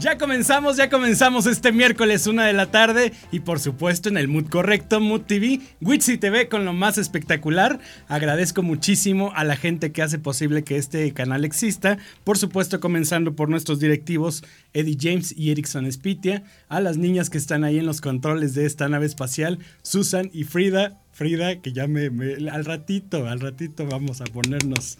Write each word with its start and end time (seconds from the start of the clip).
Ya 0.00 0.18
comenzamos, 0.18 0.76
ya 0.76 0.90
comenzamos 0.90 1.46
este 1.46 1.70
miércoles 1.70 2.26
una 2.26 2.46
de 2.46 2.52
la 2.52 2.66
tarde 2.66 3.12
y 3.30 3.40
por 3.40 3.60
supuesto 3.60 4.08
en 4.08 4.16
el 4.16 4.26
mood 4.26 4.48
correcto, 4.48 5.00
Mood 5.00 5.22
TV, 5.22 5.60
Witsi 5.80 6.18
TV 6.18 6.48
con 6.48 6.64
lo 6.64 6.72
más 6.72 6.98
espectacular. 6.98 7.78
Agradezco 8.08 8.62
muchísimo 8.62 9.32
a 9.36 9.44
la 9.44 9.54
gente 9.54 9.92
que 9.92 10.02
hace 10.02 10.18
posible 10.18 10.64
que 10.64 10.78
este 10.78 11.12
canal 11.14 11.44
exista, 11.44 11.98
por 12.24 12.38
supuesto 12.38 12.80
comenzando 12.80 13.36
por 13.36 13.48
nuestros 13.48 13.78
directivos 13.78 14.42
Eddie 14.72 14.98
James 15.00 15.32
y 15.36 15.52
Erickson 15.52 15.90
Spitia, 15.90 16.42
a 16.68 16.80
las 16.80 16.96
niñas 16.96 17.30
que 17.30 17.38
están 17.38 17.62
ahí 17.62 17.78
en 17.78 17.86
los 17.86 18.00
controles 18.00 18.54
de 18.54 18.66
esta 18.66 18.88
nave 18.88 19.06
espacial, 19.06 19.60
Susan 19.82 20.28
y 20.32 20.42
Frida. 20.42 21.00
Frida, 21.12 21.60
que 21.60 21.72
ya 21.72 21.86
me, 21.86 22.10
me 22.10 22.50
al 22.50 22.64
ratito, 22.64 23.28
al 23.28 23.38
ratito 23.38 23.86
vamos 23.86 24.20
a 24.20 24.24
ponernos 24.24 24.98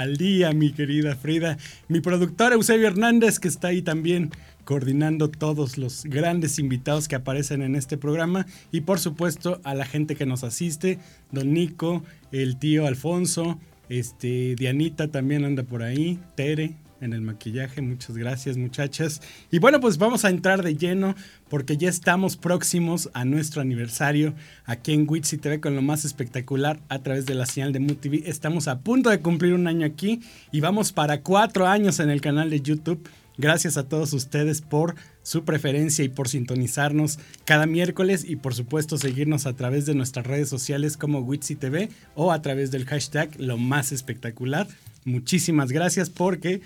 al 0.00 0.16
día, 0.16 0.52
mi 0.52 0.72
querida 0.72 1.14
Frida. 1.14 1.58
Mi 1.88 2.00
productor 2.00 2.52
Eusebio 2.52 2.88
Hernández, 2.88 3.38
que 3.38 3.48
está 3.48 3.68
ahí 3.68 3.82
también 3.82 4.30
coordinando 4.64 5.30
todos 5.30 5.78
los 5.78 6.04
grandes 6.04 6.58
invitados 6.58 7.08
que 7.08 7.16
aparecen 7.16 7.62
en 7.62 7.76
este 7.76 7.96
programa. 7.96 8.46
Y 8.72 8.82
por 8.82 8.98
supuesto 8.98 9.60
a 9.64 9.74
la 9.74 9.84
gente 9.84 10.16
que 10.16 10.26
nos 10.26 10.44
asiste, 10.44 10.98
don 11.30 11.52
Nico, 11.52 12.02
el 12.32 12.56
tío 12.56 12.86
Alfonso, 12.86 13.58
este, 13.88 14.54
Dianita 14.56 15.08
también 15.08 15.44
anda 15.44 15.64
por 15.64 15.82
ahí, 15.82 16.18
Tere, 16.34 16.74
en 17.00 17.12
el 17.12 17.20
maquillaje. 17.20 17.82
Muchas 17.82 18.16
gracias 18.16 18.56
muchachas. 18.56 19.20
Y 19.50 19.58
bueno, 19.58 19.80
pues 19.80 19.98
vamos 19.98 20.24
a 20.24 20.30
entrar 20.30 20.62
de 20.62 20.76
lleno 20.76 21.14
porque 21.48 21.76
ya 21.76 21.88
estamos 21.88 22.36
próximos 22.36 23.10
a 23.12 23.24
nuestro 23.24 23.60
aniversario 23.60 24.34
aquí 24.64 24.92
en 24.92 25.06
Witsi 25.08 25.38
TV 25.38 25.60
con 25.60 25.74
lo 25.74 25.82
más 25.82 26.04
espectacular 26.04 26.80
a 26.88 27.00
través 27.00 27.26
de 27.26 27.34
la 27.34 27.46
señal 27.46 27.72
de 27.72 27.80
Mood 27.80 27.96
TV. 27.96 28.22
Estamos 28.26 28.68
a 28.68 28.80
punto 28.80 29.10
de 29.10 29.20
cumplir 29.20 29.54
un 29.54 29.66
año 29.66 29.86
aquí 29.86 30.20
y 30.52 30.60
vamos 30.60 30.92
para 30.92 31.22
cuatro 31.22 31.66
años 31.66 32.00
en 32.00 32.10
el 32.10 32.20
canal 32.20 32.50
de 32.50 32.60
YouTube. 32.60 33.08
Gracias 33.40 33.78
a 33.78 33.88
todos 33.88 34.12
ustedes 34.12 34.60
por 34.60 34.96
su 35.22 35.44
preferencia 35.44 36.04
y 36.04 36.10
por 36.10 36.28
sintonizarnos 36.28 37.18
cada 37.46 37.64
miércoles 37.64 38.22
y 38.28 38.36
por 38.36 38.54
supuesto 38.54 38.98
seguirnos 38.98 39.46
a 39.46 39.54
través 39.54 39.86
de 39.86 39.94
nuestras 39.94 40.26
redes 40.26 40.50
sociales 40.50 40.98
como 40.98 41.20
Witsi 41.20 41.56
TV 41.56 41.88
o 42.14 42.32
a 42.32 42.42
través 42.42 42.70
del 42.70 42.84
hashtag 42.84 43.30
lo 43.38 43.56
más 43.56 43.92
espectacular. 43.92 44.68
Muchísimas 45.04 45.72
gracias 45.72 46.10
porque 46.10 46.60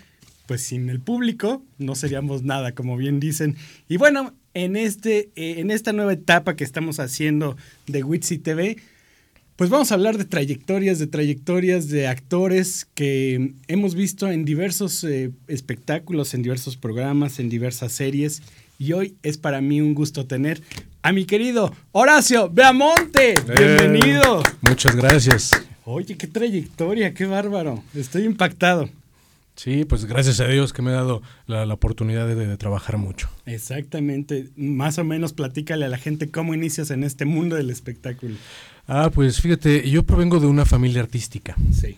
pues 0.47 0.63
sin 0.63 0.89
el 0.91 1.01
público 1.01 1.63
no 1.79 1.95
seríamos 1.95 2.43
nada, 2.43 2.73
como 2.73 2.97
bien 2.97 3.21
dicen. 3.21 3.57
Y 3.89 3.97
bueno, 3.97 4.35
en, 4.55 4.77
este, 4.77 5.31
eh, 5.37 5.57
en 5.59 5.71
esta 5.71 5.93
nueva 5.93 6.13
etapa 6.13 6.57
que 6.57 6.65
estamos 6.65 7.01
haciendo 7.01 7.57
de 7.87 8.03
Witsi 8.03 8.39
TV, 8.39 8.77
pues 9.57 9.71
vamos 9.71 9.93
a 9.93 9.95
hablar 9.95 10.19
de 10.19 10.25
trayectorias, 10.25 10.99
de 10.99 11.07
trayectorias 11.07 11.89
de 11.89 12.09
actores 12.09 12.87
que 12.95 13.55
hemos 13.69 13.95
visto 13.95 14.31
en 14.31 14.45
diversos 14.45 15.05
eh, 15.05 15.31
espectáculos, 15.47 16.35
en 16.35 16.43
diversos 16.43 16.77
programas, 16.77 17.39
en 17.39 17.49
diversas 17.49 17.93
series. 17.93 18.43
Y 18.79 18.93
hoy 18.93 19.15
es 19.23 19.39
para 19.39 19.61
mí 19.61 19.81
un 19.81 19.95
gusto 19.95 20.27
tener 20.27 20.61
a 21.03 21.13
mi 21.13 21.25
querido 21.25 21.73
Horacio 21.93 22.51
Beamonte. 22.51 23.35
Eh, 23.35 23.77
Bienvenido. 23.79 24.43
Muchas 24.63 24.97
gracias. 24.97 25.51
Oye, 25.85 26.17
qué 26.17 26.27
trayectoria, 26.27 27.15
qué 27.15 27.27
bárbaro. 27.27 27.85
Estoy 27.95 28.25
impactado. 28.25 28.89
Sí, 29.57 29.85
pues 29.85 30.05
gracias 30.05 30.41
a 30.41 30.49
Dios 30.49 30.73
que 30.73 30.83
me 30.83 30.91
ha 30.91 30.95
dado 30.95 31.23
la, 31.47 31.65
la 31.65 31.75
oportunidad 31.75 32.27
de, 32.27 32.35
de, 32.35 32.57
trabajar 32.57 32.99
mucho. 32.99 33.29
Exactamente. 33.47 34.51
Más 34.57 34.99
o 34.99 35.05
menos 35.05 35.33
platícale 35.33 35.85
a 35.85 35.89
la 35.89 35.99
gente 35.99 36.29
cómo 36.29 36.55
inicias 36.55 36.91
en 36.91 37.05
este 37.05 37.25
mundo 37.25 37.55
del 37.57 37.71
espectáculo. 37.71 38.35
Ah, 38.89 39.11
pues 39.15 39.41
fíjate, 39.41 39.89
yo 39.89 40.03
provengo 40.03 40.41
de 40.41 40.47
una 40.47 40.65
familia 40.65 41.03
artística. 41.03 41.55
Sí. 41.73 41.97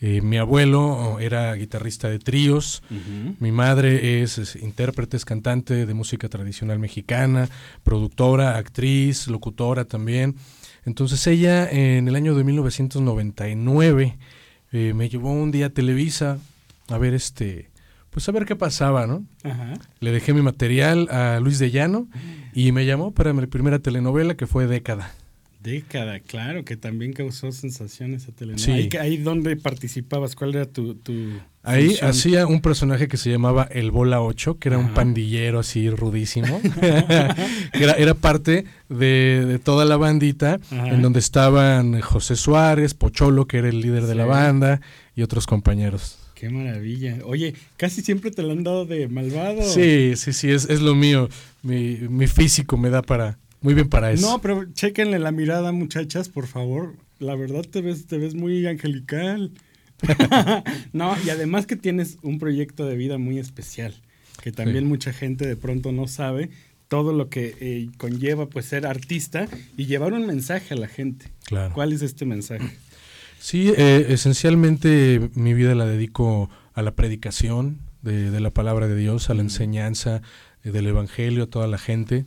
Eh, 0.00 0.20
mi 0.20 0.36
abuelo 0.36 1.18
era 1.18 1.52
guitarrista 1.54 2.08
de 2.08 2.20
tríos, 2.20 2.84
uh 2.88 2.94
-huh. 2.94 3.36
mi 3.40 3.50
madre 3.50 4.22
es, 4.22 4.38
es, 4.38 4.54
intérprete, 4.54 5.16
es 5.16 5.24
cantante 5.24 5.86
de 5.86 5.94
música 5.94 6.28
tradicional 6.28 6.78
mexicana, 6.78 7.48
productora, 7.82 8.56
actriz, 8.58 9.26
locutora 9.26 9.86
también. 9.86 10.36
Entonces 10.84 11.26
ella 11.26 11.68
en 11.68 12.06
el 12.06 12.14
año 12.14 12.36
de 12.36 12.44
1999 12.44 14.18
eh, 14.70 14.92
me 14.94 15.08
llevó 15.08 15.32
un 15.32 15.50
día 15.50 15.66
a 15.66 15.70
Televisa 15.70 16.38
a 16.88 16.98
ver 16.98 17.14
este, 17.14 17.70
pues 18.10 18.28
a 18.28 18.32
ver 18.32 18.44
qué 18.46 18.56
pasaba, 18.56 19.06
¿no? 19.06 19.24
Ajá. 19.44 19.74
Le 20.00 20.10
dejé 20.12 20.32
mi 20.34 20.42
material 20.42 21.08
a 21.10 21.40
Luis 21.40 21.58
de 21.58 21.70
Llano 21.70 22.08
y 22.54 22.72
me 22.72 22.86
llamó 22.86 23.12
para 23.12 23.32
mi 23.32 23.46
primera 23.46 23.78
telenovela 23.78 24.34
que 24.36 24.46
fue 24.46 24.66
Década. 24.66 25.12
Década, 25.60 26.20
claro, 26.20 26.64
que 26.64 26.76
también 26.76 27.12
causó 27.12 27.50
sensaciones 27.50 28.28
a 28.28 28.32
telenovela. 28.32 28.64
Sí. 28.64 28.88
Ahí, 28.96 28.98
ahí 29.00 29.16
donde 29.16 29.56
participabas, 29.56 30.36
¿cuál 30.36 30.54
era 30.54 30.66
tu, 30.66 30.94
tu 30.94 31.12
Ahí 31.64 31.88
función? 31.88 32.10
hacía 32.10 32.46
un 32.46 32.60
personaje 32.60 33.08
que 33.08 33.16
se 33.16 33.28
llamaba 33.30 33.64
El 33.64 33.90
Bola 33.90 34.22
8, 34.22 34.58
que 34.58 34.68
era 34.68 34.78
Ajá. 34.78 34.86
un 34.86 34.94
pandillero 34.94 35.58
así 35.58 35.90
rudísimo. 35.90 36.60
era, 37.72 37.92
era, 37.94 38.14
parte 38.14 38.66
de, 38.88 39.44
de, 39.46 39.58
toda 39.58 39.84
la 39.84 39.96
bandita, 39.96 40.60
Ajá. 40.70 40.88
en 40.90 41.02
donde 41.02 41.18
estaban 41.18 42.00
José 42.00 42.36
Suárez, 42.36 42.94
Pocholo, 42.94 43.46
que 43.48 43.58
era 43.58 43.68
el 43.68 43.80
líder 43.80 44.04
de 44.06 44.14
la 44.14 44.26
banda, 44.26 44.80
y 45.16 45.22
otros 45.22 45.46
compañeros. 45.48 46.18
Qué 46.38 46.50
maravilla. 46.50 47.18
Oye, 47.24 47.54
casi 47.76 48.00
siempre 48.00 48.30
te 48.30 48.42
lo 48.42 48.52
han 48.52 48.62
dado 48.62 48.86
de 48.86 49.08
malvado. 49.08 49.60
Sí, 49.62 50.12
sí, 50.14 50.32
sí, 50.32 50.50
es, 50.52 50.70
es 50.70 50.80
lo 50.80 50.94
mío. 50.94 51.28
Mi, 51.64 51.96
mi 52.08 52.28
físico 52.28 52.76
me 52.76 52.90
da 52.90 53.02
para, 53.02 53.38
muy 53.60 53.74
bien 53.74 53.88
para 53.88 54.12
eso. 54.12 54.30
No, 54.30 54.40
pero 54.40 54.64
chéquenle 54.72 55.18
la 55.18 55.32
mirada, 55.32 55.72
muchachas, 55.72 56.28
por 56.28 56.46
favor. 56.46 56.94
La 57.18 57.34
verdad 57.34 57.62
te 57.68 57.80
ves, 57.80 58.06
te 58.06 58.18
ves 58.18 58.36
muy 58.36 58.64
angelical. 58.68 59.50
no, 60.92 61.16
y 61.26 61.30
además 61.30 61.66
que 61.66 61.74
tienes 61.74 62.18
un 62.22 62.38
proyecto 62.38 62.86
de 62.86 62.96
vida 62.96 63.18
muy 63.18 63.40
especial, 63.40 63.94
que 64.40 64.52
también 64.52 64.84
Sí. 64.84 64.88
mucha 64.88 65.12
gente 65.12 65.44
de 65.44 65.56
pronto 65.56 65.90
no 65.90 66.06
sabe 66.06 66.50
todo 66.86 67.12
lo 67.12 67.28
que 67.30 67.56
eh, 67.60 67.88
conlleva 67.98 68.46
pues 68.48 68.66
ser 68.66 68.86
artista 68.86 69.48
y 69.76 69.86
llevar 69.86 70.12
un 70.12 70.24
mensaje 70.24 70.74
a 70.74 70.76
la 70.76 70.86
gente. 70.86 71.26
Claro. 71.46 71.74
¿Cuál 71.74 71.92
es 71.92 72.02
este 72.02 72.24
mensaje? 72.26 72.64
Sí, 73.38 73.72
eh, 73.76 74.06
esencialmente 74.10 75.30
mi 75.34 75.54
vida 75.54 75.74
la 75.74 75.86
dedico 75.86 76.50
a 76.74 76.82
la 76.82 76.94
predicación 76.94 77.80
de, 78.02 78.30
de 78.30 78.40
la 78.40 78.50
palabra 78.50 78.88
de 78.88 78.96
Dios, 78.96 79.30
a 79.30 79.34
la 79.34 79.42
enseñanza 79.42 80.22
eh, 80.64 80.70
del 80.70 80.86
Evangelio 80.86 81.44
a 81.44 81.46
toda 81.46 81.66
la 81.66 81.78
gente, 81.78 82.26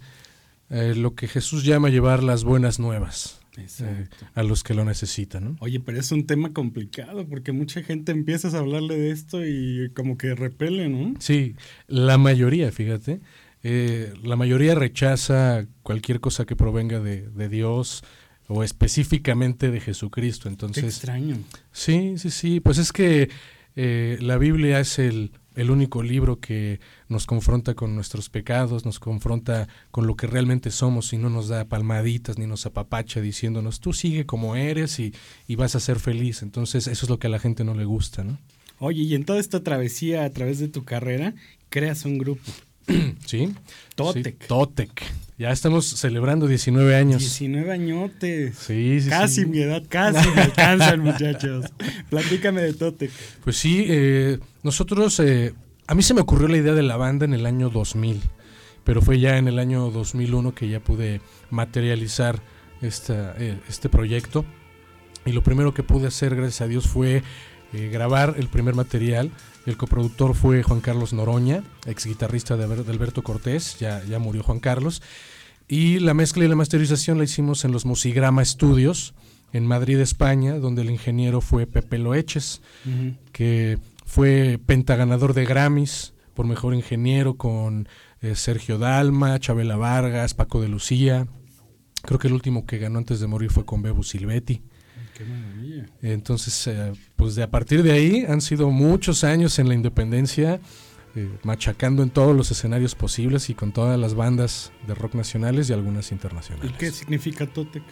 eh, 0.69 0.93
lo 0.95 1.15
que 1.15 1.27
Jesús 1.27 1.63
llama 1.63 1.89
llevar 1.89 2.23
las 2.23 2.43
buenas 2.43 2.79
nuevas. 2.79 3.37
Eh, 3.57 4.07
a 4.33 4.43
los 4.43 4.63
que 4.63 4.73
lo 4.73 4.85
necesitan. 4.85 5.43
¿no? 5.43 5.57
Oye, 5.59 5.81
pero 5.81 5.99
es 5.99 6.13
un 6.13 6.25
tema 6.25 6.53
complicado 6.53 7.27
porque 7.27 7.51
mucha 7.51 7.83
gente 7.83 8.13
empiezas 8.13 8.53
a 8.53 8.59
hablarle 8.59 8.97
de 8.97 9.11
esto 9.11 9.45
y 9.45 9.91
como 9.93 10.17
que 10.17 10.33
repele, 10.35 10.87
¿no? 10.87 11.15
Sí, 11.19 11.55
la 11.87 12.17
mayoría, 12.17 12.71
fíjate, 12.71 13.19
la 13.61 14.37
mayoría 14.37 14.73
rechaza 14.73 15.67
cualquier 15.83 16.21
cosa 16.21 16.45
que 16.45 16.55
provenga 16.55 17.01
de, 17.01 17.29
de 17.29 17.49
Dios 17.49 18.05
o 18.51 18.63
específicamente 18.63 19.71
de 19.71 19.79
Jesucristo. 19.79 20.49
Entonces, 20.49 20.83
Qué 20.83 20.89
extraño. 20.89 21.37
Sí, 21.71 22.17
sí, 22.17 22.29
sí, 22.29 22.59
pues 22.59 22.77
es 22.77 22.91
que 22.91 23.29
eh, 23.77 24.17
la 24.19 24.37
Biblia 24.37 24.81
es 24.81 24.99
el, 24.99 25.31
el 25.55 25.71
único 25.71 26.03
libro 26.03 26.39
que 26.39 26.81
nos 27.07 27.25
confronta 27.25 27.75
con 27.75 27.95
nuestros 27.95 28.29
pecados, 28.29 28.85
nos 28.85 28.99
confronta 28.99 29.69
con 29.91 30.05
lo 30.05 30.15
que 30.17 30.27
realmente 30.27 30.69
somos 30.69 31.13
y 31.13 31.17
no 31.17 31.29
nos 31.29 31.47
da 31.47 31.65
palmaditas 31.65 32.37
ni 32.37 32.45
nos 32.45 32.65
apapacha 32.65 33.21
diciéndonos 33.21 33.79
tú 33.79 33.93
sigue 33.93 34.25
como 34.25 34.57
eres 34.57 34.99
y, 34.99 35.13
y 35.47 35.55
vas 35.55 35.75
a 35.75 35.79
ser 35.79 35.99
feliz. 35.99 36.41
Entonces 36.41 36.87
eso 36.87 37.05
es 37.05 37.09
lo 37.09 37.19
que 37.19 37.27
a 37.27 37.31
la 37.31 37.39
gente 37.39 37.63
no 37.63 37.73
le 37.73 37.85
gusta, 37.85 38.25
¿no? 38.25 38.37
Oye, 38.79 39.03
y 39.03 39.15
en 39.15 39.23
toda 39.23 39.39
esta 39.39 39.63
travesía 39.63 40.25
a 40.25 40.29
través 40.31 40.59
de 40.59 40.67
tu 40.67 40.83
carrera, 40.83 41.35
creas 41.69 42.03
un 42.03 42.17
grupo. 42.17 42.51
¿Sí? 43.25 43.53
Totec. 43.95 44.41
Sí, 44.41 44.47
Totec. 44.47 45.03
Ya 45.41 45.49
estamos 45.49 45.87
celebrando 45.87 46.45
19 46.45 46.95
años. 46.95 47.19
19 47.19 47.71
añotes. 47.71 48.55
Sí, 48.59 49.01
sí. 49.01 49.09
Casi 49.09 49.41
sí. 49.41 49.45
mi 49.47 49.59
edad, 49.59 49.81
casi 49.89 50.29
me 50.29 50.41
alcanzan, 50.41 50.99
muchachos. 51.03 51.65
Platícame 52.11 52.61
de 52.61 52.73
Totec. 52.73 53.09
Pues 53.43 53.57
sí, 53.57 53.87
eh, 53.89 54.37
nosotros, 54.61 55.19
eh, 55.19 55.55
a 55.87 55.95
mí 55.95 56.03
se 56.03 56.13
me 56.13 56.21
ocurrió 56.21 56.47
la 56.47 56.57
idea 56.57 56.73
de 56.73 56.83
la 56.83 56.95
banda 56.95 57.25
en 57.25 57.33
el 57.33 57.47
año 57.47 57.71
2000, 57.71 58.21
pero 58.83 59.01
fue 59.01 59.19
ya 59.19 59.39
en 59.39 59.47
el 59.47 59.57
año 59.57 59.89
2001 59.89 60.53
que 60.53 60.69
ya 60.69 60.79
pude 60.79 61.21
materializar 61.49 62.39
esta, 62.83 63.33
eh, 63.39 63.59
este 63.67 63.89
proyecto. 63.89 64.45
Y 65.25 65.31
lo 65.31 65.41
primero 65.41 65.73
que 65.73 65.81
pude 65.81 66.05
hacer, 66.05 66.35
gracias 66.35 66.61
a 66.61 66.67
Dios, 66.67 66.85
fue 66.85 67.23
eh, 67.73 67.89
grabar 67.91 68.35
el 68.37 68.47
primer 68.47 68.75
material. 68.75 69.31
El 69.65 69.75
coproductor 69.75 70.35
fue 70.35 70.61
Juan 70.61 70.81
Carlos 70.81 71.13
Noroña, 71.13 71.63
ex 71.87 72.05
guitarrista 72.05 72.57
de, 72.57 72.67
de 72.67 72.91
Alberto 72.91 73.23
Cortés, 73.23 73.79
ya, 73.79 74.03
ya 74.03 74.19
murió 74.19 74.43
Juan 74.43 74.59
Carlos. 74.59 75.01
Y 75.71 75.99
la 75.99 76.13
mezcla 76.13 76.43
y 76.43 76.49
la 76.49 76.57
masterización 76.57 77.17
la 77.17 77.23
hicimos 77.23 77.63
en 77.63 77.71
los 77.71 77.85
Musigrama 77.85 78.43
Studios, 78.43 79.13
en 79.53 79.65
Madrid, 79.65 80.01
España, 80.01 80.59
donde 80.59 80.81
el 80.81 80.89
ingeniero 80.89 81.39
fue 81.39 81.65
Pepe 81.65 81.97
Loeches, 81.97 82.61
uh 82.85 82.89
-huh. 82.89 83.17
que 83.31 83.79
fue 84.05 84.59
pentaganador 84.65 85.33
de 85.33 85.45
Grammys 85.45 86.13
por 86.33 86.45
mejor 86.45 86.73
ingeniero 86.73 87.37
con 87.37 87.87
eh, 88.19 88.35
Sergio 88.35 88.79
Dalma, 88.79 89.39
Chabela 89.39 89.77
Vargas, 89.77 90.33
Paco 90.33 90.61
de 90.61 90.67
Lucía. 90.67 91.27
Creo 92.01 92.19
que 92.19 92.27
el 92.27 92.33
último 92.33 92.65
que 92.65 92.77
ganó 92.77 92.97
antes 92.97 93.21
de 93.21 93.27
morir 93.27 93.49
fue 93.49 93.63
con 93.63 93.81
Bebo 93.81 94.03
Silvetti. 94.03 94.61
Qué 95.17 95.23
maravilla. 95.23 95.85
Entonces, 96.01 96.67
eh, 96.67 96.91
pues 97.15 97.35
de 97.35 97.43
a 97.43 97.49
partir 97.49 97.81
de 97.81 97.93
ahí 97.93 98.25
han 98.27 98.41
sido 98.41 98.71
muchos 98.71 99.23
años 99.23 99.57
en 99.57 99.69
la 99.69 99.75
independencia, 99.75 100.59
eh, 101.15 101.29
machacando 101.43 102.03
en 102.03 102.09
todos 102.09 102.35
los 102.35 102.51
escenarios 102.51 102.95
posibles 102.95 103.49
y 103.49 103.53
con 103.53 103.71
todas 103.71 103.99
las 103.99 104.13
bandas 104.13 104.71
de 104.87 104.95
rock 104.95 105.15
nacionales 105.15 105.69
y 105.69 105.73
algunas 105.73 106.11
internacionales. 106.11 106.71
¿Y 106.71 106.77
qué 106.77 106.91
significa 106.91 107.45
Totec? 107.47 107.83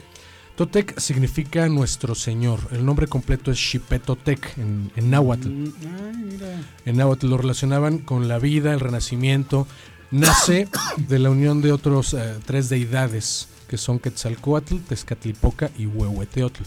Totec 0.56 1.00
significa 1.00 1.68
nuestro 1.70 2.16
señor. 2.16 2.60
El 2.72 2.86
nombre 2.86 3.08
completo 3.08 3.50
es 3.50 3.58
Xipetotec 3.58 4.58
en, 4.58 4.92
en 4.96 5.10
náhuatl. 5.10 5.48
Mm, 5.48 5.74
ay, 6.04 6.18
mira. 6.18 6.62
En 6.86 6.98
náhuatl 6.98 7.28
lo 7.28 7.38
relacionaban 7.38 8.00
con 8.00 8.28
la 8.28 8.40
vida, 8.40 8.74
el 8.74 8.80
renacimiento. 8.80 9.68
Nace 10.12 10.68
de 10.98 11.20
la 11.20 11.30
unión 11.30 11.62
de 11.62 11.72
otros 11.72 12.14
eh, 12.14 12.36
tres 12.46 12.68
deidades 12.68 13.48
que 13.68 13.78
son 13.78 14.00
Quetzalcoatl, 14.00 14.80
Tezcatlipoca 14.80 15.70
y 15.78 15.86
Huehueteotl. 15.86 16.64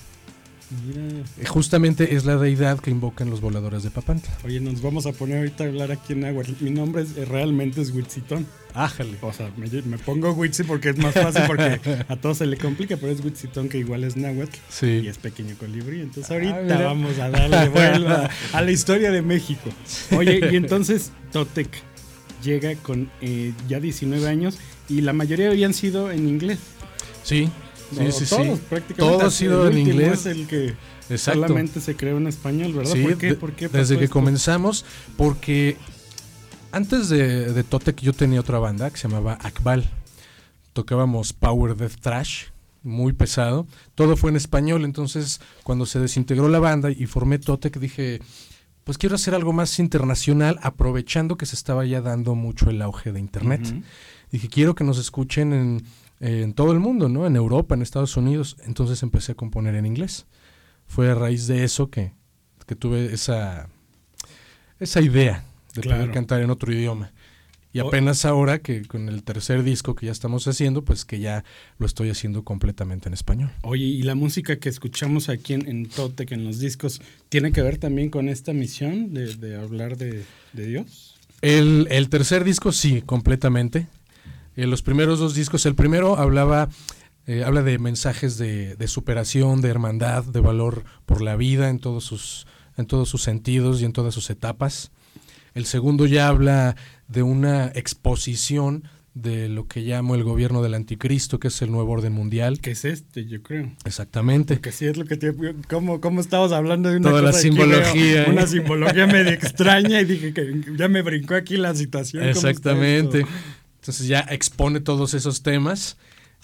Mira. 0.87 1.49
Justamente 1.49 2.15
es 2.15 2.25
la 2.25 2.37
deidad 2.37 2.79
que 2.81 2.91
invocan 2.91 3.29
los 3.31 3.41
voladores 3.41 3.83
de 3.83 3.91
Papantla. 3.91 4.31
Oye, 4.45 4.61
nos 4.61 4.81
vamos 4.83 5.07
a 5.07 5.13
poner 5.13 5.39
ahorita 5.39 5.65
a 5.65 5.67
hablar 5.69 5.93
aquí 5.93 6.13
en 6.15 6.25
agua. 6.25 6.45
Mi 6.61 6.71
nombre 6.71 7.03
es, 7.03 7.17
eh, 7.17 7.25
realmente 7.25 7.81
es 7.83 7.91
Huitzitón. 7.91 8.47
Ájale. 8.75 9.19
O 9.21 9.33
sea, 9.33 9.51
me, 9.57 9.67
me 9.83 9.99
pongo 9.99 10.33
Huitzi 10.33 10.63
porque 10.65 10.91
es 10.91 10.97
más 10.99 11.15
fácil 11.15 11.43
porque 11.47 11.79
a 12.09 12.17
todos 12.17 12.39
se 12.39 12.47
le 12.47 12.57
complica, 12.57 12.97
pero 12.97 13.13
es 13.13 13.21
Huitzitón 13.23 13.69
que 13.69 13.79
igual 13.79 14.03
es 14.05 14.17
náhuatl 14.17 14.57
y 14.57 14.61
Sí. 14.73 15.07
es 15.07 15.19
pequeño 15.19 15.55
colibrí. 15.59 16.01
Entonces 16.01 16.31
Ah, 16.31 16.35
ahorita 16.35 16.83
vamos 16.83 17.19
a 17.19 17.29
darle 17.29 17.69
vuelta 17.69 18.31
a 18.53 18.63
la 18.63 18.71
historia 18.71 19.11
de 19.11 19.21
México. 19.23 19.69
Oye, 20.17 20.41
y 20.53 20.57
entonces 20.57 21.13
Totec 21.33 21.69
llega 22.43 22.75
con 22.77 23.11
eh, 23.21 23.53
ya 23.69 23.79
19 23.79 24.27
años 24.27 24.59
y 24.89 25.03
la 25.03 25.13
mayoría 25.13 25.49
habían 25.51 25.75
sido 25.75 26.11
en 26.11 26.27
inglés. 26.29 26.59
Sí, 27.25 27.49
sí, 27.93 28.07
O 28.07 28.13
sí, 28.13 28.25
todos, 28.27 28.59
sí. 28.59 28.65
prácticamente. 28.69 29.17
Todo 29.19 29.27
ha 29.27 29.31
sido 29.31 29.67
en 29.69 29.79
inglés. 29.79 30.21
Es 30.21 30.27
el 30.27 30.47
que 30.47 30.75
Exacto. 31.11 31.41
solamente 31.43 31.81
se 31.81 31.97
creó 31.97 32.17
en 32.19 32.27
español, 32.27 32.73
¿verdad? 32.73 32.93
Sí, 32.93 33.03
¿Por 33.03 33.19
qué? 33.19 33.27
de- 33.29 33.35
¿Por 33.35 33.53
qué 33.53 33.69
desde 33.69 33.99
que 33.99 34.05
esto? 34.05 34.15
comenzamos, 34.15 34.85
porque 35.17 35.77
antes 36.73 37.09
de, 37.09 37.53
de 37.53 37.65
Totec 37.65 38.01
yo 38.01 38.13
tenía 38.13 38.41
otra 38.41 38.59
banda 38.59 38.91
que 38.91 38.97
se 38.97 39.09
llamaba 39.09 39.39
Akbal. 39.43 39.89
Tocábamos 40.73 41.33
Power 41.35 41.77
Death 41.77 41.97
Trash, 42.01 42.45
muy 42.83 43.13
pesado. 43.13 43.67
Todo 43.95 44.17
fue 44.17 44.31
en 44.31 44.37
español, 44.37 44.85
entonces 44.85 45.41
cuando 45.65 45.85
se 45.87 45.99
desintegró 46.01 46.49
la 46.49 46.61
banda 46.61 46.91
y 46.91 47.07
formé 47.07 47.39
Totec 47.39 47.79
dije, 47.79 48.21
pues 48.85 48.97
quiero 48.99 49.15
hacer 49.17 49.35
algo 49.35 49.53
más 49.53 49.79
internacional, 49.79 50.59
aprovechando 50.63 51.37
que 51.37 51.45
se 51.47 51.57
estaba 51.57 51.85
ya 51.85 52.01
dando 52.01 52.35
mucho 52.35 52.71
el 52.71 52.81
auge 52.81 53.13
de 53.13 53.21
Internet. 53.21 53.67
Ujú. 53.67 53.83
Dije, 54.33 54.49
quiero 54.49 54.75
que 54.75 54.83
nos 54.85 54.99
escuchen 54.99 55.53
en, 55.53 55.85
en 56.23 56.55
todo 56.55 56.73
el 56.73 56.79
mundo, 56.79 57.09
¿no? 57.09 57.27
En 57.27 57.37
Europa, 57.37 57.75
en 57.75 57.83
Estados 57.83 58.17
Unidos. 58.17 58.57
Entonces 58.65 59.03
empecé 59.03 59.33
a 59.33 59.35
componer 59.35 59.75
en 59.75 59.87
inglés. 59.87 60.27
Fue 60.87 61.11
a 61.11 61.15
raíz 61.15 61.47
de 61.49 61.65
eso 61.65 61.91
que, 61.91 62.13
que 62.67 62.77
tuve 62.77 63.13
esa, 63.13 63.69
esa 64.81 65.01
idea 65.01 65.45
de 65.75 65.83
Claro. 65.83 66.01
poder 66.03 66.15
cantar 66.15 66.41
en 66.43 66.51
otro 66.51 66.73
idioma. 66.73 67.13
Y 67.75 67.79
apenas 67.79 68.27
ahora 68.27 68.59
que 68.59 68.83
con 68.83 69.09
el 69.09 69.23
tercer 69.25 69.63
disco 69.63 69.95
que 69.95 70.05
ya 70.05 70.13
estamos 70.13 70.47
haciendo, 70.47 70.85
pues 70.85 71.07
que 71.07 71.21
ya 71.21 71.43
lo 71.79 71.87
estoy 71.87 72.11
haciendo 72.11 72.45
completamente 72.45 73.09
en 73.09 73.15
español. 73.15 73.51
Oye, 73.63 73.87
y 73.87 74.03
la 74.03 74.15
música 74.15 74.59
que 74.59 74.69
escuchamos 74.69 75.31
aquí 75.31 75.55
en, 75.55 75.67
en 75.67 75.87
Totec, 75.89 76.33
en 76.33 76.45
los 76.45 76.59
discos, 76.59 77.01
¿tiene 77.31 77.51
que 77.51 77.63
ver 77.63 77.79
también 77.79 78.11
con 78.11 78.29
esta 78.29 78.53
misión 78.53 79.15
de, 79.15 79.35
de 79.37 79.57
hablar 79.57 79.97
de, 79.97 80.23
de 80.53 80.67
Dios? 80.67 81.15
El, 81.41 81.89
el 81.91 82.11
tercer 82.11 82.45
disco 82.45 82.73
sí, 82.73 83.01
completamente. 83.01 83.87
En 84.57 84.71
los 84.71 84.83
primeros 84.83 85.19
dos 85.19 85.35
discos, 85.35 85.65
el 85.67 85.75
primero 85.75 86.19
hablaba, 86.19 86.69
eh, 87.27 87.45
habla 87.45 87.63
de 87.63 87.79
mensajes 87.79 88.39
de, 88.39 88.77
de 88.77 88.89
superación, 88.89 89.61
de 89.61 89.69
hermandad, 89.69 90.25
de 90.25 90.41
valor 90.41 90.85
por 91.07 91.23
la 91.23 91.37
vida 91.37 91.69
en 91.69 91.79
todos 91.79 92.05
sus, 92.05 92.47
en 92.77 92.87
todos 92.87 93.09
sus 93.09 93.23
sentidos 93.23 93.81
y 93.81 93.85
en 93.85 93.93
todas 93.93 94.15
sus 94.15 94.31
etapas. 94.31 94.91
El 95.55 95.67
segundo 95.67 96.07
ya 96.07 96.29
habla 96.29 96.77
de 97.09 97.23
una 97.23 97.67
exposición 97.75 98.85
de 99.15 99.51
lo 99.51 99.67
que 99.67 99.81
llamo 99.81 100.15
el 100.15 100.25
gobierno 100.25 100.63
del 100.63 100.73
anticristo, 100.73 101.39
que 101.39 101.49
es 101.49 101.61
el 101.61 101.71
nuevo 101.71 101.93
orden 101.93 102.15
mundial. 102.15 102.61
Que 102.61 102.71
es 102.71 102.85
este, 102.87 103.27
yo 103.27 103.43
creo. 103.43 103.71
Exactamente. 103.85 104.59
Que 104.61 104.73
sí 104.73 104.87
es 104.87 104.97
lo 104.97 105.05
que 105.05 105.17
te... 105.17 105.35
¿Cómo, 105.69 106.01
cómo 106.01 106.21
estabas 106.21 106.53
hablando 106.53 106.89
de 106.89 106.97
una 106.97 107.11
Toda 107.11 107.23
la 107.23 107.31
cosa? 107.33 107.41
Aquí 107.41 107.49
simbología, 107.49 108.23
¿eh? 108.25 108.31
Una 108.31 108.47
simbología 108.47 109.07
medio 109.07 109.33
extraña 109.33 110.01
y 110.01 110.05
dije 110.07 110.33
que 110.33 110.63
ya 110.79 110.89
me 110.89 111.03
brincó 111.03 111.35
aquí 111.35 111.59
la 111.59 111.75
situación. 111.75 112.23
¿cómo 112.23 112.31
está 112.31 112.49
Exactamente. 112.49 113.27
Entonces 113.83 114.07
ya 114.07 114.21
expone 114.31 114.79
todos 114.79 115.13
esos 115.13 115.43
temas. 115.43 115.97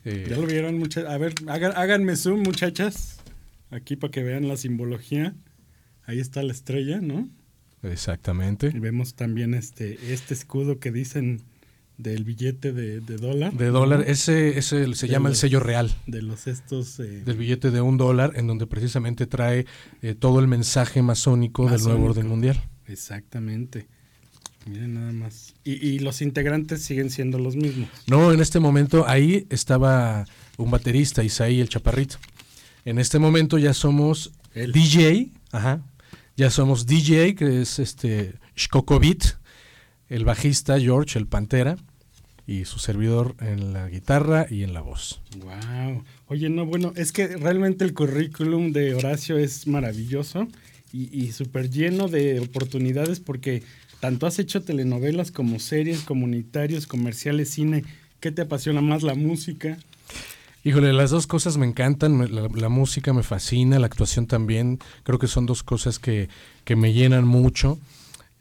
Eh, 0.04 0.26
¿Ya 0.28 0.36
lo 0.36 0.46
vieron? 0.46 0.76
mucha- 0.76 1.02
A 1.12 1.16
ver, 1.18 1.34
hagan- 1.46 1.72
háganme 1.76 2.16
zoom, 2.16 2.42
muchachas. 2.42 3.20
Aquí 3.70 3.94
para 3.94 4.10
que 4.10 4.24
vean 4.24 4.48
la 4.48 4.56
simbología. 4.56 5.34
Ahí 6.04 6.18
está 6.18 6.42
la 6.42 6.52
estrella, 6.52 7.00
¿no? 7.00 7.28
exactamente. 7.84 8.72
Y 8.74 8.80
vemos 8.80 9.14
también 9.14 9.54
este, 9.54 10.12
este 10.12 10.34
escudo 10.34 10.80
que 10.80 10.90
dicen 10.90 11.42
del 11.96 12.24
billete 12.24 12.72
de, 12.72 12.98
de 13.00 13.16
dólar. 13.18 13.52
De 13.52 13.68
dólar, 13.68 14.00
¿no? 14.00 14.04
ese, 14.06 14.58
ese 14.58 14.92
se 14.96 15.06
De 15.06 15.12
llama 15.12 15.28
el 15.28 15.36
sello 15.36 15.60
real 15.60 15.94
De 16.08 16.22
los 16.22 16.48
estos... 16.48 16.98
eh, 16.98 17.22
del 17.24 17.36
billete 17.36 17.70
de 17.70 17.80
un 17.80 17.96
dólar, 17.96 18.32
en 18.34 18.48
donde 18.48 18.66
precisamente 18.66 19.26
trae 19.28 19.64
eh, 20.02 20.14
todo 20.16 20.40
el 20.40 20.48
mensaje 20.48 21.02
masónico, 21.02 21.70
del 21.70 21.80
nuevo 21.82 22.04
orden 22.06 22.26
mundial. 22.26 22.60
Exactamente. 22.86 23.86
Miren 24.68 24.94
nada 24.94 25.12
más. 25.12 25.54
Y, 25.64 25.72
y 25.86 25.98
los 26.00 26.20
integrantes 26.20 26.82
siguen 26.82 27.10
siendo 27.10 27.38
los 27.38 27.56
mismos. 27.56 27.88
No, 28.06 28.32
en 28.32 28.40
este 28.40 28.60
momento 28.60 29.06
ahí 29.08 29.46
estaba 29.50 30.26
un 30.58 30.70
baterista, 30.70 31.24
Isaí 31.24 31.60
el 31.60 31.68
Chaparrito. 31.68 32.16
En 32.84 32.98
este 32.98 33.18
momento 33.18 33.58
ya 33.58 33.72
somos 33.72 34.32
Él. 34.54 34.72
DJ, 34.72 35.30
ajá, 35.52 35.82
ya 36.36 36.50
somos 36.50 36.86
DJ, 36.86 37.34
que 37.34 37.62
es 37.62 37.78
este 37.78 38.34
Shkokovit, 38.56 39.24
el 40.08 40.24
bajista 40.24 40.78
George, 40.78 41.18
el 41.18 41.26
Pantera, 41.26 41.76
y 42.46 42.64
su 42.64 42.78
servidor 42.78 43.36
en 43.40 43.72
la 43.72 43.88
guitarra 43.88 44.46
y 44.48 44.62
en 44.62 44.72
la 44.72 44.80
voz. 44.80 45.20
Wow. 45.38 46.02
Oye, 46.28 46.48
no, 46.48 46.64
bueno, 46.64 46.92
es 46.96 47.12
que 47.12 47.26
realmente 47.36 47.84
el 47.84 47.92
currículum 47.92 48.72
de 48.72 48.94
Horacio 48.94 49.36
es 49.36 49.66
maravilloso 49.66 50.48
y, 50.92 51.14
y 51.14 51.32
súper 51.32 51.70
lleno 51.70 52.08
de 52.08 52.40
oportunidades 52.40 53.20
porque 53.20 53.62
tanto 54.00 54.26
has 54.26 54.38
hecho 54.38 54.62
telenovelas 54.62 55.30
como 55.30 55.58
series, 55.58 56.02
comunitarios, 56.02 56.86
comerciales, 56.86 57.50
cine. 57.50 57.84
¿Qué 58.20 58.32
te 58.32 58.42
apasiona 58.42 58.80
más? 58.80 59.02
¿La 59.02 59.14
música? 59.14 59.78
Híjole, 60.64 60.92
las 60.92 61.10
dos 61.10 61.26
cosas 61.26 61.56
me 61.56 61.66
encantan, 61.66 62.28
la 62.54 62.68
música 62.68 63.12
me 63.12 63.22
fascina, 63.22 63.78
la 63.78 63.86
actuación 63.86 64.26
también, 64.26 64.80
creo 65.04 65.18
que 65.18 65.28
son 65.28 65.46
dos 65.46 65.62
cosas 65.62 65.98
que, 65.98 66.28
que 66.64 66.76
me 66.76 66.92
llenan 66.92 67.26
mucho. 67.26 67.78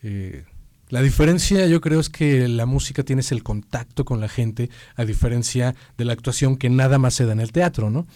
Eh, 0.03 0.43
la 0.89 1.01
diferencia 1.01 1.67
yo 1.67 1.81
creo 1.81 1.99
es 1.99 2.09
que 2.09 2.47
la 2.47 2.65
música 2.65 3.03
tienes 3.03 3.31
el 3.31 3.43
contacto 3.43 4.03
con 4.03 4.19
la 4.19 4.29
gente, 4.29 4.69
a 4.95 5.05
diferencia 5.05 5.75
de 5.97 6.05
la 6.05 6.13
actuación 6.13 6.57
que 6.57 6.69
nada 6.69 6.97
más 6.97 7.13
se 7.13 7.25
da 7.25 7.33
en 7.33 7.39
el 7.39 7.51
teatro, 7.51 7.89
¿no? 7.89 8.07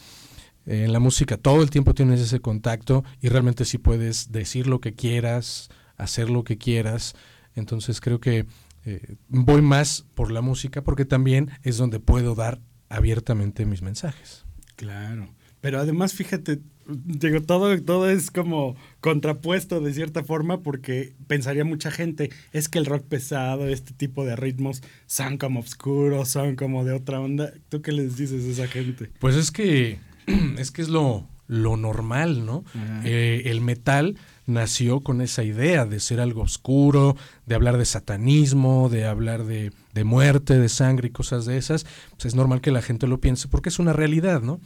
Eh, 0.65 0.85
en 0.85 0.93
la 0.93 0.99
música 0.99 1.37
todo 1.37 1.61
el 1.61 1.69
tiempo 1.69 1.93
tienes 1.93 2.21
ese 2.21 2.39
contacto 2.39 3.03
y 3.21 3.29
realmente 3.29 3.65
sí 3.65 3.77
puedes 3.77 4.31
decir 4.31 4.67
lo 4.67 4.79
que 4.79 4.93
quieras, 4.93 5.69
hacer 5.97 6.29
lo 6.29 6.43
que 6.43 6.57
quieras. 6.57 7.15
Entonces 7.55 8.01
creo 8.01 8.19
que 8.19 8.45
eh, 8.85 9.15
voy 9.27 9.61
más 9.61 10.05
por 10.15 10.31
la 10.31 10.41
música 10.41 10.83
porque 10.83 11.05
también 11.05 11.51
es 11.63 11.77
donde 11.77 11.99
puedo 11.99 12.35
dar 12.35 12.59
abiertamente 12.89 13.65
mis 13.65 13.81
mensajes. 13.81 14.45
Claro. 14.75 15.33
Pero 15.61 15.79
además, 15.79 16.13
fíjate, 16.13 16.59
digo, 16.87 17.41
todo, 17.41 17.79
todo 17.83 18.09
es 18.09 18.31
como 18.31 18.75
contrapuesto 18.99 19.79
de 19.79 19.93
cierta 19.93 20.23
forma 20.23 20.61
porque 20.61 21.13
pensaría 21.27 21.63
mucha 21.63 21.91
gente, 21.91 22.31
es 22.51 22.67
que 22.67 22.79
el 22.79 22.85
rock 22.85 23.05
pesado, 23.05 23.67
este 23.67 23.93
tipo 23.93 24.25
de 24.25 24.35
ritmos, 24.35 24.81
son 25.05 25.37
como 25.37 25.59
oscuros, 25.59 26.29
son 26.29 26.55
como 26.55 26.83
de 26.83 26.93
otra 26.93 27.19
onda. 27.19 27.53
¿Tú 27.69 27.81
qué 27.81 27.91
les 27.91 28.17
dices 28.17 28.43
a 28.45 28.63
esa 28.63 28.67
gente? 28.67 29.11
Pues 29.19 29.35
es 29.35 29.51
que 29.51 29.99
es 30.57 30.71
que 30.71 30.81
es 30.81 30.89
lo, 30.89 31.27
lo 31.47 31.77
normal, 31.77 32.45
¿no? 32.45 32.63
Eh, 33.03 33.43
el 33.45 33.61
metal 33.61 34.17
nació 34.53 35.01
con 35.01 35.21
esa 35.21 35.43
idea 35.43 35.85
de 35.85 35.99
ser 35.99 36.19
algo 36.19 36.41
oscuro, 36.41 37.15
de 37.45 37.55
hablar 37.55 37.77
de 37.77 37.85
satanismo, 37.85 38.89
de 38.89 39.05
hablar 39.05 39.45
de, 39.45 39.71
de 39.93 40.03
muerte, 40.03 40.59
de 40.59 40.69
sangre 40.69 41.07
y 41.07 41.11
cosas 41.11 41.45
de 41.45 41.57
esas. 41.57 41.85
Pues 42.11 42.25
es 42.25 42.35
normal 42.35 42.61
que 42.61 42.71
la 42.71 42.81
gente 42.81 43.07
lo 43.07 43.19
piense 43.19 43.47
porque 43.47 43.69
es 43.69 43.79
una 43.79 43.93
realidad, 43.93 44.41
¿no? 44.41 44.59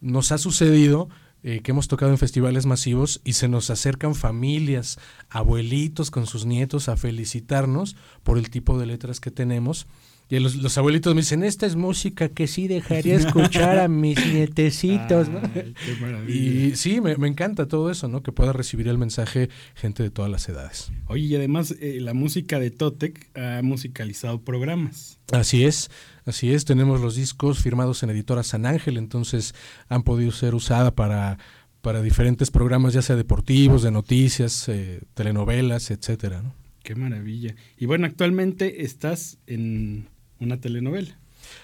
Nos 0.00 0.32
ha 0.32 0.38
sucedido 0.38 1.08
eh, 1.44 1.60
que 1.60 1.72
hemos 1.72 1.88
tocado 1.88 2.12
en 2.12 2.18
festivales 2.18 2.66
masivos 2.66 3.20
y 3.24 3.32
se 3.32 3.48
nos 3.48 3.68
acercan 3.68 4.14
familias, 4.14 5.00
abuelitos 5.28 6.12
con 6.12 6.26
sus 6.26 6.46
nietos 6.46 6.88
a 6.88 6.96
felicitarnos 6.96 7.96
por 8.22 8.38
el 8.38 8.48
tipo 8.48 8.78
de 8.78 8.86
letras 8.86 9.18
que 9.18 9.32
tenemos. 9.32 9.88
Y 10.32 10.40
los, 10.40 10.56
los 10.56 10.78
abuelitos 10.78 11.14
me 11.14 11.20
dicen, 11.20 11.44
esta 11.44 11.66
es 11.66 11.76
música 11.76 12.30
que 12.30 12.46
sí 12.46 12.66
dejaría 12.66 13.16
escuchar 13.16 13.78
a 13.78 13.86
mis 13.86 14.16
nietecitos. 14.32 15.28
¿no? 15.28 15.42
Ay, 15.54 15.74
qué 15.84 15.94
maravilla. 16.00 16.68
Y 16.68 16.74
sí, 16.74 17.02
me, 17.02 17.18
me 17.18 17.28
encanta 17.28 17.68
todo 17.68 17.90
eso, 17.90 18.08
¿no? 18.08 18.22
Que 18.22 18.32
pueda 18.32 18.54
recibir 18.54 18.88
el 18.88 18.96
mensaje 18.96 19.50
gente 19.74 20.02
de 20.02 20.08
todas 20.08 20.30
las 20.30 20.48
edades. 20.48 20.90
Oye, 21.08 21.26
y 21.26 21.36
además 21.36 21.74
eh, 21.78 21.98
la 22.00 22.14
música 22.14 22.58
de 22.58 22.70
Totec 22.70 23.28
ha 23.36 23.60
musicalizado 23.60 24.40
programas. 24.40 25.18
Así 25.32 25.66
es, 25.66 25.90
así 26.24 26.54
es. 26.54 26.64
Tenemos 26.64 27.02
los 27.02 27.14
discos 27.14 27.58
firmados 27.58 28.02
en 28.02 28.08
Editora 28.08 28.42
San 28.42 28.64
Ángel, 28.64 28.96
entonces 28.96 29.54
han 29.90 30.02
podido 30.02 30.32
ser 30.32 30.54
usada 30.54 30.94
para, 30.94 31.36
para 31.82 32.00
diferentes 32.00 32.50
programas, 32.50 32.94
ya 32.94 33.02
sea 33.02 33.16
deportivos, 33.16 33.82
de 33.82 33.90
noticias, 33.90 34.66
eh, 34.70 35.02
telenovelas, 35.12 35.90
etcétera, 35.90 36.40
¿no? 36.40 36.54
Qué 36.82 36.94
maravilla. 36.94 37.54
Y 37.76 37.84
bueno, 37.84 38.06
actualmente 38.06 38.82
estás 38.82 39.38
en 39.46 40.08
una 40.42 40.60
telenovela. 40.60 41.18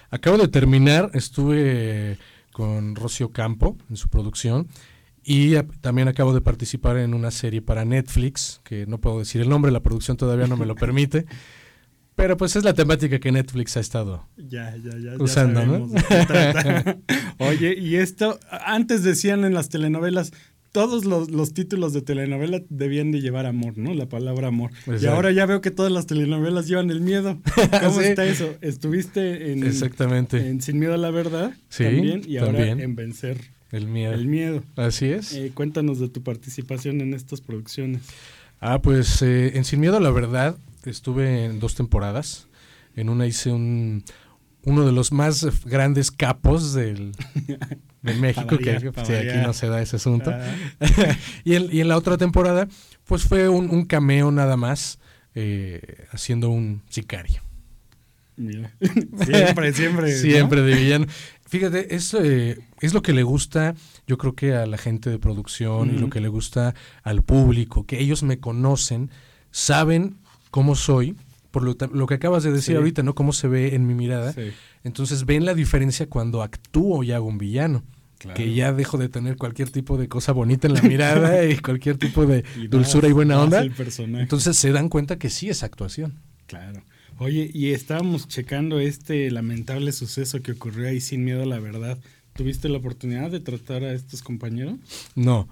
Acabo 0.09 0.37
de 0.37 0.47
terminar, 0.47 1.11
estuve 1.13 2.17
con 2.51 2.95
Rocio 2.95 3.31
Campo 3.31 3.77
en 3.89 3.95
su 3.95 4.09
producción 4.09 4.67
y 5.23 5.55
también 5.81 6.07
acabo 6.07 6.33
de 6.33 6.41
participar 6.41 6.97
en 6.97 7.13
una 7.13 7.31
serie 7.31 7.61
para 7.61 7.85
Netflix, 7.85 8.61
que 8.63 8.85
no 8.87 8.99
puedo 8.99 9.19
decir 9.19 9.41
el 9.41 9.49
nombre, 9.49 9.71
la 9.71 9.83
producción 9.83 10.17
todavía 10.17 10.47
no 10.47 10.57
me 10.57 10.65
lo 10.65 10.75
permite. 10.75 11.25
Pero 12.15 12.35
pues 12.35 12.57
es 12.57 12.65
la 12.65 12.73
temática 12.73 13.19
que 13.19 13.31
Netflix 13.31 13.77
ha 13.77 13.79
estado 13.79 14.27
ya, 14.35 14.75
ya, 14.75 14.97
ya, 14.97 15.23
usando, 15.23 15.65
¿no? 15.65 15.89
Oye, 17.39 17.77
y 17.79 17.95
esto, 17.95 18.37
antes 18.65 19.03
decían 19.03 19.45
en 19.45 19.53
las 19.53 19.69
telenovelas, 19.69 20.33
todos 20.71 21.05
los, 21.05 21.53
títulos 21.53 21.93
de 21.93 22.01
telenovela 22.01 22.61
debían 22.69 23.11
de 23.11 23.21
llevar 23.21 23.45
amor, 23.45 23.77
¿no? 23.77 23.93
La 23.93 24.07
palabra 24.07 24.47
amor. 24.47 24.71
Y 25.01 25.05
ahora 25.05 25.31
ya 25.31 25.45
veo 25.45 25.61
que 25.61 25.71
todas 25.71 25.91
las 25.91 26.05
telenovelas 26.05 26.67
llevan 26.67 26.89
el 26.91 27.01
miedo. 27.01 27.39
¿Cómo 27.83 28.01
está 28.01 28.25
eso? 28.25 28.55
Estuviste 28.61 29.51
en, 29.51 29.63
Exactamente. 29.63 30.49
en 30.49 30.61
Sin 30.61 30.79
Miedo 30.79 30.93
a 30.93 30.97
la 30.97 31.11
Verdad 31.11 31.53
sí, 31.69 31.83
también 31.83 32.21
y 32.27 32.37
ahora 32.37 32.69
en 32.69 32.95
Vencer 32.95 33.37
el 33.71 33.87
miedo. 33.87 34.13
El 34.13 34.27
miedo. 34.27 34.63
Así 34.75 35.05
es. 35.05 35.33
Eh, 35.33 35.51
cuéntanos 35.53 35.99
de 35.99 36.09
tu 36.09 36.23
participación 36.23 37.01
en 37.01 37.13
estas 37.13 37.41
producciones. 37.41 38.01
Ah, 38.59 38.81
pues 38.81 39.21
eh, 39.21 39.57
en 39.57 39.63
Sin 39.63 39.79
Miedo 39.79 39.97
a 39.97 39.99
la 39.99 40.11
Verdad 40.11 40.57
estuve 40.85 41.45
en 41.45 41.59
dos 41.59 41.75
temporadas. 41.75 42.47
En 42.95 43.09
una 43.09 43.27
hice 43.27 43.51
un, 43.51 44.03
uno 44.63 44.85
de 44.85 44.91
los 44.91 45.11
más 45.11 45.63
grandes 45.65 46.11
capos 46.11 46.73
del, 46.73 47.11
de 48.01 48.13
México, 48.19 48.57
que 48.57 48.71
aquí 48.71 49.37
no 49.43 49.53
se 49.53 49.67
da 49.67 49.81
ese 49.81 49.97
asunto. 49.97 50.31
Ah. 50.31 50.55
y, 51.43 51.55
en, 51.55 51.67
y, 51.71 51.81
en, 51.81 51.87
la 51.87 51.97
otra 51.97 52.17
temporada, 52.17 52.67
pues 53.05 53.23
fue 53.23 53.49
un, 53.49 53.85
cameo 53.85 54.31
nada 54.31 54.57
más, 54.57 54.99
eh, 55.35 56.05
haciendo 56.11 56.49
un 56.49 56.81
sicario. 56.89 57.41
siempre, 59.25 59.73
siempre. 59.73 60.15
siempre 60.15 60.61
de 60.61 60.75
villano. 60.75 61.05
Fíjate, 61.49 61.95
es, 61.95 62.13
eh, 62.13 62.57
es 62.79 62.93
lo 62.93 63.01
que 63.01 63.11
le 63.11 63.23
gusta, 63.23 63.75
yo 64.07 64.17
creo 64.17 64.33
que 64.33 64.53
a 64.53 64.65
la 64.65 64.77
gente 64.77 65.09
de 65.09 65.19
producción 65.19 65.89
y 65.89 65.97
lo 65.97 66.09
que 66.09 66.21
le 66.21 66.27
gusta 66.27 66.75
al 67.03 67.23
público, 67.23 67.85
que 67.85 67.99
ellos 67.99 68.23
me 68.23 68.39
conocen, 68.39 69.09
saben 69.51 70.17
cómo 70.51 70.75
soy, 70.75 71.17
por 71.51 71.63
lo, 71.63 71.75
lo 71.91 72.07
que 72.07 72.13
acabas 72.15 72.43
de 72.43 72.51
decir 72.51 72.77
ahorita, 72.77 73.03
¿no? 73.03 73.15
Cómo 73.15 73.33
se 73.33 73.47
ve 73.47 73.75
en 73.75 73.87
mi 73.87 73.95
mirada. 73.95 74.33
Entonces 74.83 75.25
ven 75.25 75.45
la 75.45 75.53
diferencia 75.53 76.07
cuando 76.07 76.43
actúo 76.43 77.03
y 77.03 77.11
hago 77.11 77.27
un 77.27 77.37
villano. 77.37 77.83
Que 78.35 78.53
ya 78.53 78.73
dejo 78.73 78.97
de 78.97 79.07
tener 79.07 79.37
cualquier 79.37 79.69
tipo 79.69 79.97
de 79.97 80.09
cosa 80.09 80.33
bonita 80.33 80.67
en 80.67 80.73
la 80.73 80.81
mirada 80.81 81.45
y 81.49 81.57
cualquier 81.57 81.97
tipo 81.97 82.25
de 82.25 82.43
dulzura 82.69 83.07
y 83.07 83.13
buena 83.13 83.41
onda. 83.41 83.63
Entonces 83.63 84.57
se 84.57 84.71
dan 84.71 84.89
cuenta 84.89 85.17
que 85.17 85.29
sí 85.29 85.49
es 85.49 85.63
actuación. 85.63 86.19
Claro. 86.45 86.83
Oye, 87.17 87.49
y 87.53 87.71
estábamos 87.71 88.27
checando 88.27 88.79
este 88.79 89.29
lamentable 89.31 89.91
suceso 89.91 90.41
que 90.41 90.53
ocurrió 90.53 90.89
ahí 90.89 91.01
sin 91.01 91.23
miedo 91.23 91.43
a 91.43 91.45
la 91.45 91.59
verdad. 91.59 91.97
¿Tuviste 92.33 92.69
la 92.69 92.77
oportunidad 92.77 93.31
de 93.31 93.39
tratar 93.39 93.83
a 93.83 93.93
estos 93.93 94.21
compañeros? 94.21 94.75
No, 95.15 95.47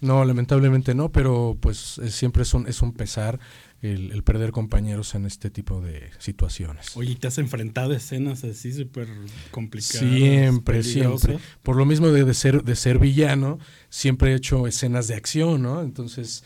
no, 0.00 0.24
lamentablemente 0.24 0.94
no, 0.94 1.12
pero 1.12 1.56
pues 1.60 2.00
siempre 2.08 2.42
es 2.42 2.54
un, 2.54 2.66
es 2.66 2.82
un 2.82 2.92
pesar 2.92 3.38
el, 3.82 4.22
perder 4.22 4.52
compañeros 4.52 5.14
en 5.16 5.26
este 5.26 5.50
tipo 5.50 5.80
de 5.80 6.10
situaciones. 6.18 6.96
Oye, 6.96 7.16
¿te 7.16 7.26
has 7.26 7.38
enfrentado 7.38 7.92
a 7.92 7.96
escenas 7.96 8.44
así 8.44 8.72
súper 8.72 9.08
complicadas? 9.50 10.08
Siempre, 10.08 10.82
siempre. 10.84 11.38
Por 11.62 11.76
lo 11.76 11.84
mismo 11.84 12.08
de, 12.08 12.34
ser, 12.34 12.62
de 12.62 12.76
ser 12.76 12.98
villano, 12.98 13.58
siempre 13.90 14.32
he 14.32 14.34
hecho 14.36 14.68
escenas 14.68 15.08
de 15.08 15.16
acción, 15.16 15.62
¿no? 15.62 15.82
Entonces, 15.82 16.44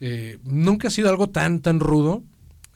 eh, 0.00 0.38
nunca 0.44 0.88
ha 0.88 0.90
sido 0.92 1.08
algo 1.08 1.30
tan, 1.30 1.60
tan 1.60 1.80
rudo 1.80 2.22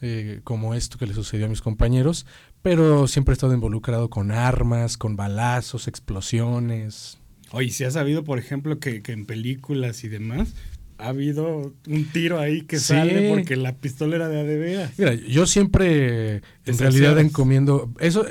eh, 0.01 0.41
como 0.43 0.73
esto 0.73 0.97
que 0.97 1.07
le 1.07 1.13
sucedió 1.13 1.45
a 1.45 1.49
mis 1.49 1.61
compañeros, 1.61 2.25
pero 2.61 3.07
siempre 3.07 3.31
he 3.31 3.35
estado 3.35 3.53
involucrado 3.53 4.09
con 4.09 4.31
armas, 4.31 4.97
con 4.97 5.15
balazos, 5.15 5.87
explosiones. 5.87 7.19
Oye, 7.51 7.69
¿se 7.69 7.85
ha 7.85 7.91
sabido, 7.91 8.25
por 8.25 8.37
ejemplo, 8.37 8.79
que, 8.79 9.01
que 9.01 9.13
en 9.13 9.25
películas 9.25 10.03
y 10.03 10.09
demás 10.09 10.53
ha 10.97 11.07
habido 11.09 11.73
un 11.87 12.05
tiro 12.11 12.39
ahí 12.39 12.61
que 12.61 12.79
sale 12.79 13.29
porque 13.29 13.55
la 13.55 13.75
pistola 13.75 14.15
era 14.15 14.27
de 14.27 14.39
ADV. 14.39 14.91
Mira, 14.97 15.13
yo 15.13 15.45
siempre 15.45 16.41
en 16.65 16.77
realidad 16.77 17.19
encomiendo 17.19 17.91
eso 17.99 18.25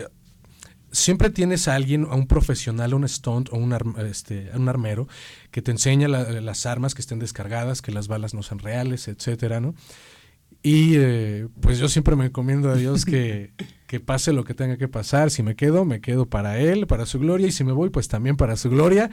siempre 0.96 1.30
tienes 1.30 1.68
a 1.68 1.74
alguien, 1.74 2.06
a 2.10 2.14
un 2.14 2.26
profesional, 2.26 2.94
un 2.94 3.08
stunt 3.08 3.50
o 3.52 3.56
un, 3.56 3.72
este, 4.08 4.50
un 4.54 4.68
armero 4.68 5.06
que 5.50 5.62
te 5.62 5.70
enseña 5.70 6.08
las 6.08 6.66
armas 6.66 6.94
que 6.94 7.02
estén 7.02 7.18
descargadas, 7.18 7.82
que 7.82 7.92
las 7.92 8.08
balas 8.08 8.34
no 8.34 8.42
sean 8.42 8.58
reales, 8.58 9.08
etcétera, 9.08 9.60
¿no? 9.60 9.74
Y 10.62 10.94
eh, 10.96 11.48
pues 11.60 11.78
yo 11.78 11.88
siempre 11.88 12.16
me 12.16 12.26
encomiendo 12.26 12.70
a 12.70 12.76
Dios 12.76 13.04
que, 13.04 13.52
que 13.86 14.00
pase 14.00 14.32
lo 14.32 14.44
que 14.44 14.54
tenga 14.54 14.76
que 14.76 14.88
pasar. 14.88 15.30
Si 15.30 15.42
me 15.42 15.54
quedo, 15.54 15.84
me 15.84 16.00
quedo 16.00 16.26
para 16.26 16.58
Él, 16.58 16.86
para 16.86 17.06
su 17.06 17.18
gloria. 17.20 17.46
Y 17.46 17.52
si 17.52 17.62
me 17.62 17.72
voy, 17.72 17.90
pues 17.90 18.08
también 18.08 18.36
para 18.36 18.56
su 18.56 18.70
gloria 18.70 19.10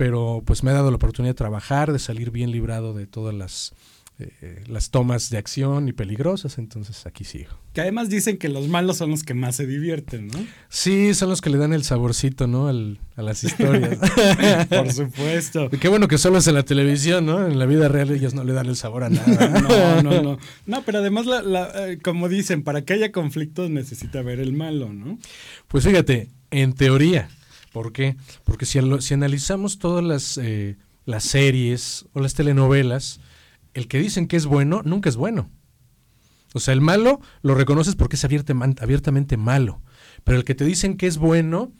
pero 0.00 0.42
pues 0.46 0.62
me 0.62 0.70
ha 0.70 0.72
dado 0.72 0.88
la 0.90 0.96
oportunidad 0.96 1.34
de 1.34 1.36
trabajar, 1.36 1.92
de 1.92 1.98
salir 1.98 2.30
bien 2.30 2.50
librado 2.50 2.94
de 2.94 3.06
todas 3.06 3.34
las, 3.34 3.74
eh, 4.18 4.64
las 4.66 4.88
tomas 4.88 5.28
de 5.28 5.36
acción 5.36 5.88
y 5.88 5.92
peligrosas, 5.92 6.56
entonces 6.56 7.04
aquí 7.04 7.24
sigo. 7.24 7.50
Que 7.74 7.82
además 7.82 8.08
dicen 8.08 8.38
que 8.38 8.48
los 8.48 8.66
malos 8.68 8.96
son 8.96 9.10
los 9.10 9.24
que 9.24 9.34
más 9.34 9.56
se 9.56 9.66
divierten, 9.66 10.28
¿no? 10.28 10.38
Sí, 10.70 11.12
son 11.12 11.28
los 11.28 11.42
que 11.42 11.50
le 11.50 11.58
dan 11.58 11.74
el 11.74 11.84
saborcito, 11.84 12.46
¿no? 12.46 12.68
a 12.68 13.22
las 13.22 13.44
historias. 13.44 13.98
Por 14.70 14.90
supuesto. 14.90 15.68
qué 15.68 15.88
bueno 15.88 16.08
que 16.08 16.16
solo 16.16 16.38
es 16.38 16.46
en 16.46 16.54
la 16.54 16.62
televisión, 16.62 17.26
¿no? 17.26 17.46
En 17.46 17.58
la 17.58 17.66
vida 17.66 17.88
real 17.88 18.10
ellos 18.10 18.32
no 18.32 18.42
le 18.42 18.54
dan 18.54 18.68
el 18.68 18.76
sabor 18.76 19.04
a 19.04 19.10
nada. 19.10 19.60
no, 19.60 20.02
no, 20.02 20.22
no. 20.22 20.38
No, 20.64 20.82
pero 20.82 21.00
además, 21.00 21.26
la, 21.26 21.90
eh, 21.90 21.98
como 22.02 22.30
dicen, 22.30 22.62
para 22.62 22.86
que 22.86 22.94
haya 22.94 23.12
conflictos 23.12 23.68
necesita 23.68 24.22
ver 24.22 24.40
el 24.40 24.54
malo, 24.54 24.94
¿no? 24.94 25.18
Pues 25.68 25.84
fíjate, 25.84 26.30
en 26.50 26.72
teoría 26.72 27.28
¿Por 27.72 27.92
qué? 27.92 28.16
Porque 28.44 28.66
si, 28.66 28.80
si 29.00 29.14
analizamos 29.14 29.78
todas 29.78 30.04
las, 30.04 30.38
eh, 30.38 30.76
las 31.04 31.24
series 31.24 32.06
o 32.12 32.20
las 32.20 32.34
telenovelas, 32.34 33.20
el 33.74 33.88
que 33.88 33.98
dicen 33.98 34.26
que 34.26 34.36
es 34.36 34.46
bueno 34.46 34.82
nunca 34.84 35.08
es 35.08 35.16
bueno. 35.16 35.50
O 36.52 36.58
sea, 36.58 36.74
el 36.74 36.80
malo 36.80 37.20
lo 37.42 37.54
reconoces 37.54 37.94
porque 37.94 38.16
es 38.16 38.24
abiertamente 38.24 39.36
malo. 39.36 39.82
Pero 40.24 40.38
el 40.38 40.44
que 40.44 40.54
te 40.56 40.64
dicen 40.64 40.96
que 40.96 41.06
es 41.06 41.16
bueno, 41.16 41.72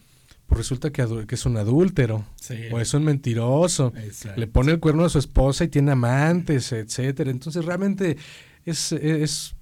pues 0.47 0.59
resulta 0.59 0.91
que, 0.91 1.03
es 1.29 1.47
un 1.47 1.57
adúltero. 1.57 2.25
O 2.73 2.79
es 2.79 2.95
un 2.95 3.05
mentiroso. 3.05 3.93
Le 4.37 4.47
pone 4.47 4.73
el 4.73 4.81
cuerno 4.81 5.05
a 5.05 5.09
su 5.09 5.19
esposa 5.19 5.65
y 5.65 5.69
tiene 5.69 5.93
amantes, 5.93 6.71
etcétera. 6.73 7.31
Entonces 7.31 7.65
realmente 7.65 8.17
es, 8.65 8.93
es 8.93 9.57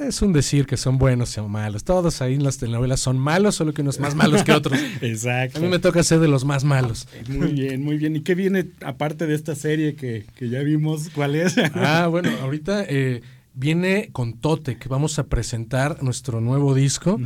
es 0.00 0.22
un 0.22 0.32
decir 0.32 0.66
que 0.66 0.76
son 0.76 0.98
buenos 0.98 1.36
o 1.38 1.48
malos. 1.48 1.84
Todos 1.84 2.20
ahí 2.20 2.34
en 2.34 2.44
las 2.44 2.58
telenovelas 2.58 3.00
son 3.00 3.18
malos, 3.18 3.54
solo 3.54 3.72
que 3.72 3.82
unos 3.82 4.00
más 4.00 4.14
malos 4.14 4.42
que 4.42 4.52
otros. 4.52 4.78
Exacto. 5.00 5.58
A 5.58 5.62
mí 5.62 5.68
me 5.68 5.78
toca 5.78 6.02
ser 6.02 6.20
de 6.20 6.28
los 6.28 6.44
más 6.44 6.64
malos. 6.64 7.06
Muy 7.28 7.52
bien, 7.52 7.82
muy 7.82 7.96
bien. 7.96 8.16
¿Y 8.16 8.20
qué 8.20 8.34
viene 8.34 8.70
aparte 8.84 9.26
de 9.26 9.34
esta 9.34 9.54
serie 9.54 9.94
que, 9.94 10.24
ya 10.40 10.60
vimos? 10.60 11.10
¿Cuál 11.14 11.36
es? 11.36 11.56
ah, 11.74 12.08
bueno, 12.10 12.30
ahorita 12.42 12.84
eh, 12.88 13.22
viene 13.54 14.08
con 14.12 14.34
Tote, 14.40 14.76
que 14.76 14.88
vamos 14.88 15.18
a 15.18 15.26
presentar 15.26 16.02
nuestro 16.02 16.40
nuevo 16.40 16.74
disco. 16.74 17.20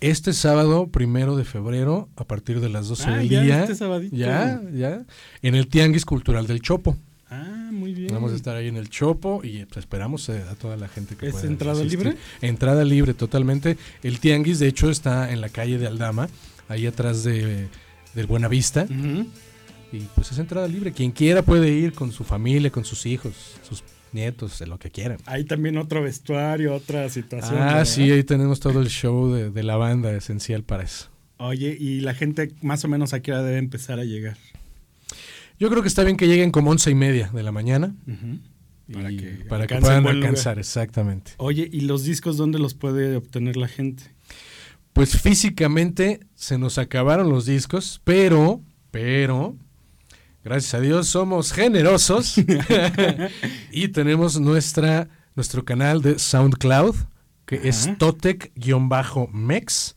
Este 0.00 0.32
sábado, 0.32 0.88
primero 0.88 1.36
de 1.36 1.44
febrero, 1.44 2.08
a 2.16 2.24
partir 2.24 2.60
de 2.60 2.70
las 2.70 2.88
12 2.88 3.04
ah, 3.06 3.16
del 3.18 3.28
ya, 3.28 3.42
día. 3.42 3.64
Este 3.64 4.08
ya, 4.10 4.62
ya. 4.72 5.04
En 5.42 5.54
el 5.54 5.68
Tianguis 5.68 6.04
Cultural 6.04 6.46
del 6.46 6.60
Chopo. 6.60 6.96
Muy 7.80 7.94
bien. 7.94 8.12
Vamos 8.12 8.32
a 8.32 8.36
estar 8.36 8.54
ahí 8.56 8.68
en 8.68 8.76
el 8.76 8.90
Chopo 8.90 9.40
y 9.42 9.64
pues, 9.64 9.78
esperamos 9.78 10.28
eh, 10.28 10.42
a 10.50 10.54
toda 10.54 10.76
la 10.76 10.86
gente 10.86 11.16
que 11.16 11.28
¿Es 11.28 11.42
entrada 11.44 11.82
libre? 11.82 12.14
Entrada 12.42 12.84
libre, 12.84 13.14
totalmente. 13.14 13.78
El 14.02 14.20
Tianguis, 14.20 14.58
de 14.58 14.68
hecho, 14.68 14.90
está 14.90 15.32
en 15.32 15.40
la 15.40 15.48
calle 15.48 15.78
de 15.78 15.86
Aldama, 15.86 16.28
ahí 16.68 16.86
atrás 16.86 17.24
de, 17.24 17.68
del 18.14 18.26
Buenavista. 18.26 18.86
Y 19.92 20.00
pues 20.14 20.30
es 20.30 20.38
entrada 20.38 20.68
libre. 20.68 20.92
Quien 20.92 21.10
quiera 21.10 21.42
puede 21.42 21.70
ir 21.70 21.94
con 21.94 22.12
su 22.12 22.22
familia, 22.22 22.70
con 22.70 22.84
sus 22.84 23.06
hijos, 23.06 23.32
sus 23.66 23.82
nietos, 24.12 24.60
lo 24.60 24.78
que 24.78 24.90
quieran. 24.90 25.18
Hay 25.24 25.44
también 25.44 25.78
otro 25.78 26.02
vestuario, 26.02 26.74
otra 26.74 27.08
situación. 27.08 27.58
Ah, 27.58 27.86
sí, 27.86 28.10
ahí 28.10 28.24
tenemos 28.24 28.60
todo 28.60 28.82
el 28.82 28.88
show 28.88 29.32
de, 29.32 29.50
de 29.50 29.62
la 29.62 29.76
banda 29.76 30.12
esencial 30.12 30.62
para 30.64 30.84
eso. 30.84 31.08
Oye, 31.38 31.74
y 31.80 32.00
la 32.00 32.12
gente 32.12 32.52
más 32.60 32.84
o 32.84 32.88
menos 32.88 33.14
a 33.14 33.20
qué 33.20 33.32
hora 33.32 33.42
debe 33.42 33.56
empezar 33.56 33.98
a 33.98 34.04
llegar. 34.04 34.36
Yo 35.60 35.68
creo 35.68 35.82
que 35.82 35.88
está 35.88 36.02
bien 36.04 36.16
que 36.16 36.26
lleguen 36.26 36.50
como 36.52 36.70
once 36.70 36.90
y 36.90 36.94
media 36.94 37.28
de 37.34 37.42
la 37.42 37.52
mañana. 37.52 37.94
Para 38.90 39.10
que, 39.66 39.76
puedan 39.76 40.06
alcanzar, 40.06 40.58
exactamente. 40.58 41.32
Oye, 41.36 41.68
¿y 41.70 41.82
los 41.82 42.02
discos 42.02 42.38
dónde 42.38 42.58
los 42.58 42.72
puede 42.72 43.14
obtener 43.14 43.58
la 43.58 43.68
gente? 43.68 44.04
Pues 44.94 45.20
físicamente 45.20 46.20
se 46.34 46.56
nos 46.56 46.78
acabaron 46.78 47.28
los 47.28 47.44
discos, 47.44 48.00
pero, 48.04 48.62
pero, 48.90 49.54
gracias 50.42 50.72
a 50.74 50.80
Dios 50.80 51.08
somos 51.08 51.52
generosos 51.52 52.36
y 53.70 53.88
tenemos 53.88 54.40
nuestra, 54.40 55.10
nuestro 55.36 55.66
canal 55.66 56.00
de 56.00 56.18
SoundCloud, 56.18 56.96
que 57.44 57.68
es 57.68 57.86
Totec-Mex 57.98 59.94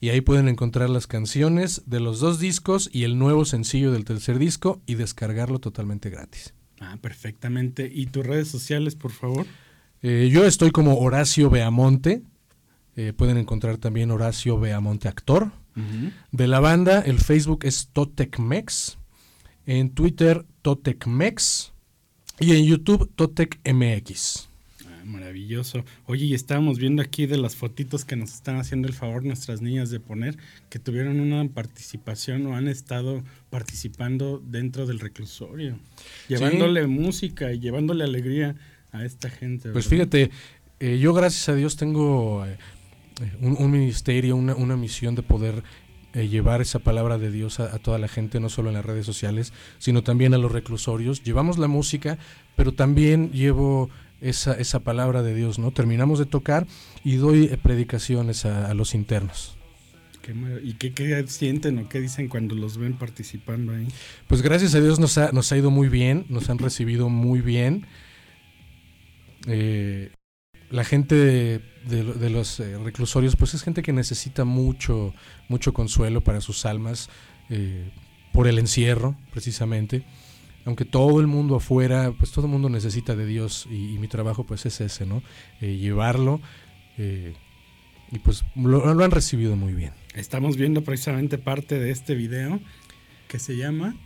y 0.00 0.10
ahí 0.10 0.20
pueden 0.20 0.48
encontrar 0.48 0.90
las 0.90 1.06
canciones 1.06 1.82
de 1.86 2.00
los 2.00 2.20
dos 2.20 2.38
discos 2.38 2.88
y 2.92 3.04
el 3.04 3.18
nuevo 3.18 3.44
sencillo 3.44 3.92
del 3.92 4.04
tercer 4.04 4.38
disco 4.38 4.80
y 4.86 4.94
descargarlo 4.94 5.58
totalmente 5.58 6.10
gratis. 6.10 6.54
Ah, 6.80 6.96
perfectamente. 7.00 7.90
¿Y 7.92 8.06
tus 8.06 8.24
redes 8.24 8.48
sociales, 8.48 8.94
por 8.94 9.10
favor? 9.10 9.46
Eh, 10.02 10.28
yo 10.32 10.44
estoy 10.44 10.70
como 10.70 10.98
Horacio 10.98 11.50
Beamonte. 11.50 12.22
Eh, 12.94 13.12
pueden 13.12 13.36
encontrar 13.38 13.78
también 13.78 14.10
Horacio 14.10 14.58
Beamonte 14.58 15.08
Actor. 15.08 15.52
De 16.32 16.48
la 16.48 16.58
banda, 16.58 17.00
el 17.02 17.20
Facebook 17.20 17.60
es 17.62 17.90
Totecmex. 17.92 18.98
En 19.64 19.90
Twitter, 19.90 20.44
Totecmex. 20.62 21.72
Y 22.40 22.56
en 22.56 22.64
YouTube, 22.64 23.12
TotecMX. 23.14 24.47
Maravilloso. 25.08 25.84
Oye, 26.04 26.26
y 26.26 26.34
estábamos 26.34 26.78
viendo 26.78 27.00
aquí 27.00 27.24
de 27.24 27.38
las 27.38 27.56
fotitos 27.56 28.04
que 28.04 28.14
nos 28.14 28.34
están 28.34 28.56
haciendo 28.56 28.88
el 28.88 28.94
favor 28.94 29.24
nuestras 29.24 29.62
niñas 29.62 29.90
de 29.90 30.00
poner, 30.00 30.36
que 30.68 30.78
tuvieron 30.78 31.18
una 31.18 31.48
participación 31.48 32.46
o 32.46 32.54
han 32.54 32.68
estado 32.68 33.24
participando 33.48 34.42
dentro 34.44 34.84
del 34.84 35.00
reclusorio, 35.00 35.78
llevándole 36.28 36.86
música 36.86 37.52
y 37.52 37.58
llevándole 37.58 38.04
alegría 38.04 38.54
a 38.92 39.04
esta 39.06 39.30
gente. 39.30 39.70
Pues 39.70 39.88
fíjate, 39.88 40.30
eh, 40.78 40.98
yo 40.98 41.14
gracias 41.14 41.48
a 41.48 41.54
Dios 41.54 41.76
tengo 41.76 42.44
eh, 42.44 42.58
un, 43.40 43.70
ministerio, 43.70 44.36
una, 44.36 44.54
una, 44.54 44.76
misión 44.76 45.14
de 45.14 45.22
poder 45.22 45.62
eh, 46.12 46.28
llevar 46.28 46.60
esa 46.60 46.80
palabra 46.80 47.16
de 47.16 47.30
Dios 47.30 47.60
a, 47.60 47.78
toda 47.78 47.98
la 47.98 48.08
gente, 48.08 48.40
no 48.40 48.50
solo 48.50 48.68
en 48.68 48.74
las 48.74 48.84
redes 48.84 49.06
sociales, 49.06 49.54
sino 49.78 50.02
también 50.02 50.34
a 50.34 50.38
los 50.38 50.52
reclusorios. 50.52 51.22
Llevamos 51.22 51.56
la 51.56 51.66
música, 51.66 52.18
pero 52.56 52.72
también 52.72 53.30
llevo 53.32 53.88
esa, 54.20 54.54
esa 54.54 54.80
palabra 54.80 55.22
de 55.22 55.34
Dios, 55.34 55.58
¿no? 55.58 55.70
Terminamos 55.70 56.18
de 56.18 56.26
tocar 56.26 56.66
y 57.04 57.16
doy 57.16 57.48
predicaciones 57.62 58.44
a, 58.44 58.72
los 58.74 58.94
internos. 58.94 59.56
¿Y 60.62 60.74
qué, 60.74 60.92
qué, 60.92 61.24
sienten 61.26 61.78
o 61.78 61.88
qué 61.88 62.00
dicen 62.00 62.28
cuando 62.28 62.54
los 62.54 62.76
ven 62.76 62.94
participando 62.94 63.72
ahí? 63.72 63.88
Pues 64.26 64.42
gracias 64.42 64.74
a 64.74 64.80
Dios 64.80 64.98
nos 64.98 65.16
ha, 65.16 65.32
nos 65.32 65.50
ha 65.52 65.56
ido 65.56 65.70
muy 65.70 65.88
bien, 65.88 66.26
nos 66.28 66.50
han 66.50 66.58
recibido 66.58 67.08
muy 67.08 67.40
bien. 67.40 67.86
Eh, 69.46 70.10
la 70.70 70.84
gente 70.84 71.14
de, 71.14 72.30
los 72.30 72.60
eh, 72.60 72.76
reclusorios, 72.78 73.36
pues 73.36 73.54
es 73.54 73.62
gente 73.62 73.82
que 73.82 73.92
necesita 73.92 74.44
mucho, 74.44 75.14
mucho 75.48 75.72
consuelo 75.72 76.22
para 76.22 76.42
sus 76.42 76.66
almas 76.66 77.08
eh, 77.48 77.90
por 78.32 78.48
el 78.48 78.58
encierro, 78.58 79.16
precisamente. 79.32 80.04
Aunque 80.68 80.84
todo 80.84 81.18
el 81.20 81.26
mundo 81.26 81.56
afuera, 81.56 82.12
pues 82.18 82.30
todo 82.30 82.44
el 82.44 82.52
mundo 82.52 82.68
necesita 82.68 83.16
de 83.16 83.24
Dios 83.24 83.66
y, 83.70 83.98
mi 83.98 84.06
trabajo 84.06 84.44
pues 84.44 84.66
es 84.66 84.80
ese, 84.82 85.06
¿no? 85.06 85.22
llevarlo 85.60 86.42
y 88.10 88.18
pues 88.18 88.44
lo, 88.54 88.86
han 89.02 89.10
recibido 89.10 89.56
muy 89.56 89.72
bien. 89.72 89.92
Estamos 90.14 90.56
viendo 90.56 90.82
precisamente 90.82 91.38
parte 91.38 91.78
de 91.78 91.90
este 91.90 92.14
video 92.14 92.60
que 93.28 93.38
se 93.38 93.56
llama... 93.56 93.96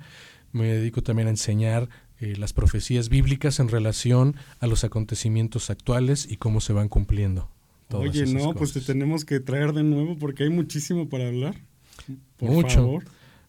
Me 0.52 0.68
dedico 0.68 1.02
también 1.02 1.26
a 1.26 1.30
enseñar 1.30 1.88
eh, 2.20 2.34
las 2.36 2.52
profecías 2.52 3.08
bíblicas 3.08 3.60
en 3.60 3.68
relación 3.68 4.36
a 4.60 4.66
los 4.66 4.84
acontecimientos 4.84 5.70
actuales 5.70 6.26
y 6.30 6.36
cómo 6.36 6.60
se 6.60 6.72
van 6.72 6.88
cumpliendo. 6.88 7.48
Oye, 7.92 8.26
no, 8.26 8.54
pues 8.54 8.72
te 8.72 8.80
tenemos 8.80 9.24
que 9.24 9.38
traer 9.38 9.72
de 9.72 9.82
nuevo 9.82 10.16
porque 10.18 10.44
hay 10.44 10.50
muchísimo 10.50 11.08
para 11.08 11.28
hablar. 11.28 11.54
Mucho. 12.40 12.98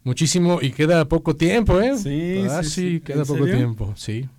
Muchísimo 0.03 0.59
y 0.61 0.71
queda 0.71 1.05
poco 1.07 1.35
tiempo, 1.35 1.81
¿eh? 1.81 1.97
Sí, 1.97 2.45
ah, 2.49 2.63
sí, 2.63 3.01
queda 3.03 3.25
poco 3.25 3.45
tiempo, 3.45 3.93
sí. 3.97 4.29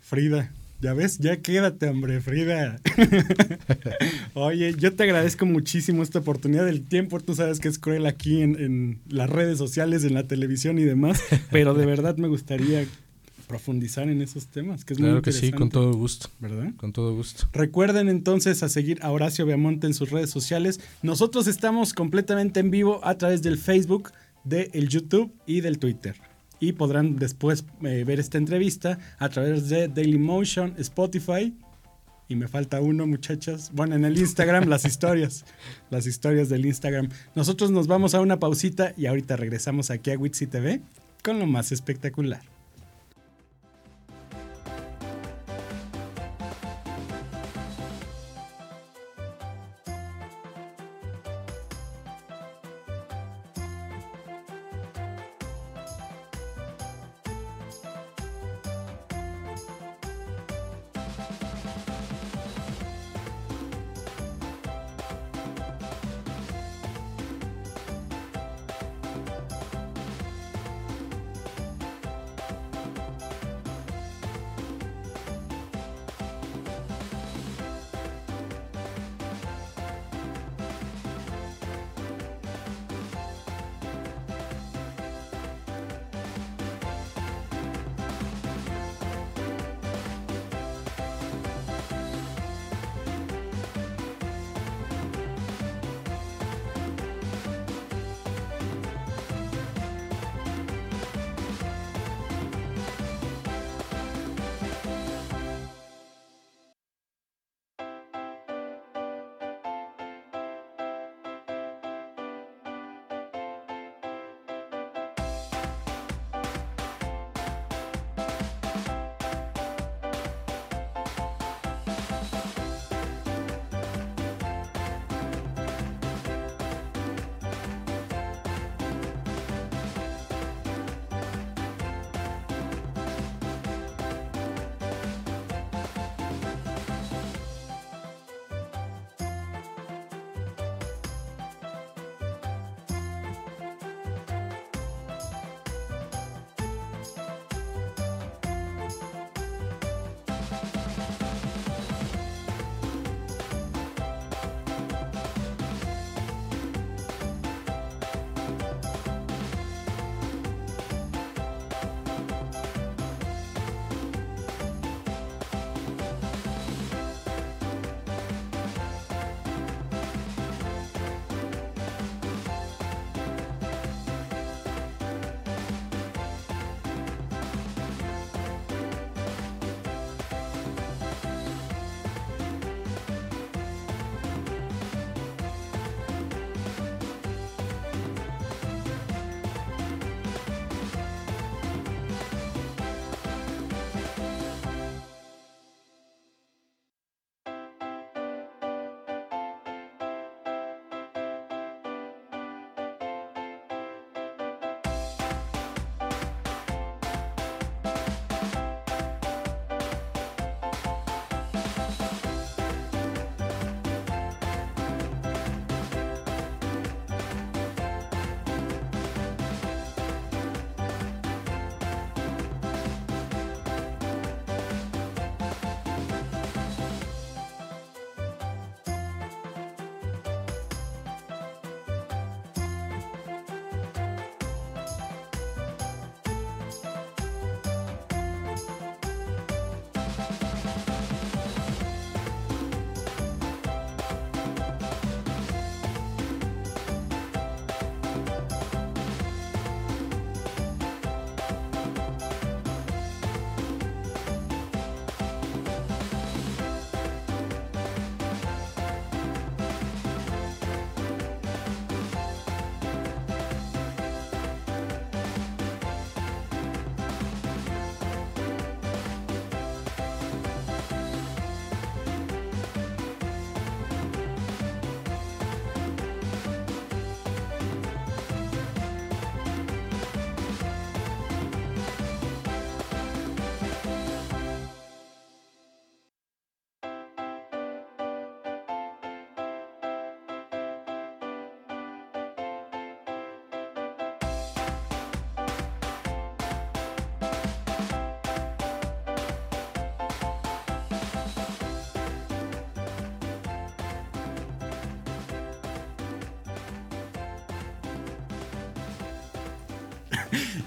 Frida, 0.00 0.52
ya 0.80 0.92
ves, 0.92 1.18
ya 1.18 1.38
quédate, 1.38 1.88
hombre, 1.88 2.20
Frida. 2.20 2.78
Oye, 4.34 4.74
yo 4.76 4.92
te 4.92 5.04
agradezco 5.04 5.46
muchísimo 5.46 6.02
esta 6.02 6.18
oportunidad 6.18 6.66
del 6.66 6.82
tiempo. 6.82 7.20
Tú 7.20 7.34
sabes 7.34 7.60
que 7.60 7.68
es 7.68 7.78
cruel 7.78 8.04
aquí 8.04 8.42
en, 8.42 9.00
las 9.08 9.30
redes 9.30 9.56
sociales, 9.56 10.04
en 10.04 10.12
la 10.12 10.26
televisión 10.26 10.78
y 10.78 10.82
demás, 10.82 11.22
pero 11.50 11.72
de 11.72 11.86
verdad 11.86 12.18
me 12.18 12.28
gustaría 12.28 12.84
profundizar 13.44 14.08
en 14.08 14.22
esos 14.22 14.46
temas, 14.46 14.84
que 14.84 14.94
es 14.94 14.98
claro 14.98 15.14
muy 15.14 15.22
que 15.22 15.32
sí, 15.32 15.52
con 15.52 15.70
todo 15.70 15.92
gusto. 15.94 16.28
¿Verdad? 16.40 16.72
Con 16.76 16.92
todo 16.92 17.14
gusto. 17.14 17.48
Recuerden 17.52 18.08
entonces 18.08 18.62
a 18.62 18.68
seguir 18.68 18.98
a 19.02 19.10
Horacio 19.10 19.46
Beamonte 19.46 19.86
en 19.86 19.94
sus 19.94 20.10
redes 20.10 20.30
sociales. 20.30 20.80
Nosotros 21.02 21.46
estamos 21.46 21.94
completamente 21.94 22.60
en 22.60 22.70
vivo 22.70 23.00
a 23.04 23.16
través 23.16 23.42
del 23.42 23.58
Facebook, 23.58 24.12
del 24.44 24.88
YouTube 24.88 25.32
y 25.46 25.60
del 25.60 25.78
Twitter 25.78 26.16
y 26.60 26.72
podrán 26.72 27.16
después 27.16 27.64
eh, 27.82 28.04
ver 28.06 28.20
esta 28.20 28.38
entrevista 28.38 28.98
a 29.18 29.28
través 29.28 29.68
de 29.68 29.88
Dailymotion, 29.88 30.74
Spotify 30.78 31.54
y 32.28 32.36
me 32.36 32.48
falta 32.48 32.80
uno, 32.80 33.06
muchachos. 33.06 33.70
Bueno, 33.74 33.96
en 33.96 34.04
el 34.04 34.18
Instagram, 34.18 34.68
las 34.68 34.84
historias. 34.84 35.44
Las 35.90 36.06
historias 36.06 36.48
del 36.48 36.66
Instagram. 36.66 37.08
Nosotros 37.34 37.70
nos 37.70 37.86
vamos 37.86 38.14
a 38.14 38.20
una 38.20 38.38
pausita 38.38 38.94
y 38.96 39.06
ahorita 39.06 39.36
regresamos 39.36 39.90
aquí 39.90 40.10
a 40.10 40.18
Witsi 40.18 40.46
TV 40.46 40.80
con 41.22 41.38
lo 41.38 41.46
más 41.46 41.70
espectacular. 41.70 42.53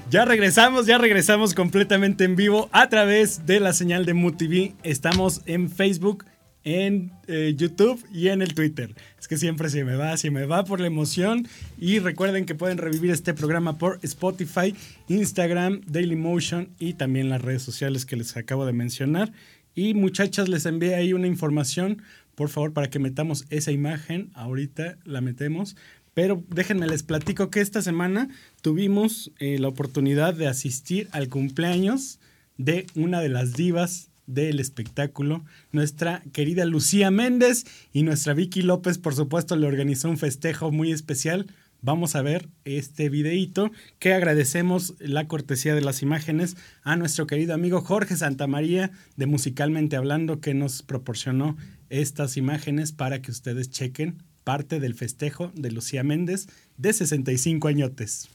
Ya 0.09 0.25
regresamos, 0.25 0.85
ya 0.85 0.97
regresamos 0.97 1.53
completamente 1.53 2.23
en 2.23 2.35
vivo 2.35 2.69
a 2.71 2.89
través 2.89 3.45
de 3.45 3.59
la 3.59 3.73
señal 3.73 4.05
de 4.05 4.13
MUTV. 4.13 4.73
Estamos 4.83 5.41
en 5.45 5.69
Facebook, 5.69 6.25
en 6.63 7.11
eh, 7.27 7.53
YouTube 7.57 8.03
y 8.11 8.27
en 8.27 8.41
el 8.41 8.53
Twitter. 8.53 8.93
Es 9.19 9.27
que 9.27 9.37
siempre 9.37 9.69
se 9.69 9.83
me 9.83 9.95
va, 9.95 10.17
se 10.17 10.31
me 10.31 10.45
va 10.45 10.65
por 10.65 10.79
la 10.79 10.87
emoción. 10.87 11.47
Y 11.77 11.99
recuerden 11.99 12.45
que 12.45 12.55
pueden 12.55 12.77
revivir 12.77 13.11
este 13.11 13.33
programa 13.33 13.77
por 13.77 13.99
Spotify, 14.01 14.75
Instagram, 15.07 15.81
Dailymotion 15.87 16.69
y 16.79 16.93
también 16.93 17.29
las 17.29 17.41
redes 17.41 17.61
sociales 17.61 18.05
que 18.05 18.15
les 18.15 18.35
acabo 18.35 18.65
de 18.65 18.73
mencionar. 18.73 19.31
Y 19.75 19.93
muchachas, 19.93 20.49
les 20.49 20.65
envié 20.65 20.95
ahí 20.95 21.13
una 21.13 21.27
información, 21.27 22.01
por 22.35 22.49
favor, 22.49 22.73
para 22.73 22.89
que 22.89 22.99
metamos 22.99 23.45
esa 23.49 23.71
imagen. 23.71 24.31
Ahorita 24.33 24.97
la 25.05 25.21
metemos. 25.21 25.77
Pero 26.17 26.43
déjenme 26.49 26.87
les 26.87 27.03
platico 27.03 27.51
que 27.51 27.61
esta 27.61 27.83
semana 27.83 28.27
tuvimos 28.63 29.31
eh, 29.37 29.59
la 29.59 29.67
oportunidad 29.67 30.33
de 30.33 30.47
asistir 30.47 31.07
al 31.11 31.29
cumpleaños 31.29 32.19
de 32.57 32.87
una 32.95 33.21
de 33.21 33.29
las 33.29 33.53
divas 33.53 34.09
del 34.25 34.59
espectáculo, 34.59 35.45
nuestra 35.71 36.23
querida 36.33 36.65
Lucía 36.65 37.11
Méndez 37.11 37.65
y 37.93 38.01
nuestra 38.01 38.33
Vicky 38.33 38.63
López, 38.63 38.97
por 38.97 39.13
supuesto, 39.13 39.55
le 39.55 39.67
organizó 39.67 40.09
un 40.09 40.17
festejo 40.17 40.71
muy 40.71 40.91
especial. 40.91 41.45
Vamos 41.81 42.15
a 42.15 42.23
ver 42.23 42.49
este 42.65 43.09
videíto 43.09 43.71
que 43.99 44.15
agradecemos 44.15 44.95
la 44.97 45.27
cortesía 45.27 45.75
de 45.75 45.81
las 45.81 46.01
imágenes 46.01 46.57
a 46.81 46.95
nuestro 46.95 47.27
querido 47.27 47.53
amigo 47.53 47.81
Jorge 47.81 48.15
Santamaría 48.15 48.89
de 49.17 49.27
Musicalmente 49.27 49.95
Hablando 49.95 50.41
que 50.41 50.55
nos 50.55 50.81
proporcionó 50.81 51.57
estas 51.91 52.37
imágenes 52.37 52.91
para 52.91 53.21
que 53.21 53.29
ustedes 53.29 53.69
chequen 53.69 54.23
parte 54.47 54.79
del 54.79 54.95
festejo 54.95 55.51
de 55.55 55.71
Lucía 55.71 56.03
Méndez 56.03 56.47
de 56.77 56.93
65 56.93 57.67
añotes. 57.67 58.29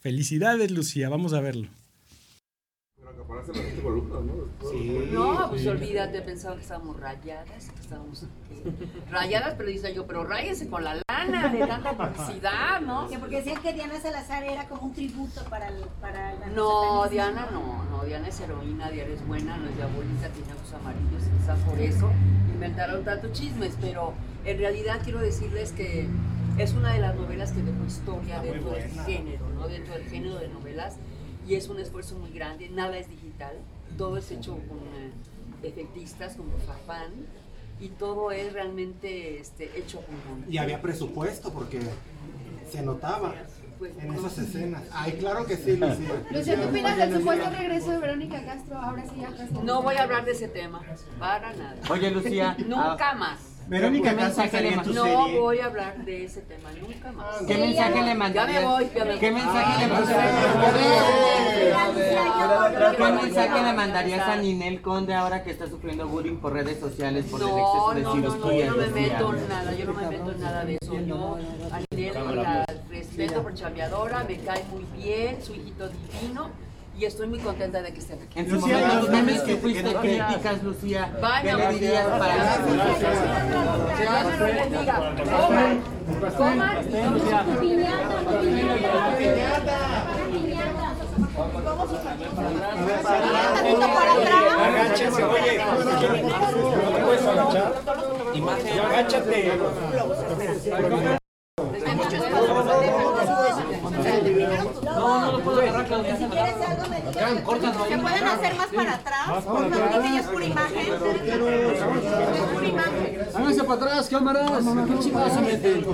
Felicidades, 0.00 0.72
Lucía, 0.72 1.08
vamos 1.08 1.34
a 1.34 1.40
verlo. 1.40 1.68
No, 5.12 5.48
pues 5.50 5.66
olvídate, 5.66 6.22
pensaba 6.22 6.56
que 6.56 6.62
estábamos 6.62 6.98
rayadas, 7.00 7.70
que 7.70 7.80
estábamos 7.80 8.26
rayadas, 9.10 9.54
pero 9.56 9.68
dice 9.68 9.94
yo, 9.94 10.06
pero 10.06 10.24
ráyense 10.24 10.68
con 10.68 10.84
la 10.84 11.00
lana 11.08 11.48
de 11.48 11.66
tanta 11.66 11.96
publicidad, 11.96 12.80
¿no? 12.80 13.08
Sí, 13.08 13.16
porque 13.18 13.36
decían 13.36 13.60
que 13.62 13.72
Diana 13.72 13.98
Salazar 14.00 14.44
era 14.44 14.68
como 14.68 14.82
un 14.82 14.94
tributo 14.94 15.42
para, 15.50 15.68
el, 15.68 15.84
para 16.00 16.34
la 16.34 16.46
No, 16.46 17.08
Diana 17.08 17.48
no, 17.50 17.84
no, 17.90 18.04
Diana 18.04 18.28
es 18.28 18.40
heroína, 18.40 18.90
Diana 18.90 19.12
es 19.12 19.26
buena, 19.26 19.56
no 19.56 19.68
es 19.68 19.76
diabólica, 19.76 20.28
tiene 20.28 20.52
ojos 20.52 20.72
amarillos, 20.74 21.22
quizás 21.38 21.58
por 21.60 21.80
eso 21.80 22.10
inventaron 22.52 23.04
tantos 23.04 23.32
chismes, 23.32 23.76
pero 23.80 24.12
en 24.44 24.58
realidad 24.58 25.00
quiero 25.02 25.18
decirles 25.18 25.72
que 25.72 26.08
es 26.58 26.72
una 26.74 26.92
de 26.92 27.00
las 27.00 27.14
novelas 27.14 27.52
que 27.52 27.62
dejó 27.62 27.84
historia 27.86 28.40
dentro 28.40 28.70
del 28.70 28.90
género, 28.90 29.48
¿no? 29.54 29.68
Dentro 29.68 29.94
del 29.94 30.04
género 30.04 30.38
de 30.38 30.48
novelas 30.48 30.96
y 31.46 31.54
es 31.54 31.68
un 31.68 31.78
esfuerzo 31.78 32.16
muy 32.16 32.30
grande, 32.30 32.68
nada 32.68 32.96
es 32.98 33.08
digital, 33.08 33.56
todo 33.98 34.16
es 34.16 34.30
hecho 34.30 34.52
con 34.52 34.78
eh, 34.78 35.12
efectistas 35.62 36.36
como 36.36 36.56
Fafán 36.58 37.12
y 37.80 37.88
todo 37.88 38.30
es 38.30 38.52
realmente 38.52 39.40
este, 39.40 39.76
hecho 39.78 40.02
con 40.02 40.52
Y 40.52 40.58
había 40.58 40.80
presupuesto 40.80 41.52
porque 41.52 41.80
se 42.70 42.82
notaba 42.82 43.34
Pues, 43.78 43.92
en 43.98 44.14
esas 44.14 44.38
escenas. 44.38 44.82
Ay, 44.92 45.12
claro 45.12 45.44
que 45.44 45.56
sí, 45.56 45.76
Lucía. 45.76 46.22
Lucía, 46.30 46.56
¿qué 46.56 46.66
opinas 46.66 46.96
del 46.96 47.12
supuesto 47.14 47.50
regreso 47.50 47.90
de 47.90 47.98
Verónica 47.98 48.44
Castro? 48.44 48.78
Ahora 48.78 49.02
sí, 49.04 49.20
ya 49.20 49.36
Castro. 49.36 49.62
No 49.64 49.82
voy 49.82 49.96
a 49.96 50.02
hablar 50.04 50.24
de 50.24 50.32
ese 50.32 50.46
tema, 50.46 50.80
para 51.18 51.52
nada. 51.54 51.76
Oye, 51.90 52.10
Lucía. 52.10 52.56
Nunca 52.60 53.10
ah, 53.10 53.14
más. 53.14 53.51
Verónica 53.68 54.10
¿Qué 54.10 54.16
mensaje 54.16 54.60
le 54.62 54.76
tu 54.78 54.92
No 54.92 55.04
serie. 55.04 55.38
voy 55.40 55.58
a 55.60 55.66
hablar 55.66 55.96
de 56.04 56.24
ese 56.24 56.40
tema, 56.42 56.70
nunca 56.80 57.12
más. 57.12 57.36
¿Qué 57.46 57.56
mensaje 57.56 58.00
le 58.00 58.06
Ya 58.08 58.14
mandarías? 58.14 58.60
me 58.62 58.66
voy, 58.68 58.90
ya 58.94 59.04
me 59.04 59.10
voy. 59.12 59.20
¿Qué 59.20 59.30
mensaje 59.30 59.78
le 59.78 59.84
Ah, 59.84 59.88
mandarías? 59.88 60.22
¿Qué 62.96 63.02
mensaje 63.12 63.60
le 63.60 63.66
Ya. 63.66 63.72
mandarías 63.74 64.28
a 64.28 64.36
Ninel 64.36 64.82
Conde 64.82 65.14
ahora 65.14 65.42
que 65.44 65.50
está 65.50 65.68
sufriendo 65.68 66.06
bullying 66.08 66.36
por 66.36 66.52
redes 66.52 66.78
sociales 66.80 67.24
por 67.30 67.40
el 67.40 67.46
No, 67.48 67.58
exceso 67.58 67.94
de 67.94 68.02
no, 68.02 68.14
no, 68.14 68.36
no, 68.36 68.52
yo 68.52 68.66
no 68.70 68.76
me 68.76 68.88
meto 68.88 69.34
en 69.34 69.48
nada, 69.48 69.72
yo 69.74 69.84
no 69.86 69.92
me 69.94 70.06
meto 70.08 70.30
en 70.32 70.40
nada 70.40 70.64
de 70.64 70.78
eso. 70.80 70.94
Yo 71.06 71.38
a 71.72 71.80
Ninel 71.94 72.36
la 72.36 72.66
respeto 72.90 73.42
por 73.42 73.54
chambeadora, 73.54 74.24
me 74.24 74.36
cae 74.38 74.64
muy 74.72 74.84
bien, 75.02 75.42
su 75.42 75.54
hijito 75.54 75.88
divino 75.88 76.50
y 76.98 77.04
estoy 77.04 77.26
muy 77.26 77.38
contenta 77.38 77.80
de 77.82 77.92
que 77.92 77.98
esté 78.00 78.14
aquí. 78.14 78.38
En 78.38 78.48
su 78.48 78.54
Lucía, 78.56 78.78
momento, 78.78 78.96
los 79.00 79.10
memes 79.10 79.40
que 79.42 79.54
que- 79.54 79.60
fuiste 79.60 79.94
críticas, 79.94 80.62
Lucía, 80.62 81.10
¿qué 81.14 81.20
Vaya, 81.20 81.56
le 81.56 81.78
dirías 81.78 82.06
para. 82.06 82.58
Coman, 86.36 86.82
Agáchense, 93.92 95.24
oye. 95.24 95.58
¿No 95.58 97.04
puedes 97.06 97.26
agachar? 97.26 97.74
Agáchate. 98.86 99.52
No, 105.02 105.20
no 105.20 105.32
lo 105.32 105.40
puedo 105.40 105.60
agarrar, 105.60 105.86
Claudia. 105.86 106.16
Si 106.16 106.24
quieres 106.26 106.54
algo, 106.54 106.88
me 106.88 106.96
digas. 107.00 107.88
¿Se 107.88 107.98
pueden 107.98 108.24
hacer 108.24 108.54
más 108.54 108.66
para 108.68 108.94
atrás? 108.94 109.26
Por 109.26 109.42
favor, 109.42 109.70
que 109.70 109.78
ya 109.78 110.20
es 110.20 110.26
pura 110.26 110.44
imagen. 110.44 110.78
Es 110.78 111.00
pura 112.52 112.66
imagen. 112.66 113.22
Háganse 113.34 113.64
para 113.64 113.74
atrás, 113.74 114.08
cámaras. 114.08 114.50
¿Qué 114.52 114.98
chingados 115.00 115.32
se 115.32 115.40
meten? 115.40 115.86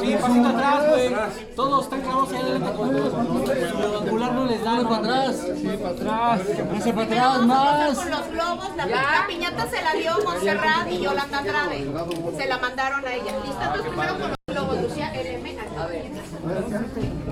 Sí, 0.00 0.16
pasito 0.20 0.48
atrás, 0.48 0.88
güey. 0.88 1.16
Todos 1.56 1.84
están 1.84 2.02
grabados 2.02 2.32
ahí 2.32 2.40
adelante 2.40 2.72
con 2.76 2.92
Lo 2.94 3.98
angular 3.98 4.32
no 4.32 4.44
les 4.44 4.64
da. 4.64 4.70
Háganse 4.72 4.88
para 4.88 4.98
atrás. 4.98 5.36
Sí, 5.56 5.68
para 5.82 5.90
atrás. 5.90 6.40
Háganse 6.40 6.92
para 6.92 7.06
atrás, 7.06 7.46
más. 7.46 7.98
con 7.98 8.10
los 8.10 8.28
globos. 8.28 8.76
La, 8.76 8.86
la 8.86 9.26
piñata 9.26 9.66
se 9.68 9.82
la 9.82 9.92
dio 9.94 10.12
Montserrat 10.24 10.90
y 10.90 10.98
Yolanda 11.00 11.38
Andrade. 11.38 11.90
Se 12.36 12.46
la 12.46 12.58
mandaron 12.58 13.04
a 13.04 13.14
ella. 13.14 13.32
¿Lista? 13.44 13.64
Entonces 13.64 13.88
primero 13.88 14.18
con 14.18 14.35
los 14.56 14.66
globos, 14.66 14.82
Lucía, 14.82 15.12
LM. 15.12 15.46
A 15.78 15.86
ver. 15.86 16.04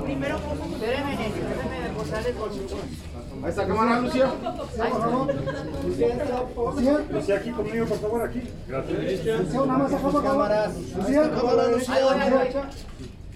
Primero 0.05 0.39
con 0.39 0.73
Espérenme, 0.75 1.11
nene, 1.11 1.27
espérenme 1.27 1.91
posarles 1.97 2.37
con 2.37 2.49
mucho. 2.51 2.77
Ahí 3.43 3.51
está, 3.51 3.67
cámara, 3.67 4.01
Lucía. 4.01 4.33
Lucía, 7.11 7.37
aquí 7.37 7.51
conmigo, 7.51 7.87
por 7.87 7.99
favor, 7.99 8.23
aquí. 8.29 8.43
Gracias. 8.69 9.55
Una 9.55 9.79
más 9.79 9.93
acá, 9.93 10.03
por 10.03 10.13
favor. 10.13 10.31
Cámaras. 10.31 10.77
Lucía, 10.97 11.31
cámara, 11.31 11.69
voy. 11.69 11.81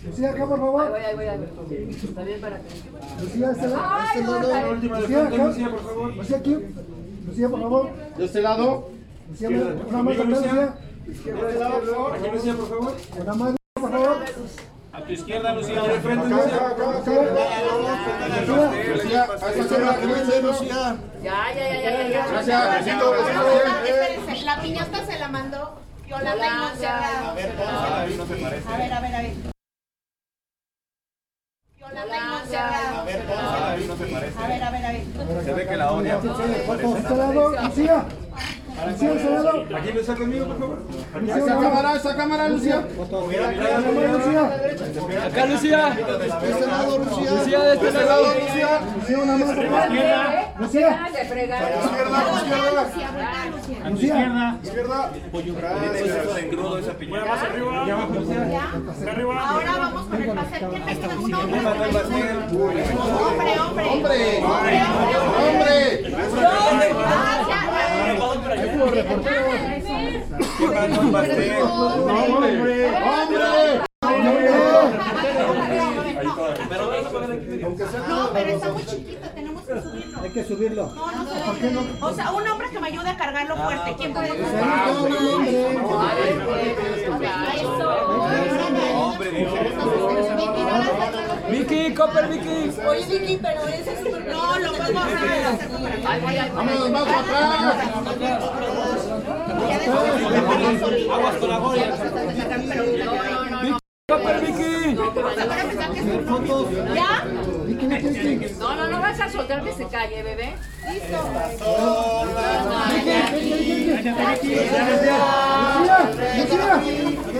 Lucía, 0.06 0.30
acá, 0.30 0.46
por 0.46 0.58
favor. 0.58 0.94
ahí 0.94 1.14
voy, 1.16 1.24
ahí 1.24 1.38
voy. 1.38 1.90
Está 1.90 2.22
bien 2.22 2.40
para 2.40 2.56
que. 2.58 2.68
Lucía, 3.22 3.50
este 3.50 3.68
lado. 3.68 4.04
Este 4.04 4.22
lado. 4.22 4.48
La 4.48 4.68
última 4.70 4.96
de 4.96 5.02
Lucía. 5.02 5.30
Lucía, 5.46 5.70
por 5.70 5.80
favor. 5.80 6.16
Lucía, 6.16 6.36
aquí. 6.36 6.56
Lucía, 7.26 7.48
por 7.48 7.60
favor. 7.60 7.90
De 8.16 8.24
este 8.24 8.42
lado. 8.42 8.90
Lucía, 9.30 9.48
una 9.48 10.02
más 10.02 10.14
acá, 10.14 10.24
Lucía. 10.24 10.74
De 11.06 11.12
este 11.12 11.58
lado, 11.58 11.80
por 11.80 11.94
favor. 11.94 12.12
Aquí, 12.14 12.30
Lucía, 12.32 12.54
por 12.54 12.68
favor. 12.68 12.96
Una 13.20 13.34
más, 13.34 13.54
por 13.80 13.90
favor. 13.90 14.24
A 14.92 15.02
tu 15.02 15.12
izquierda, 15.12 15.54
Lucía. 15.54 15.80
Acá, 15.82 15.92
Lucía. 15.92 16.44
acá, 16.44 16.98
acá. 16.98 17.12
Lucía. 20.42 20.96
Ya, 21.22 21.52
ya, 21.54 21.70
ya, 21.70 21.80
ya, 21.90 22.08
ya. 22.08 22.26
Gracias, 22.26 22.66
la 24.44 24.60
piñata 24.60 25.06
se 25.06 25.18
la 25.18 25.28
mandó 25.28 25.80
Yolanda 26.06 26.46
y. 26.46 26.84
A 26.84 27.32
ver, 27.34 27.52
a 27.52 28.04
ver, 28.76 28.92
a 28.92 29.00
ver, 29.00 29.14
a 29.14 29.22
ver. 29.22 29.32
Yolanda 31.78 32.16
y 32.16 32.20
Montserrat. 32.30 32.98
A 32.98 33.04
ver, 33.04 33.22
a 34.62 34.70
ver, 34.70 34.84
a 34.86 34.92
ver. 34.92 35.02
Se 35.44 35.52
ve 35.54 35.66
que 35.66 35.76
la 35.76 35.92
odia. 35.92 36.16
Este 36.16 36.28
Lucía. 37.62 38.04
Aquí, 38.86 39.92
Lucía, 39.92 40.14
conmigo, 40.14 40.46
por 40.46 40.58
favor. 40.58 40.78
Esa 41.26 41.58
cámara, 41.58 41.94
esa 41.96 42.16
cámara, 42.16 42.48
Lucía. 42.48 42.84
Acá, 45.26 45.46
Lucía. 45.46 45.90
De 45.90 46.26
este 46.26 46.66
lado, 46.66 46.98
Lucía. 46.98 47.30
Lucía, 47.32 47.60
de 47.60 47.74
este 47.74 48.04
lado, 48.04 48.34
Lucía. 48.34 48.80
Lucía, 48.96 49.18
una 49.18 49.36
más 49.36 49.50
acá. 49.50 50.52
Lucía. 50.60 51.08
Izquierda, 51.08 52.24
izquierda. 54.62 54.62
Izquierda. 54.62 54.62
Izquierda. 54.62 55.10
Más 57.26 57.42
arriba. 57.42 57.84
Arriba. 59.10 59.48
Ahora 59.48 59.72
vamos 59.78 60.06
con 60.06 60.22
el. 60.22 60.28
Un 60.28 61.34
hombre. 61.34 61.60
Pastel. 61.92 62.38
Hombre, 63.18 63.60
hombre. 63.60 63.84
Hombre. 63.88 64.42
Hombre. 65.48 65.78
Ah, 68.80 68.84
el 70.84 71.10
pastel. 71.10 71.62
Hombre. 71.62 72.86
Hombre. 72.94 73.80
No, 78.08 78.30
pero 78.32 78.50
está 78.50 78.72
muy 78.72 78.86
chiquito, 78.86 79.28
tenemos 79.34 79.62
que 79.64 79.80
subirlo. 79.80 80.20
Hay 80.22 80.30
que 80.30 80.44
subirlo. 80.44 80.86
No, 80.94 81.10
no 81.12 81.24
se 81.28 81.34
ve. 81.34 81.40
O 82.00 82.14
sea, 82.14 82.30
un 82.32 82.48
hombre 82.48 82.70
que 82.70 82.78
me 82.78 82.86
ayude 82.88 83.08
a 83.08 83.16
cargarlo 83.16 83.56
fuerte. 83.56 83.94
¿Quién 83.96 84.12
puede 84.12 84.30
Hombre, 88.94 89.30
dice. 89.30 89.72
Vicky, 91.50 91.94
Copper, 91.94 92.28
Vicky. 92.28 92.70
Oye, 92.86 93.18
Vicky, 93.18 93.38
pero 93.40 93.66
ese 93.68 93.92
es 93.92 93.98
súper 94.00 94.26
No, 94.28 94.58
lo 94.58 94.72
voy. 94.72 94.92
Vámonos 96.54 96.90
más 96.90 97.02
para 97.04 97.20
atrás. 97.20 97.76
Aguas 101.10 101.36
con 101.36 101.48
la 101.48 101.58
Goya. 101.58 101.94
Copper, 104.10 104.40
Vicky. 104.40 104.96
¿Ya? 106.94 107.26
No, 108.58 108.74
no, 108.74 108.86
no 108.86 109.02
vas 109.02 109.20
a 109.20 109.28
soltar 109.28 109.62
que 109.62 109.74
se 109.74 109.86
calle, 109.86 110.22
bebé. 110.22 110.54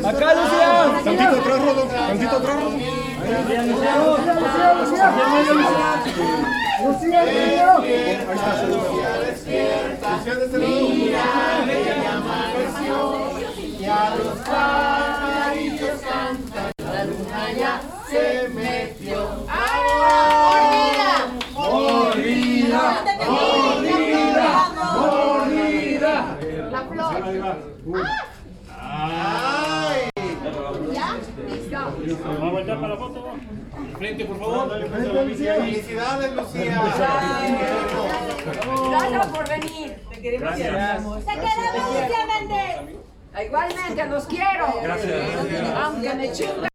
Acá, 0.04 0.34
Lucía. 0.34 1.00
Tantito 1.04 1.40
atrás, 1.40 1.58
Rodo. 1.64 1.84
Tantito 1.84 2.36
atrás, 2.36 2.56
Rodo. 2.60 2.76
Lucía, 4.20 4.74
Lucía. 4.74 5.08
¡Mordida! 21.52 22.92
¡Mordida! 23.26 24.54
¡Mordida! 24.96 26.14
La 26.70 26.80
flor. 26.82 27.12
¿Ya? 30.92 31.08
Listo. 31.48 31.80
¿Va 32.40 32.46
a 32.46 32.50
voltear 32.50 32.78
para 32.80 32.94
la 32.94 32.96
foto? 32.96 33.18
Frente, 33.98 34.24
por 34.24 34.38
favor. 34.38 34.80
Felicidades, 34.80 36.32
Lucía. 36.34 36.82
Gracias 38.90 39.26
por 39.26 39.48
venir. 39.48 39.96
Te 40.10 40.20
queremos. 40.20 40.54
¡Se 40.54 40.62
quedamos, 40.62 41.18
Lucía 41.18 42.22
Méndez! 42.40 42.74
Igualmente, 43.46 44.06
los 44.06 44.24
quiero. 44.26 44.66
Aunque 45.84 46.14
me 46.14 46.32
chingan. 46.32 46.68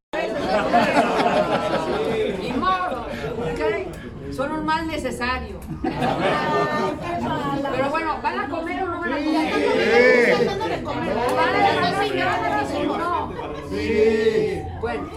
Ni 2.41 2.51
modo. 2.53 3.07
¿ok? 3.39 4.33
Son 4.33 4.51
un 4.51 4.65
mal 4.65 4.87
necesario. 4.87 5.59
Pero 7.71 7.89
bueno, 7.89 8.21
¿van 8.21 8.39
a 8.39 8.49
comer 8.49 8.83
o 8.83 8.87
no 8.87 8.99
van 8.99 9.13
a 9.13 9.17
comer? 9.17 9.53
Comer. 10.83 10.83
¿Van 10.83 11.55
a 11.55 11.63
comer 12.63 12.89
o 12.89 12.97
no? 12.97 13.33
Bueno. 14.81 15.09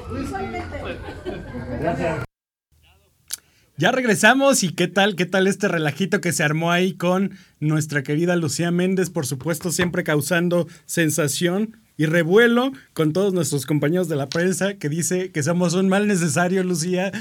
Ya 3.79 3.92
regresamos 3.92 4.62
y 4.62 4.72
qué 4.75 4.88
tal, 4.88 5.16
qué 5.16 5.27
tal 5.27 5.46
este 5.46 5.68
relajito 5.68 6.22
que 6.22 6.33
se 6.33 6.42
armó 6.42 6.72
ahí 6.72 6.94
con 6.94 7.33
nuestra 7.61 8.03
querida 8.03 8.35
Lucía 8.37 8.70
Méndez, 8.70 9.11
por 9.11 9.27
supuesto 9.27 9.70
siempre 9.70 10.03
causando 10.03 10.66
sensación 10.87 11.77
y 11.96 12.06
revuelo 12.06 12.72
con 12.92 13.12
todos 13.12 13.32
nuestros 13.32 13.66
compañeros 13.66 14.09
de 14.09 14.16
la 14.16 14.28
prensa 14.28 14.74
que 14.74 14.88
dice 14.88 15.30
que 15.30 15.42
somos 15.42 15.74
un 15.74 15.88
mal 15.88 16.06
necesario, 16.06 16.62
Lucía. 16.62 17.12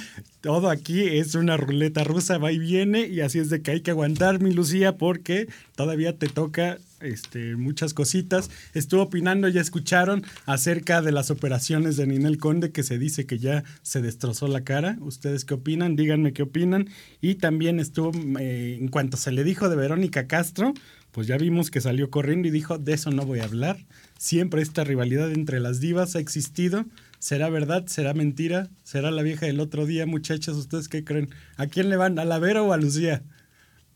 Todo 0.41 0.69
aquí 0.69 1.01
es 1.01 1.35
una 1.35 1.57
ruleta 1.57 2.03
rusa, 2.03 2.37
va 2.37 2.51
y 2.51 2.59
viene 2.59 3.07
y 3.07 3.21
así 3.21 3.39
es 3.39 3.49
de 3.49 3.61
que 3.61 3.71
hay 3.71 3.81
que 3.81 3.91
aguantar, 3.91 4.41
mi 4.41 4.51
Lucía, 4.51 4.97
porque 4.97 5.47
todavía 5.75 6.17
te 6.17 6.27
toca 6.27 6.77
este, 6.99 7.55
muchas 7.55 7.93
cositas. 7.93 8.49
Estuvo 8.73 9.03
opinando, 9.03 9.47
ya 9.47 9.61
escucharon, 9.61 10.23
acerca 10.45 11.01
de 11.01 11.11
las 11.11 11.31
operaciones 11.31 11.97
de 11.97 12.07
Ninel 12.07 12.37
Conde, 12.37 12.71
que 12.71 12.83
se 12.83 12.97
dice 12.97 13.25
que 13.25 13.39
ya 13.39 13.63
se 13.81 14.01
destrozó 14.01 14.47
la 14.47 14.63
cara. 14.63 14.97
¿Ustedes 15.01 15.45
qué 15.45 15.53
opinan? 15.53 15.95
Díganme 15.95 16.33
qué 16.33 16.43
opinan. 16.43 16.89
Y 17.21 17.35
también 17.35 17.79
estuvo, 17.79 18.11
eh, 18.39 18.77
en 18.79 18.87
cuanto 18.89 19.17
se 19.17 19.31
le 19.31 19.43
dijo 19.43 19.69
de 19.69 19.75
Verónica 19.75 20.27
Castro, 20.27 20.73
pues 21.15 21.27
ya 21.27 21.37
vimos 21.37 21.71
que 21.71 21.79
salió 21.79 22.09
corriendo 22.09 22.49
y 22.49 22.51
dijo, 22.51 22.77
de 22.77 22.91
eso 22.91 23.09
no 23.09 23.25
voy 23.25 23.39
a 23.39 23.45
hablar. 23.45 23.77
Siempre 24.17 24.61
esta 24.61 24.83
rivalidad 24.83 25.31
entre 25.31 25.61
las 25.61 25.79
divas 25.79 26.17
ha 26.17 26.19
existido. 26.19 26.83
¿Será 27.19 27.49
verdad? 27.49 27.85
¿Será 27.87 28.13
mentira? 28.13 28.67
¿Será 28.83 29.11
la 29.11 29.21
vieja 29.21 29.45
del 29.45 29.61
otro 29.61 29.85
día, 29.85 30.05
muchachas? 30.05 30.57
¿Ustedes 30.57 30.89
qué 30.89 31.05
creen? 31.05 31.29
¿A 31.55 31.67
quién 31.67 31.87
le 31.87 31.95
van? 31.95 32.19
¿A 32.19 32.25
la 32.25 32.37
Vero 32.37 32.65
o 32.65 32.73
a 32.73 32.77
Lucía? 32.77 33.23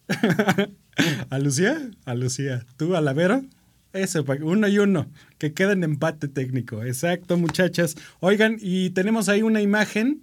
¿A 1.29 1.39
Lucía? 1.39 1.91
A 2.05 2.15
Lucía. 2.15 2.65
¿Tú 2.77 2.95
a 2.95 3.01
la 3.01 3.12
Vero? 3.12 3.43
Eso, 3.91 4.23
uno 4.41 4.69
y 4.69 4.79
uno. 4.79 5.12
Que 5.38 5.51
quede 5.51 5.73
en 5.73 5.84
empate 5.84 6.29
técnico. 6.29 6.86
Exacto, 6.86 7.36
muchachas. 7.36 7.97
Oigan, 8.21 8.55
y 8.62 8.91
tenemos 8.91 9.27
ahí 9.27 9.41
una 9.41 9.62
imagen 9.62 10.21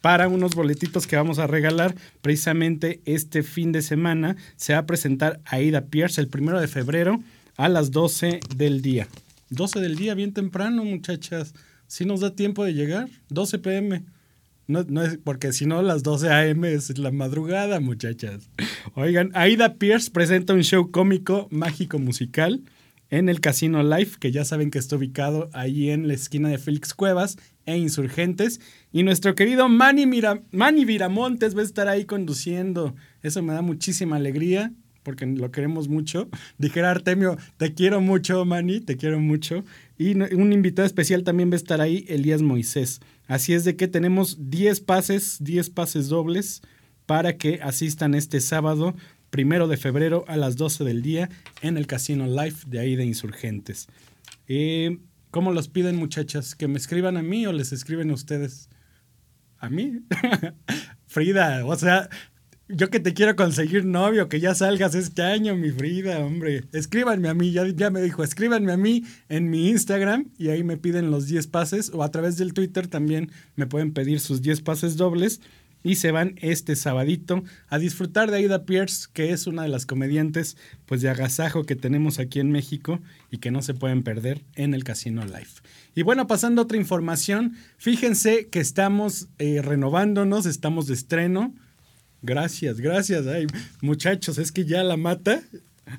para 0.00 0.28
unos 0.28 0.54
boletitos 0.54 1.06
que 1.06 1.16
vamos 1.16 1.38
a 1.38 1.46
regalar 1.46 1.94
precisamente 2.22 3.00
este 3.04 3.42
fin 3.42 3.72
de 3.72 3.82
semana. 3.82 4.36
Se 4.56 4.72
va 4.72 4.80
a 4.80 4.86
presentar 4.86 5.40
Aida 5.44 5.86
Pierce 5.86 6.20
el 6.20 6.28
primero 6.28 6.60
de 6.60 6.68
febrero 6.68 7.22
a 7.56 7.68
las 7.68 7.90
12 7.90 8.40
del 8.56 8.82
día. 8.82 9.08
12 9.50 9.80
del 9.80 9.96
día, 9.96 10.14
bien 10.14 10.32
temprano, 10.32 10.84
muchachas. 10.84 11.54
Si 11.86 12.04
nos 12.04 12.20
da 12.20 12.34
tiempo 12.34 12.64
de 12.64 12.74
llegar, 12.74 13.08
12 13.30 13.58
pm. 13.58 14.04
No, 14.66 14.84
no 14.84 15.02
es 15.02 15.18
porque 15.24 15.52
si 15.54 15.64
no, 15.64 15.80
las 15.80 16.02
12 16.02 16.30
AM 16.30 16.64
es 16.66 16.98
la 16.98 17.10
madrugada, 17.10 17.80
muchachas. 17.80 18.50
Oigan, 18.94 19.30
Aida 19.34 19.74
Pierce 19.74 20.10
presenta 20.10 20.52
un 20.52 20.62
show 20.62 20.90
cómico, 20.90 21.48
mágico, 21.50 21.98
musical 21.98 22.62
en 23.10 23.28
el 23.30 23.40
Casino 23.40 23.82
Life, 23.82 24.18
que 24.20 24.30
ya 24.30 24.44
saben 24.44 24.70
que 24.70 24.78
está 24.78 24.96
ubicado 24.96 25.48
ahí 25.54 25.90
en 25.90 26.08
la 26.08 26.14
esquina 26.14 26.50
de 26.50 26.58
Félix 26.58 26.92
Cuevas 26.92 27.38
e 27.64 27.78
Insurgentes. 27.78 28.60
Y 28.92 29.02
nuestro 29.02 29.34
querido 29.34 29.68
Manny, 29.68 30.06
Mira, 30.06 30.42
Manny 30.50 30.84
Viramontes 30.84 31.56
va 31.56 31.60
a 31.60 31.64
estar 31.64 31.88
ahí 31.88 32.04
conduciendo. 32.04 32.94
Eso 33.22 33.42
me 33.42 33.52
da 33.52 33.62
muchísima 33.62 34.16
alegría 34.16 34.72
porque 35.02 35.26
lo 35.26 35.50
queremos 35.50 35.88
mucho. 35.88 36.28
Dijera 36.58 36.90
Artemio, 36.90 37.38
te 37.56 37.72
quiero 37.72 38.00
mucho, 38.00 38.44
Manny, 38.44 38.80
te 38.80 38.96
quiero 38.96 39.20
mucho. 39.20 39.64
Y 39.96 40.14
un 40.14 40.52
invitado 40.52 40.86
especial 40.86 41.24
también 41.24 41.50
va 41.50 41.54
a 41.54 41.56
estar 41.56 41.80
ahí, 41.80 42.04
Elías 42.08 42.42
Moisés. 42.42 43.00
Así 43.26 43.54
es 43.54 43.64
de 43.64 43.76
que 43.76 43.88
tenemos 43.88 44.50
10 44.50 44.80
pases, 44.80 45.38
10 45.40 45.70
pases 45.70 46.08
dobles 46.08 46.62
para 47.06 47.38
que 47.38 47.60
asistan 47.62 48.14
este 48.14 48.40
sábado, 48.40 48.94
primero 49.30 49.66
de 49.66 49.78
febrero 49.78 50.24
a 50.28 50.36
las 50.36 50.56
12 50.56 50.84
del 50.84 51.00
día 51.00 51.30
en 51.62 51.78
el 51.78 51.86
Casino 51.86 52.26
Life 52.26 52.66
de 52.68 52.78
ahí 52.78 52.94
de 52.94 53.06
Insurgentes. 53.06 53.88
Eh, 54.46 54.98
¿Cómo 55.30 55.52
los 55.52 55.68
piden, 55.68 55.96
muchachas? 55.96 56.54
¿Que 56.54 56.68
me 56.68 56.78
escriban 56.78 57.16
a 57.16 57.22
mí 57.22 57.46
o 57.46 57.52
les 57.52 57.72
escriben 57.72 58.10
a 58.10 58.14
ustedes? 58.14 58.68
¿A 59.58 59.68
mí? 59.68 60.00
Frida, 61.06 61.64
o 61.64 61.76
sea, 61.76 62.08
yo 62.68 62.90
que 62.90 63.00
te 63.00 63.14
quiero 63.14 63.34
conseguir 63.34 63.84
novio, 63.84 64.28
que 64.28 64.40
ya 64.40 64.54
salgas 64.54 64.94
este 64.94 65.22
año, 65.22 65.56
mi 65.56 65.70
Frida, 65.70 66.18
hombre. 66.20 66.64
Escríbanme 66.72 67.28
a 67.28 67.34
mí, 67.34 67.50
ya, 67.50 67.66
ya 67.66 67.90
me 67.90 68.02
dijo, 68.02 68.22
escríbanme 68.22 68.72
a 68.72 68.76
mí 68.76 69.04
en 69.28 69.48
mi 69.48 69.70
Instagram 69.70 70.30
y 70.38 70.50
ahí 70.50 70.62
me 70.62 70.76
piden 70.76 71.10
los 71.10 71.26
10 71.26 71.46
pases 71.48 71.90
o 71.94 72.02
a 72.02 72.10
través 72.10 72.36
del 72.36 72.52
Twitter 72.52 72.86
también 72.86 73.30
me 73.56 73.66
pueden 73.66 73.92
pedir 73.92 74.20
sus 74.20 74.42
10 74.42 74.60
pases 74.60 74.96
dobles 74.96 75.40
y 75.82 75.94
se 75.96 76.10
van 76.10 76.34
este 76.42 76.76
sabadito 76.76 77.42
a 77.68 77.78
disfrutar 77.78 78.30
de 78.30 78.38
Aida 78.38 78.64
Pierce, 78.64 79.08
que 79.12 79.32
es 79.32 79.46
una 79.46 79.62
de 79.62 79.68
las 79.68 79.86
comediantes 79.86 80.56
pues 80.86 81.00
de 81.00 81.08
agasajo 81.08 81.64
que 81.64 81.76
tenemos 81.76 82.18
aquí 82.18 82.40
en 82.40 82.50
México 82.50 83.00
y 83.30 83.38
que 83.38 83.50
no 83.50 83.62
se 83.62 83.74
pueden 83.74 84.02
perder 84.02 84.44
en 84.54 84.74
el 84.74 84.84
Casino 84.84 85.24
Life. 85.24 85.62
Y 85.98 86.02
bueno, 86.02 86.28
pasando 86.28 86.62
a 86.62 86.64
otra 86.64 86.78
información, 86.78 87.56
fíjense 87.76 88.46
que 88.46 88.60
estamos 88.60 89.26
eh, 89.40 89.62
renovándonos, 89.62 90.46
estamos 90.46 90.86
de 90.86 90.94
estreno. 90.94 91.52
Gracias, 92.22 92.80
gracias. 92.80 93.26
Ay, 93.26 93.48
muchachos, 93.80 94.38
es 94.38 94.52
que 94.52 94.64
ya 94.64 94.84
la 94.84 94.96
mata. 94.96 95.42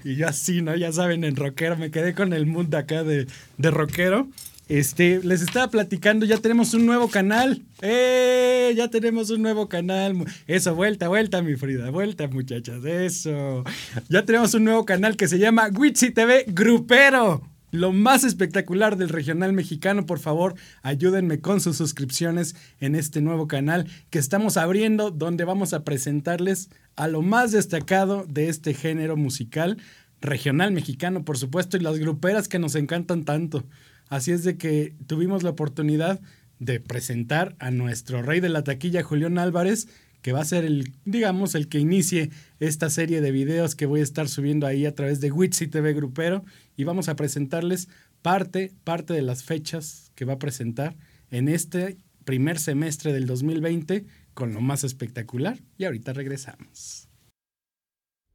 Y 0.05 0.15
yo 0.15 0.29
así, 0.29 0.62
¿no? 0.62 0.73
Ya 0.77 0.93
saben, 0.93 1.25
en 1.25 1.35
rockero. 1.35 1.75
Me 1.75 1.91
quedé 1.91 2.13
con 2.13 2.31
el 2.31 2.45
mood 2.45 2.73
acá 2.75 3.03
de, 3.03 3.27
de 3.57 3.71
rockero. 3.71 4.29
Este, 4.69 5.19
les 5.21 5.41
estaba 5.41 5.69
platicando, 5.69 6.25
ya 6.25 6.38
tenemos 6.38 6.73
un 6.73 6.85
nuevo 6.85 7.09
canal. 7.09 7.62
¡Eh! 7.81 8.73
Ya 8.77 8.88
tenemos 8.88 9.29
un 9.31 9.41
nuevo 9.41 9.67
canal. 9.67 10.15
Eso, 10.47 10.75
vuelta, 10.75 11.09
vuelta, 11.09 11.41
mi 11.41 11.57
Frida. 11.57 11.89
Vuelta, 11.89 12.29
muchachas. 12.29 12.85
Eso. 12.85 13.65
Ya 14.07 14.23
tenemos 14.23 14.53
un 14.53 14.63
nuevo 14.63 14.85
canal 14.85 15.17
que 15.17 15.27
se 15.27 15.39
llama 15.39 15.67
Witsi 15.77 16.12
TV 16.12 16.45
Grupero. 16.47 17.43
Lo 17.71 17.91
más 17.91 18.23
espectacular 18.23 18.97
del 18.97 19.10
regional 19.10 19.53
mexicano, 19.53 20.08
por 20.08 20.19
favor, 20.19 20.55
ayúdenme 20.82 21.39
con 21.39 21.62
sus 21.62 21.77
suscripciones 21.77 22.55
en 22.79 22.95
este 22.95 23.21
nuevo 23.21 23.47
canal 23.47 23.88
que 24.10 24.17
estamos 24.17 24.58
abriendo, 24.58 25.12
donde 25.12 25.43
vamos 25.43 25.73
a 25.73 25.84
presentarles 25.84 26.69
a 26.95 27.08
lo 27.08 27.21
más 27.21 27.51
destacado 27.51 28.25
de 28.27 28.49
este 28.49 28.73
género 28.73 29.17
musical, 29.17 29.77
regional 30.19 30.71
mexicano, 30.71 31.23
por 31.23 31.38
supuesto, 31.38 31.77
y 31.77 31.82
las 31.82 31.99
gruperas 31.99 32.47
que 32.47 32.58
nos 32.58 32.73
encantan 32.73 33.23
tanto. 33.23 33.65
Así 34.08 34.32
es 34.32 34.43
de 34.43 34.58
que 34.58 34.95
tuvimos 35.05 35.43
la 35.43 35.51
oportunidad 35.51 36.19
de 36.58 36.79
presentar 36.79 37.55
a 37.60 37.69
nuestro 37.69 38.23
rey 38.23 38.39
de 38.39 38.49
la 38.49 38.63
taquilla, 38.63 39.03
Julián 39.03 39.38
Álvarez, 39.38 39.88
que 40.21 40.34
va 40.34 40.41
a 40.41 40.45
ser 40.45 40.65
el, 40.65 40.93
digamos, 41.05 41.55
el 41.55 41.69
que 41.69 41.79
inicie 41.79 42.32
esta 42.60 42.89
serie 42.89 43.21
de 43.21 43.32
videos 43.32 43.75
que 43.75 43.86
voy 43.86 44.01
a 44.01 44.03
estar 44.03 44.27
subiendo 44.27 44.67
ahí 44.67 44.86
a 44.86 44.93
través 44.93 45.21
de 45.21 45.32
Witsi 45.32 45.67
TV 45.67 45.93
Grupero 45.93 46.43
y 46.79 46.85
vamos 46.85 47.09
a 47.09 47.17
presentarles 47.17 47.89
parte, 48.21 48.71
parte 48.85 49.13
de 49.13 49.21
las 49.21 49.43
fechas 49.43 50.13
que 50.15 50.23
va 50.23 50.35
a 50.35 50.39
presentar 50.39 50.95
en 51.29 51.49
este 51.49 51.97
primer 52.23 52.57
semestre 52.57 53.11
del 53.11 53.25
2020 53.25 54.05
con 54.33 54.53
lo 54.53 54.61
más 54.61 54.85
espectacular 54.85 55.59
y 55.77 55.83
ahorita 55.83 56.13
regresamos. 56.13 57.08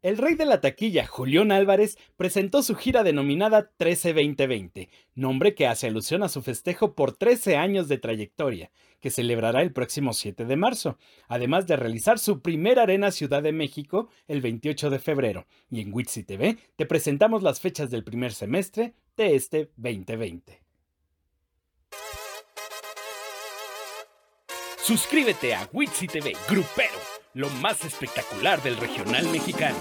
El 0.05 0.19
rey 0.19 0.35
de 0.35 0.45
la 0.45 0.61
taquilla, 0.61 1.07
Julián 1.07 1.51
Álvarez, 1.51 1.97
presentó 2.19 2.62
su 2.62 2.75
gira 2.75 3.05
denominada 3.05 3.71
13-2020, 3.79 4.90
nombre 5.14 5.55
que 5.55 5.67
hace 5.67 5.87
alusión 5.87 6.23
a 6.23 6.29
su 6.29 6.43
festejo 6.43 6.95
por 6.95 7.17
13 7.17 7.57
años 7.57 7.88
de 7.88 7.97
trayectoria, 7.97 8.71
que 9.01 9.09
celebrará 9.09 9.62
el 9.62 9.73
próximo 9.73 10.12
7 10.12 10.45
de 10.45 10.57
marzo, 10.57 10.99
además 11.27 11.67
de 11.67 11.77
realizar 11.77 12.19
su 12.19 12.43
primera 12.43 12.83
arena 12.83 13.12
Ciudad 13.12 13.43
de 13.43 13.53
México 13.53 14.11
el 14.29 14.43
28 14.43 14.90
de 14.90 14.98
febrero. 14.98 15.46
Y 15.71 15.81
en 15.81 15.94
Witsi 15.94 16.23
TV 16.23 16.59
te 16.77 16.85
presentamos 16.85 17.42
las 17.42 17.61
fechas 17.61 17.90
del 17.90 18.05
primer 18.05 18.35
semestre 18.35 18.92
de 19.17 19.37
este 19.37 19.71
2020. 19.79 20.61
Suscríbete 24.83 25.55
a 25.55 25.67
Witsi 25.73 26.09
TV 26.09 26.35
Grupero 26.46 27.13
lo 27.35 27.50
más 27.50 27.85
espectacular 27.85 28.62
del 28.62 28.76
regional 28.76 29.28
mexicano. 29.28 29.76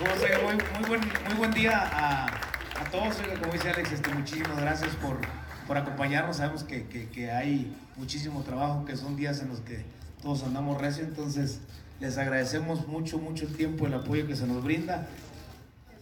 Muy, 0.00 0.54
muy, 0.80 0.88
buen, 0.88 1.00
muy 1.26 1.34
buen 1.36 1.50
día 1.52 1.78
a, 1.78 2.26
a 2.26 2.90
todos. 2.90 3.16
Como 3.40 3.52
dice 3.52 3.68
Alex, 3.68 3.92
este, 3.92 4.10
muchísimas 4.14 4.56
gracias 4.58 4.96
por, 4.96 5.18
por 5.66 5.76
acompañarnos. 5.76 6.38
Sabemos 6.38 6.64
que, 6.64 6.86
que, 6.88 7.10
que, 7.10 7.30
hay 7.30 7.76
muchísimo 7.96 8.42
trabajo, 8.42 8.86
que 8.86 8.96
son 8.96 9.16
días 9.16 9.40
en 9.40 9.50
los 9.50 9.60
que 9.60 9.84
todos 10.22 10.42
andamos 10.44 10.80
recio. 10.80 11.04
Entonces, 11.04 11.60
les 12.00 12.16
agradecemos 12.16 12.88
mucho, 12.88 13.18
mucho 13.18 13.44
el 13.44 13.54
tiempo, 13.54 13.86
el 13.86 13.94
apoyo 13.94 14.26
que 14.26 14.34
se 14.34 14.46
nos 14.46 14.64
brinda. 14.64 15.06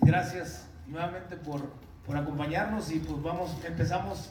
Gracias 0.01 0.67
nuevamente 0.87 1.37
por, 1.37 1.73
por 2.07 2.17
acompañarnos 2.17 2.93
y 2.93 3.01
pues 3.01 3.21
vamos, 3.23 3.51
empezamos 3.67 4.31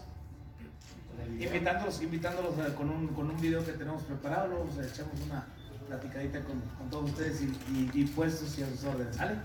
invitándolos, 1.40 2.02
invitándolos 2.02 2.54
con, 2.76 2.90
un, 2.90 3.08
con 3.10 3.30
un 3.30 3.40
video 3.40 3.66
que 3.66 3.74
tenemos 3.74 4.04
preparado, 4.04 4.48
luego 4.48 4.70
echamos 4.82 5.14
una 5.26 5.46
platicadita 5.88 6.44
con, 6.44 6.60
con 6.78 6.90
todos 6.90 7.12
ustedes 7.12 7.42
y, 7.42 7.46
y, 7.46 7.92
y, 7.94 8.06
puestos 8.06 8.58
y 8.58 8.64
a 8.64 8.70
sus 8.70 8.84
órdenes, 8.84 9.16
¿sale? 9.16 9.36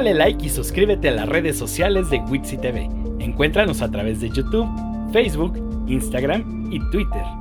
Dale 0.00 0.14
like 0.14 0.46
y 0.46 0.48
suscríbete 0.48 1.10
a 1.10 1.12
las 1.12 1.28
redes 1.28 1.58
sociales 1.58 2.08
de 2.08 2.20
Witsi 2.20 2.56
TV. 2.56 2.88
Encuéntranos 3.18 3.82
a 3.82 3.90
través 3.90 4.18
de 4.22 4.30
YouTube, 4.30 4.66
Facebook, 5.12 5.58
Instagram 5.88 6.72
y 6.72 6.80
Twitter. 6.90 7.39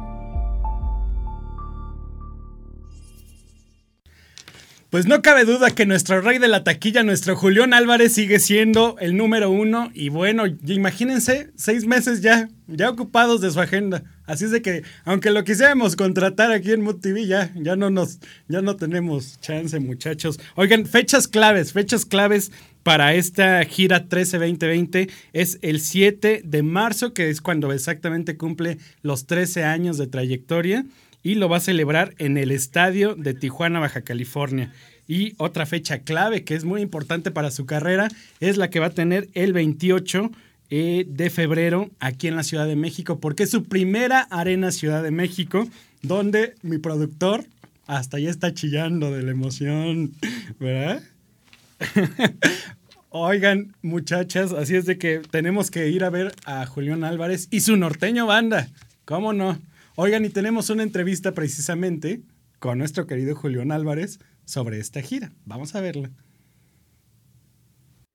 Pues 4.89 5.05
no 5.05 5.21
cabe 5.21 5.45
duda 5.45 5.69
que 5.69 5.85
nuestro 5.85 6.19
rey 6.19 6.39
de 6.39 6.47
la 6.47 6.63
taquilla, 6.63 7.03
nuestro 7.03 7.35
Julián 7.35 7.75
Álvarez, 7.75 8.11
sigue 8.11 8.39
siendo 8.39 8.95
el 8.99 9.15
número 9.15 9.51
uno. 9.51 9.91
Y 9.93 10.09
bueno, 10.09 10.45
imagínense, 10.65 11.51
seis 11.55 11.85
meses 11.85 12.21
ya, 12.21 12.49
ya 12.65 12.89
ocupados 12.89 13.39
de 13.39 13.51
su 13.51 13.61
agenda. 13.61 14.03
Así 14.25 14.45
es 14.45 14.51
de 14.51 14.63
que, 14.63 14.81
aunque 15.05 15.29
lo 15.29 15.43
quisiéramos 15.43 15.95
contratar 15.95 16.51
aquí 16.51 16.71
en 16.71 16.81
Mood 16.81 17.01
TV, 17.01 17.27
ya, 17.27 17.51
ya 17.53 17.75
no 17.75 17.91
nos, 17.91 18.17
ya 18.47 18.63
no 18.63 18.77
tenemos 18.77 19.39
chance, 19.41 19.79
muchachos. 19.79 20.39
Oigan, 20.55 20.87
fechas 20.87 21.27
claves, 21.27 21.71
fechas 21.71 22.03
claves 22.03 22.51
para 22.81 23.13
esta 23.13 23.63
gira 23.65 24.09
13-2020 24.09 25.11
es 25.33 25.59
el 25.61 25.81
7 25.81 26.41
de 26.43 26.63
marzo, 26.63 27.13
que 27.13 27.29
es 27.29 27.41
cuando 27.41 27.71
exactamente 27.73 28.37
cumple 28.37 28.79
los 29.03 29.27
13 29.27 29.65
años 29.65 29.99
de 29.99 30.07
trayectoria 30.07 30.83
y 31.23 31.35
lo 31.35 31.49
va 31.49 31.57
a 31.57 31.61
celebrar 31.61 32.13
en 32.17 32.37
el 32.37 32.51
estadio 32.51 33.15
de 33.15 33.33
Tijuana, 33.33 33.79
Baja 33.79 34.01
California. 34.01 34.71
Y 35.07 35.33
otra 35.37 35.65
fecha 35.65 35.99
clave 35.99 36.43
que 36.43 36.55
es 36.55 36.65
muy 36.65 36.81
importante 36.81 37.31
para 37.31 37.51
su 37.51 37.65
carrera 37.65 38.09
es 38.39 38.57
la 38.57 38.69
que 38.69 38.79
va 38.79 38.87
a 38.87 38.91
tener 38.91 39.27
el 39.33 39.53
28 39.53 40.31
eh, 40.69 41.05
de 41.07 41.29
febrero 41.31 41.89
aquí 41.99 42.27
en 42.27 42.35
la 42.35 42.43
Ciudad 42.43 42.67
de 42.67 42.75
México, 42.75 43.19
porque 43.19 43.43
es 43.43 43.49
su 43.49 43.63
primera 43.63 44.21
arena 44.21 44.71
Ciudad 44.71 45.01
de 45.01 45.11
México, 45.11 45.67
donde 46.03 46.55
mi 46.61 46.77
productor 46.77 47.45
hasta 47.87 48.19
ya 48.19 48.29
está 48.29 48.53
chillando 48.53 49.11
de 49.11 49.23
la 49.23 49.31
emoción, 49.31 50.13
¿verdad? 50.59 51.01
Oigan, 53.09 53.73
muchachas, 53.81 54.51
así 54.51 54.75
es 54.75 54.85
de 54.85 54.99
que 54.99 55.21
tenemos 55.31 55.71
que 55.71 55.89
ir 55.89 56.03
a 56.03 56.11
ver 56.11 56.35
a 56.45 56.67
Julián 56.67 57.03
Álvarez 57.03 57.47
y 57.49 57.61
su 57.61 57.75
norteño 57.75 58.27
banda. 58.27 58.69
¿Cómo 59.05 59.33
no? 59.33 59.57
Oigan, 60.01 60.23
y 60.23 60.29
tenemos 60.29 60.69
una 60.69 60.83
entrevista 60.83 61.33
precisamente 61.33 62.21
con 62.59 62.77
nuestro 62.77 63.05
querido 63.05 63.35
Julián 63.35 63.69
Álvarez 63.69 64.19
sobre 64.45 64.79
esta 64.79 65.01
gira. 65.01 65.33
Vamos 65.43 65.75
a 65.75 65.81
verla. 65.81 66.09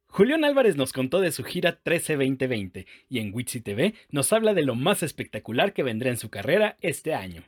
Julián 0.06 0.46
Álvarez 0.46 0.76
nos 0.76 0.94
contó 0.94 1.20
de 1.20 1.30
su 1.30 1.44
gira 1.44 1.82
13-2020 1.84 2.86
y 3.10 3.18
en 3.18 3.34
Witsi 3.34 3.60
TV 3.60 3.92
nos 4.08 4.32
habla 4.32 4.54
de 4.54 4.62
lo 4.62 4.74
más 4.76 5.02
espectacular 5.02 5.74
que 5.74 5.82
vendrá 5.82 6.08
en 6.08 6.16
su 6.16 6.30
carrera 6.30 6.78
este 6.80 7.14
año. 7.14 7.44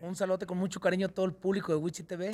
Un 0.00 0.16
saludo 0.16 0.44
con 0.44 0.58
mucho 0.58 0.80
cariño 0.80 1.06
a 1.06 1.10
todo 1.10 1.26
el 1.26 1.34
público 1.34 1.70
de 1.70 1.78
Witsi 1.78 2.02
TV. 2.02 2.32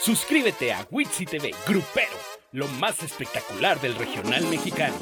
Suscríbete 0.00 0.72
a 0.72 0.88
Witsi 0.90 1.26
TV 1.26 1.50
Grupero, 1.68 2.16
lo 2.52 2.66
más 2.68 3.02
espectacular 3.02 3.78
del 3.82 3.96
regional 3.96 4.46
mexicano. 4.48 4.96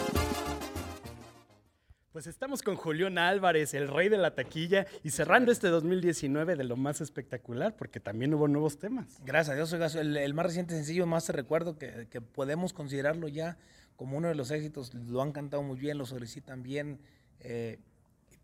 Pues 2.15 2.29
estamos 2.29 2.63
con 2.63 2.77
Julián 2.77 3.19
Álvarez, 3.19 3.75
el 3.75 3.89
rey 3.89 4.09
de 4.09 4.19
la 4.19 4.37
taquilla, 4.37 4.87
y 5.03 5.11
cerrando 5.11 5.51
este 5.51 5.67
2019 5.67 6.55
de 6.55 6.63
lo 6.63 6.77
más 6.77 7.01
espectacular, 7.01 7.75
porque 7.75 7.99
también 7.99 8.33
hubo 8.35 8.47
nuevos 8.47 8.79
temas. 8.79 9.21
Gracias 9.25 9.55
a 9.55 9.57
Dios, 9.57 9.97
el, 9.97 10.17
el 10.17 10.33
más 10.33 10.47
reciente 10.47 10.77
sencillo, 10.77 11.07
más 11.07 11.27
te 11.27 11.33
recuerdo, 11.33 11.77
que, 11.77 12.07
que 12.09 12.21
podemos 12.21 12.73
considerarlo 12.73 13.27
ya 13.27 13.59
como 13.97 14.17
uno 14.17 14.29
de 14.29 14.37
los 14.37 14.53
éxitos. 14.53 14.95
Lo 14.95 15.23
han 15.23 15.33
cantado 15.33 15.65
muy 15.65 15.77
bien, 15.77 15.99
lo 15.99 16.07
solicitan 16.07 16.63
bien. 16.63 17.01
Eh, 17.41 17.81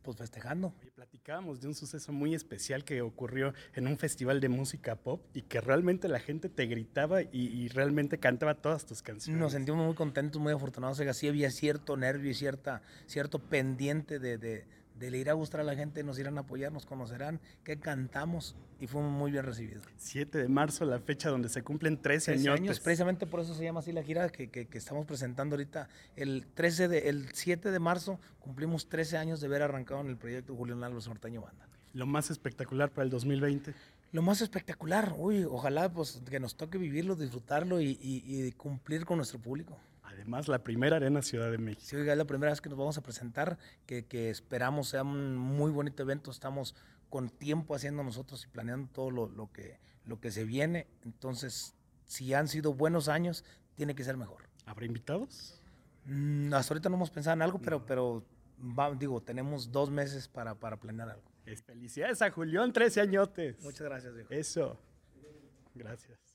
pues 0.02 0.16
festejando. 0.16 0.74
Oye, 0.80 0.90
platicábamos 0.90 1.60
de 1.60 1.68
un 1.68 1.74
suceso 1.74 2.12
muy 2.12 2.34
especial 2.34 2.84
que 2.84 3.02
ocurrió 3.02 3.54
en 3.74 3.86
un 3.86 3.98
festival 3.98 4.40
de 4.40 4.48
música 4.48 4.96
pop 4.96 5.22
y 5.34 5.42
que 5.42 5.60
realmente 5.60 6.08
la 6.08 6.20
gente 6.20 6.48
te 6.48 6.66
gritaba 6.66 7.22
y, 7.22 7.28
y 7.32 7.68
realmente 7.68 8.18
cantaba 8.18 8.54
todas 8.54 8.86
tus 8.86 9.02
canciones. 9.02 9.40
Nos 9.40 9.52
sentimos 9.52 9.84
muy 9.84 9.94
contentos, 9.94 10.40
muy 10.40 10.52
afortunados. 10.52 10.98
O 10.98 11.02
sea, 11.02 11.14
sí 11.14 11.28
había 11.28 11.50
cierto 11.50 11.96
nervio 11.96 12.30
y 12.30 12.34
cierta, 12.34 12.82
cierto 13.06 13.38
pendiente 13.38 14.18
de, 14.18 14.38
de, 14.38 14.66
de 15.00 15.10
le 15.10 15.18
ir 15.18 15.30
a 15.30 15.32
gustar 15.32 15.62
a 15.62 15.64
la 15.64 15.74
gente, 15.74 16.04
nos 16.04 16.18
irán 16.18 16.36
a 16.36 16.42
apoyar, 16.42 16.70
nos 16.72 16.84
conocerán, 16.84 17.40
que 17.64 17.78
cantamos 17.80 18.54
y 18.78 18.86
fue 18.86 19.00
muy 19.00 19.32
bien 19.32 19.44
recibido. 19.44 19.80
7 19.96 20.38
de 20.38 20.48
marzo, 20.48 20.84
la 20.84 21.00
fecha 21.00 21.30
donde 21.30 21.48
se 21.48 21.62
cumplen 21.62 22.00
13, 22.00 22.32
13 22.32 22.50
años. 22.50 22.80
Precisamente 22.80 23.26
por 23.26 23.40
eso 23.40 23.54
se 23.54 23.64
llama 23.64 23.80
así 23.80 23.92
la 23.92 24.02
gira 24.02 24.28
que, 24.28 24.50
que, 24.50 24.66
que, 24.66 24.78
estamos 24.78 25.06
presentando 25.06 25.54
ahorita. 25.54 25.88
El, 26.16 26.46
13 26.54 26.88
de, 26.88 27.08
el 27.08 27.30
7 27.32 27.70
de 27.70 27.78
marzo 27.78 28.20
cumplimos 28.40 28.90
13 28.90 29.16
años 29.16 29.40
de 29.40 29.46
haber 29.46 29.62
arrancado 29.62 30.02
en 30.02 30.08
el 30.08 30.18
proyecto 30.18 30.54
Julián 30.54 30.84
Álvarez 30.84 31.08
Norteño 31.08 31.40
Banda. 31.40 31.66
¿Lo 31.94 32.06
más 32.06 32.30
espectacular 32.30 32.90
para 32.90 33.04
el 33.04 33.10
2020? 33.10 33.72
Lo 34.12 34.22
más 34.22 34.42
espectacular, 34.42 35.14
uy, 35.16 35.44
ojalá 35.44 35.90
pues 35.90 36.20
que 36.28 36.40
nos 36.40 36.56
toque 36.56 36.76
vivirlo, 36.76 37.16
disfrutarlo 37.16 37.80
y, 37.80 37.98
y, 38.02 38.22
y 38.26 38.52
cumplir 38.52 39.06
con 39.06 39.16
nuestro 39.16 39.38
público. 39.38 39.78
Además, 40.10 40.48
la 40.48 40.62
primera 40.62 40.96
arena 40.96 41.22
Ciudad 41.22 41.50
de 41.50 41.58
México. 41.58 41.82
Sí, 41.84 41.96
oiga, 41.96 42.12
es 42.12 42.18
la 42.18 42.24
primera 42.24 42.50
vez 42.50 42.60
que 42.60 42.68
nos 42.68 42.78
vamos 42.78 42.98
a 42.98 43.02
presentar, 43.02 43.58
que, 43.86 44.06
que, 44.06 44.30
esperamos 44.30 44.88
sea 44.88 45.02
un 45.02 45.36
muy 45.36 45.70
bonito 45.70 46.02
evento. 46.02 46.30
Estamos 46.30 46.74
con 47.08 47.28
tiempo 47.28 47.74
haciendo 47.74 48.02
nosotros 48.02 48.44
y 48.44 48.48
planeando 48.48 48.88
todo 48.92 49.10
lo, 49.10 49.28
lo, 49.28 49.52
que, 49.52 49.78
lo 50.04 50.20
que 50.20 50.30
se 50.30 50.44
viene. 50.44 50.86
Entonces, 51.04 51.74
si 52.06 52.34
han 52.34 52.48
sido 52.48 52.74
buenos 52.74 53.08
años, 53.08 53.44
tiene 53.74 53.94
que 53.94 54.04
ser 54.04 54.16
mejor. 54.16 54.48
¿Habrá 54.66 54.86
invitados? 54.86 55.60
Mm, 56.06 56.52
hasta 56.54 56.74
ahorita 56.74 56.88
no 56.88 56.96
hemos 56.96 57.10
pensado 57.10 57.34
en 57.34 57.42
algo, 57.42 57.58
no. 57.58 57.64
pero, 57.64 57.86
pero 57.86 58.24
va, 58.60 58.94
digo, 58.94 59.20
tenemos 59.22 59.70
dos 59.70 59.90
meses 59.90 60.28
para, 60.28 60.54
para 60.54 60.76
planear 60.76 61.10
algo. 61.10 61.30
Felicidades 61.66 62.22
a 62.22 62.30
Julián, 62.30 62.72
13 62.72 63.00
añotes. 63.00 63.62
Muchas 63.62 63.82
gracias, 63.82 64.14
viejo. 64.14 64.32
Eso. 64.32 64.78
Gracias. 65.74 66.29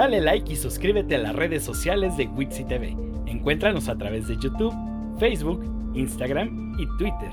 Dale 0.00 0.22
like 0.22 0.50
y 0.50 0.56
suscríbete 0.56 1.16
a 1.16 1.18
las 1.18 1.36
redes 1.36 1.62
sociales 1.62 2.16
de 2.16 2.26
Wixi 2.26 2.64
TV. 2.64 2.96
Encuéntranos 3.26 3.90
a 3.90 3.98
través 3.98 4.26
de 4.28 4.38
YouTube, 4.38 4.74
Facebook, 5.18 5.62
Instagram 5.94 6.74
y 6.78 6.86
Twitter. 6.96 7.30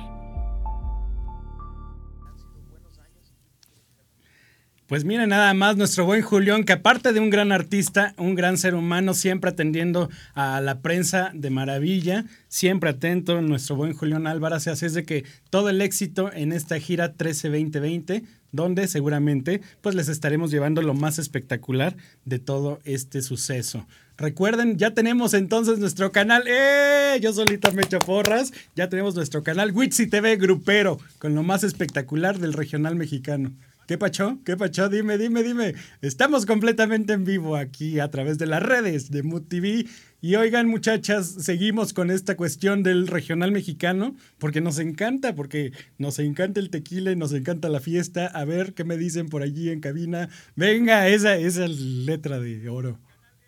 Pues 4.88 5.04
miren 5.04 5.28
nada 5.28 5.54
más 5.54 5.76
nuestro 5.76 6.06
buen 6.06 6.22
Julián, 6.22 6.64
que 6.64 6.72
aparte 6.72 7.12
de 7.12 7.20
un 7.20 7.30
gran 7.30 7.52
artista, 7.52 8.14
un 8.18 8.36
gran 8.36 8.58
ser 8.58 8.74
humano, 8.74 9.14
siempre 9.14 9.50
atendiendo 9.50 10.10
a 10.34 10.62
la 10.62 10.80
prensa 10.80 11.32
de 11.34 11.50
maravilla, 11.50 12.24
siempre 12.48 12.92
atento, 12.92 13.42
nuestro 13.42 13.76
buen 13.76 13.92
Julián 13.92 14.28
Álvarez, 14.28 14.66
así 14.70 14.86
es 14.86 14.94
de 14.94 15.04
que 15.04 15.26
todo 15.50 15.68
el 15.68 15.82
éxito 15.82 16.32
en 16.32 16.54
esta 16.54 16.80
gira 16.80 17.18
13-2020, 17.18 18.24
donde 18.54 18.88
seguramente 18.88 19.60
pues 19.82 19.94
les 19.94 20.08
estaremos 20.08 20.52
llevando 20.52 20.82
lo 20.82 20.94
más 20.94 21.20
espectacular 21.20 21.98
de 22.24 22.40
todo 22.40 22.80
este 22.86 23.22
suceso. 23.22 23.86
Recuerden, 24.18 24.78
ya 24.78 24.92
tenemos 24.92 25.34
entonces 25.34 25.80
nuestro 25.80 26.14
canal, 26.14 26.44
¡eh! 26.48 27.20
Yo 27.22 27.34
solita 27.34 27.72
me 27.72 27.82
echo 27.82 28.00
porras, 28.00 28.54
ya 28.74 28.88
tenemos 28.88 29.16
nuestro 29.16 29.44
canal 29.44 29.74
Witsi 29.74 30.08
TV 30.08 30.38
Grupero, 30.38 30.98
con 31.20 31.36
lo 31.36 31.44
más 31.44 31.66
espectacular 31.66 32.40
del 32.40 32.54
regional 32.54 32.96
mexicano. 32.96 33.52
¿Qué 33.88 33.98
pacho? 33.98 34.38
¿Qué 34.44 34.58
pacho? 34.58 34.90
Dime, 34.90 35.18
dime, 35.18 35.44
dime. 35.44 35.74
Estamos 36.02 36.46
completamente 36.46 37.14
en 37.14 37.24
vivo 37.24 37.56
aquí 37.56 38.02
a 38.02 38.12
través 38.12 38.38
de 38.38 38.46
las 38.46 38.62
redes 38.62 39.12
de 39.12 39.24
Mood 39.24 39.44
TV. 39.44 39.86
Y 40.20 40.36
oigan, 40.36 40.68
muchachas, 40.68 41.26
seguimos 41.40 41.94
con 41.94 42.12
esta 42.12 42.36
cuestión 42.36 42.84
del 42.84 43.08
regional 43.08 43.54
mexicano, 43.54 44.14
porque 44.40 44.60
nos 44.60 44.78
encanta, 44.80 45.36
porque 45.36 45.72
nos 45.98 46.20
encanta 46.20 46.60
el 46.60 46.70
tequila 46.70 47.14
y 47.14 47.16
nos 47.16 47.32
encanta 47.32 47.70
la 47.70 47.80
fiesta. 47.80 48.26
A 48.28 48.44
ver 48.44 48.74
qué 48.74 48.84
me 48.84 48.98
dicen 48.98 49.30
por 49.30 49.42
allí 49.42 49.70
en 49.70 49.80
cabina. 49.80 50.28
Venga, 50.58 51.08
esa, 51.08 51.38
esa 51.38 51.66
letra 51.70 52.42
de 52.42 52.68
oro. 52.68 53.00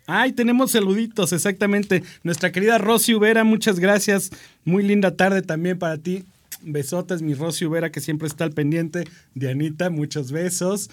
Ay, 0.06 0.32
tenemos 0.32 0.70
saluditos, 0.70 1.34
exactamente. 1.34 2.02
Nuestra 2.22 2.50
querida 2.50 2.78
Rosy 2.78 3.14
Ubera, 3.14 3.44
muchas 3.44 3.78
gracias. 3.78 4.30
Muy 4.64 4.84
linda 4.84 5.16
tarde 5.16 5.42
también 5.42 5.78
para 5.78 5.98
ti. 5.98 6.24
Besotes, 6.62 7.22
mi 7.22 7.34
Rosy 7.34 7.66
Ubera, 7.66 7.92
que 7.92 8.00
siempre 8.00 8.28
está 8.28 8.44
al 8.44 8.52
pendiente. 8.52 9.04
Dianita, 9.34 9.90
muchos 9.90 10.32
besos. 10.32 10.90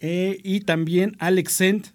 Eh, 0.00 0.38
y 0.42 0.60
también 0.60 1.16
Alex 1.18 1.52
Sent. 1.52 1.86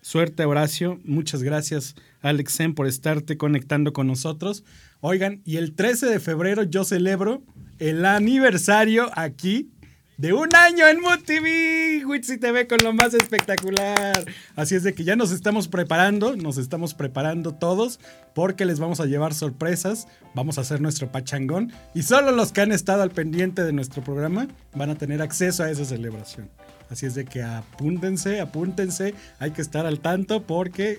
Suerte, 0.00 0.44
Horacio. 0.44 1.00
Muchas 1.04 1.42
gracias, 1.42 1.94
Alex 2.20 2.52
Sent, 2.52 2.74
por 2.74 2.86
estarte 2.86 3.36
conectando 3.36 3.92
con 3.92 4.06
nosotros. 4.06 4.64
Oigan, 5.00 5.42
y 5.44 5.56
el 5.56 5.74
13 5.74 6.06
de 6.06 6.20
febrero 6.20 6.62
yo 6.62 6.84
celebro 6.84 7.42
el 7.78 8.04
aniversario 8.04 9.10
aquí 9.14 9.70
de 10.18 10.32
un 10.32 10.54
año 10.56 10.86
en 10.88 11.00
Mood 11.00 11.20
TV, 11.24 12.04
Witsi 12.04 12.38
TV 12.38 12.66
con 12.66 12.78
lo 12.82 12.92
más 12.92 13.14
espectacular. 13.14 14.24
Así 14.56 14.74
es 14.74 14.82
de 14.82 14.92
que 14.92 15.04
ya 15.04 15.14
nos 15.14 15.30
estamos 15.30 15.68
preparando, 15.68 16.34
nos 16.34 16.58
estamos 16.58 16.92
preparando 16.92 17.54
todos 17.54 18.00
porque 18.34 18.64
les 18.64 18.80
vamos 18.80 18.98
a 18.98 19.06
llevar 19.06 19.32
sorpresas, 19.32 20.08
vamos 20.34 20.58
a 20.58 20.62
hacer 20.62 20.80
nuestro 20.80 21.12
pachangón 21.12 21.72
y 21.94 22.02
solo 22.02 22.32
los 22.32 22.50
que 22.50 22.62
han 22.62 22.72
estado 22.72 23.02
al 23.02 23.12
pendiente 23.12 23.62
de 23.62 23.72
nuestro 23.72 24.02
programa 24.02 24.48
van 24.74 24.90
a 24.90 24.96
tener 24.96 25.22
acceso 25.22 25.62
a 25.62 25.70
esa 25.70 25.84
celebración. 25.84 26.50
Así 26.90 27.06
es 27.06 27.14
de 27.14 27.24
que 27.24 27.42
apúntense, 27.44 28.40
apúntense, 28.40 29.14
hay 29.38 29.52
que 29.52 29.62
estar 29.62 29.86
al 29.86 30.00
tanto 30.00 30.42
porque 30.42 30.98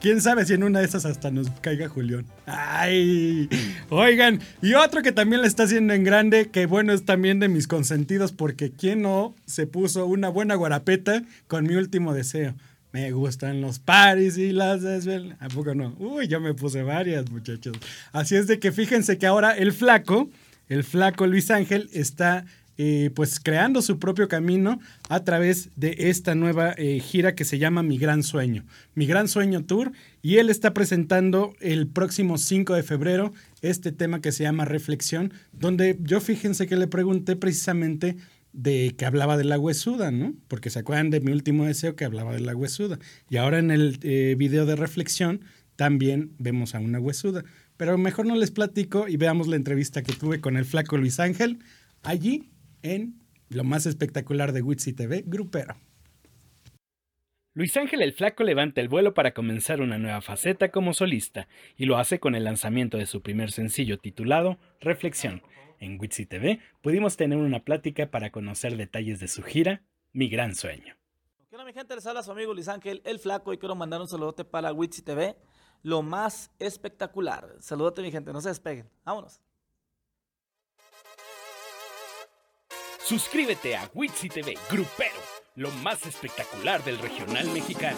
Quién 0.00 0.20
sabe 0.20 0.44
si 0.44 0.54
en 0.54 0.62
una 0.62 0.78
de 0.78 0.84
esas 0.84 1.04
hasta 1.04 1.32
nos 1.32 1.50
caiga 1.60 1.88
Julián. 1.88 2.24
Ay, 2.46 3.48
oigan, 3.88 4.40
y 4.62 4.74
otro 4.74 5.02
que 5.02 5.10
también 5.10 5.42
le 5.42 5.48
está 5.48 5.64
haciendo 5.64 5.92
en 5.92 6.04
grande, 6.04 6.50
que 6.50 6.66
bueno, 6.66 6.92
es 6.92 7.04
también 7.04 7.40
de 7.40 7.48
mis 7.48 7.66
consentidos, 7.66 8.30
porque 8.30 8.70
quién 8.70 9.02
no 9.02 9.34
se 9.44 9.66
puso 9.66 10.06
una 10.06 10.28
buena 10.28 10.54
guarapeta 10.54 11.24
con 11.48 11.66
mi 11.66 11.74
último 11.74 12.14
deseo. 12.14 12.54
Me 12.92 13.10
gustan 13.10 13.60
los 13.60 13.80
paris 13.80 14.38
y 14.38 14.52
las 14.52 14.82
desvel. 14.82 15.34
¿A 15.40 15.48
poco 15.48 15.74
no? 15.74 15.94
Uy, 15.98 16.28
yo 16.28 16.40
me 16.40 16.54
puse 16.54 16.82
varias, 16.82 17.28
muchachos. 17.30 17.76
Así 18.12 18.36
es 18.36 18.46
de 18.46 18.60
que 18.60 18.70
fíjense 18.70 19.18
que 19.18 19.26
ahora 19.26 19.50
el 19.50 19.72
flaco, 19.72 20.30
el 20.68 20.84
flaco 20.84 21.26
Luis 21.26 21.50
Ángel, 21.50 21.90
está 21.92 22.44
eh, 22.80 23.10
pues 23.12 23.40
creando 23.40 23.82
su 23.82 23.98
propio 23.98 24.28
camino 24.28 24.78
a 25.08 25.24
través 25.24 25.70
de 25.74 25.96
esta 25.98 26.36
nueva 26.36 26.74
eh, 26.78 27.00
gira 27.00 27.34
que 27.34 27.44
se 27.44 27.58
llama 27.58 27.82
Mi 27.82 27.98
Gran 27.98 28.22
Sueño. 28.22 28.64
Mi 28.94 29.06
Gran 29.06 29.26
Sueño 29.26 29.64
Tour. 29.64 29.90
Y 30.22 30.36
él 30.36 30.48
está 30.48 30.74
presentando 30.74 31.54
el 31.60 31.88
próximo 31.88 32.38
5 32.38 32.74
de 32.74 32.84
febrero 32.84 33.32
este 33.62 33.90
tema 33.90 34.20
que 34.20 34.30
se 34.30 34.44
llama 34.44 34.64
Reflexión, 34.64 35.32
donde 35.52 35.98
yo 36.00 36.20
fíjense 36.20 36.68
que 36.68 36.76
le 36.76 36.86
pregunté 36.86 37.34
precisamente 37.34 38.16
de 38.52 38.94
que 38.96 39.06
hablaba 39.06 39.36
de 39.36 39.44
la 39.44 39.58
huesuda, 39.58 40.12
¿no? 40.12 40.34
Porque 40.46 40.70
se 40.70 40.78
acuerdan 40.78 41.10
de 41.10 41.20
mi 41.20 41.32
último 41.32 41.64
deseo 41.64 41.96
que 41.96 42.04
hablaba 42.04 42.32
de 42.32 42.40
la 42.40 42.54
huesuda. 42.54 43.00
Y 43.28 43.38
ahora 43.38 43.58
en 43.58 43.72
el 43.72 43.98
eh, 44.02 44.36
video 44.38 44.66
de 44.66 44.76
reflexión 44.76 45.40
también 45.74 46.32
vemos 46.38 46.76
a 46.76 46.78
una 46.78 47.00
huesuda. 47.00 47.42
Pero 47.76 47.98
mejor 47.98 48.26
no 48.26 48.36
les 48.36 48.52
platico 48.52 49.08
y 49.08 49.16
veamos 49.16 49.48
la 49.48 49.56
entrevista 49.56 50.04
que 50.04 50.12
tuve 50.12 50.40
con 50.40 50.56
el 50.56 50.64
flaco 50.64 50.96
Luis 50.96 51.18
Ángel 51.18 51.58
allí 52.04 52.50
en 52.82 53.20
lo 53.48 53.64
más 53.64 53.86
espectacular 53.86 54.52
de 54.52 54.62
Witsi 54.62 54.92
TV, 54.92 55.24
Grupero. 55.26 55.76
Luis 57.54 57.76
Ángel 57.76 58.02
el 58.02 58.12
Flaco 58.12 58.44
levanta 58.44 58.80
el 58.80 58.88
vuelo 58.88 59.14
para 59.14 59.34
comenzar 59.34 59.80
una 59.80 59.98
nueva 59.98 60.20
faceta 60.20 60.70
como 60.70 60.94
solista 60.94 61.48
y 61.76 61.86
lo 61.86 61.98
hace 61.98 62.20
con 62.20 62.36
el 62.36 62.44
lanzamiento 62.44 62.98
de 62.98 63.06
su 63.06 63.20
primer 63.20 63.50
sencillo 63.50 63.98
titulado 63.98 64.58
Reflexión. 64.80 65.42
En 65.80 65.98
Witsi 65.98 66.26
TV 66.26 66.60
pudimos 66.82 67.16
tener 67.16 67.38
una 67.38 67.64
plática 67.64 68.10
para 68.10 68.30
conocer 68.30 68.76
detalles 68.76 69.18
de 69.18 69.26
su 69.26 69.42
gira, 69.42 69.82
Mi 70.12 70.28
Gran 70.28 70.54
Sueño. 70.54 70.96
¿Qué 71.50 71.56
onda 71.56 71.64
mi 71.64 71.72
gente? 71.72 71.96
Les 71.96 72.06
habla 72.06 72.22
su 72.22 72.30
amigo 72.30 72.54
Luis 72.54 72.68
Ángel 72.68 73.02
el 73.04 73.18
Flaco 73.18 73.52
y 73.52 73.58
quiero 73.58 73.74
mandar 73.74 74.00
un 74.00 74.08
saludote 74.08 74.44
para 74.44 74.72
Witsi 74.72 75.02
TV, 75.02 75.36
lo 75.82 76.02
más 76.02 76.52
espectacular. 76.60 77.56
Saludote 77.58 78.02
mi 78.02 78.12
gente, 78.12 78.32
no 78.32 78.40
se 78.40 78.50
despeguen. 78.50 78.88
Vámonos. 79.04 79.40
Suscríbete 83.08 83.74
a 83.74 83.90
Witsi 83.94 84.28
TV 84.28 84.54
Grupero, 84.70 85.16
lo 85.54 85.70
más 85.82 86.04
espectacular 86.04 86.84
del 86.84 86.98
regional 86.98 87.48
mexicano. 87.54 87.96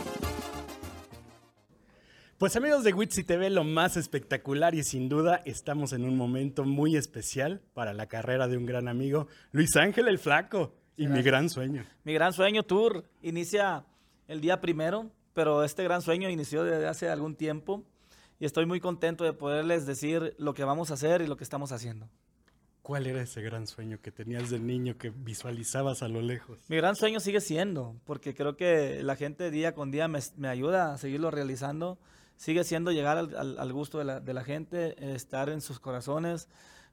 Pues 2.39 2.55
amigos 2.55 2.85
de 2.85 2.93
Witsi 2.95 3.25
TV, 3.25 3.51
lo 3.51 3.65
más 3.65 3.97
espectacular 3.97 4.77
y 4.77 4.85
sin 4.85 5.09
duda 5.09 5.43
estamos 5.45 5.93
en 5.95 6.05
un 6.05 6.17
momento 6.17 6.63
muy 6.63 6.95
especial 6.95 7.61
para 7.75 7.93
la 7.93 8.07
carrera 8.07 8.47
de 8.47 8.57
un 8.57 8.67
gran 8.67 8.87
amigo, 8.87 9.27
Luis 9.51 9.75
Ángel 9.75 10.07
el 10.07 10.21
Flaco, 10.21 10.77
y 10.97 11.07
Gracias. 11.07 11.19
mi 11.19 11.29
gran 11.29 11.51
sueño. 11.51 11.85
Mi 12.05 12.15
gran 12.15 12.33
sueño 12.33 12.63
tour 12.63 13.03
inicia 13.21 13.85
el 14.29 14.41
día 14.41 14.61
primero, 14.61 15.11
pero 15.35 15.65
este 15.65 15.83
gran 15.83 16.03
sueño 16.03 16.31
inició 16.31 16.63
desde 16.63 16.87
hace 16.87 17.09
algún 17.09 17.35
tiempo 17.35 17.85
y 18.39 18.45
estoy 18.45 18.65
muy 18.65 18.79
contento 18.79 19.25
de 19.25 19.33
poderles 19.33 19.87
decir 19.87 20.37
lo 20.39 20.55
que 20.55 20.63
vamos 20.63 20.93
a 20.93 20.95
hacer 20.95 21.21
y 21.21 21.27
lo 21.27 21.37
que 21.37 21.43
estamos 21.43 21.73
haciendo. 21.73 22.09
¿Cuál 22.91 23.07
era 23.07 23.23
ese 23.23 23.41
gran 23.41 23.69
sueño 23.69 24.01
que 24.03 24.11
tenías 24.11 24.51
de 24.51 24.59
niño 24.59 24.99
que 24.99 25.11
visualizabas 25.11 26.03
a 26.03 26.09
lo 26.09 26.21
lejos? 26.23 26.59
Mi 26.69 26.75
gran 26.75 26.97
sueño 26.97 27.21
sigue 27.21 27.41
siendo, 27.41 27.95
porque 28.05 28.35
creo 28.35 28.57
que 28.57 29.05
la 29.05 29.15
gente 29.15 29.53
día 29.53 29.75
con 29.77 29.93
día 29.93 30.09
me, 30.09 30.19
me 30.37 30.49
ayuda 30.49 30.93
a 30.93 30.99
seguirlo 30.99 31.31
realizando. 31.31 32.01
Sigue 32.35 32.65
siendo 32.65 32.91
llegar 32.91 33.17
al, 33.17 33.37
al- 33.37 33.59
al 33.61 33.73
gusto 33.73 33.99
de 33.99 34.05
la, 34.07 34.19
de 34.19 34.35
la 34.35 34.43
gente, 34.43 35.15
estar 35.15 35.51
en 35.51 35.61
sus 35.61 35.79
corazones, 35.79 36.49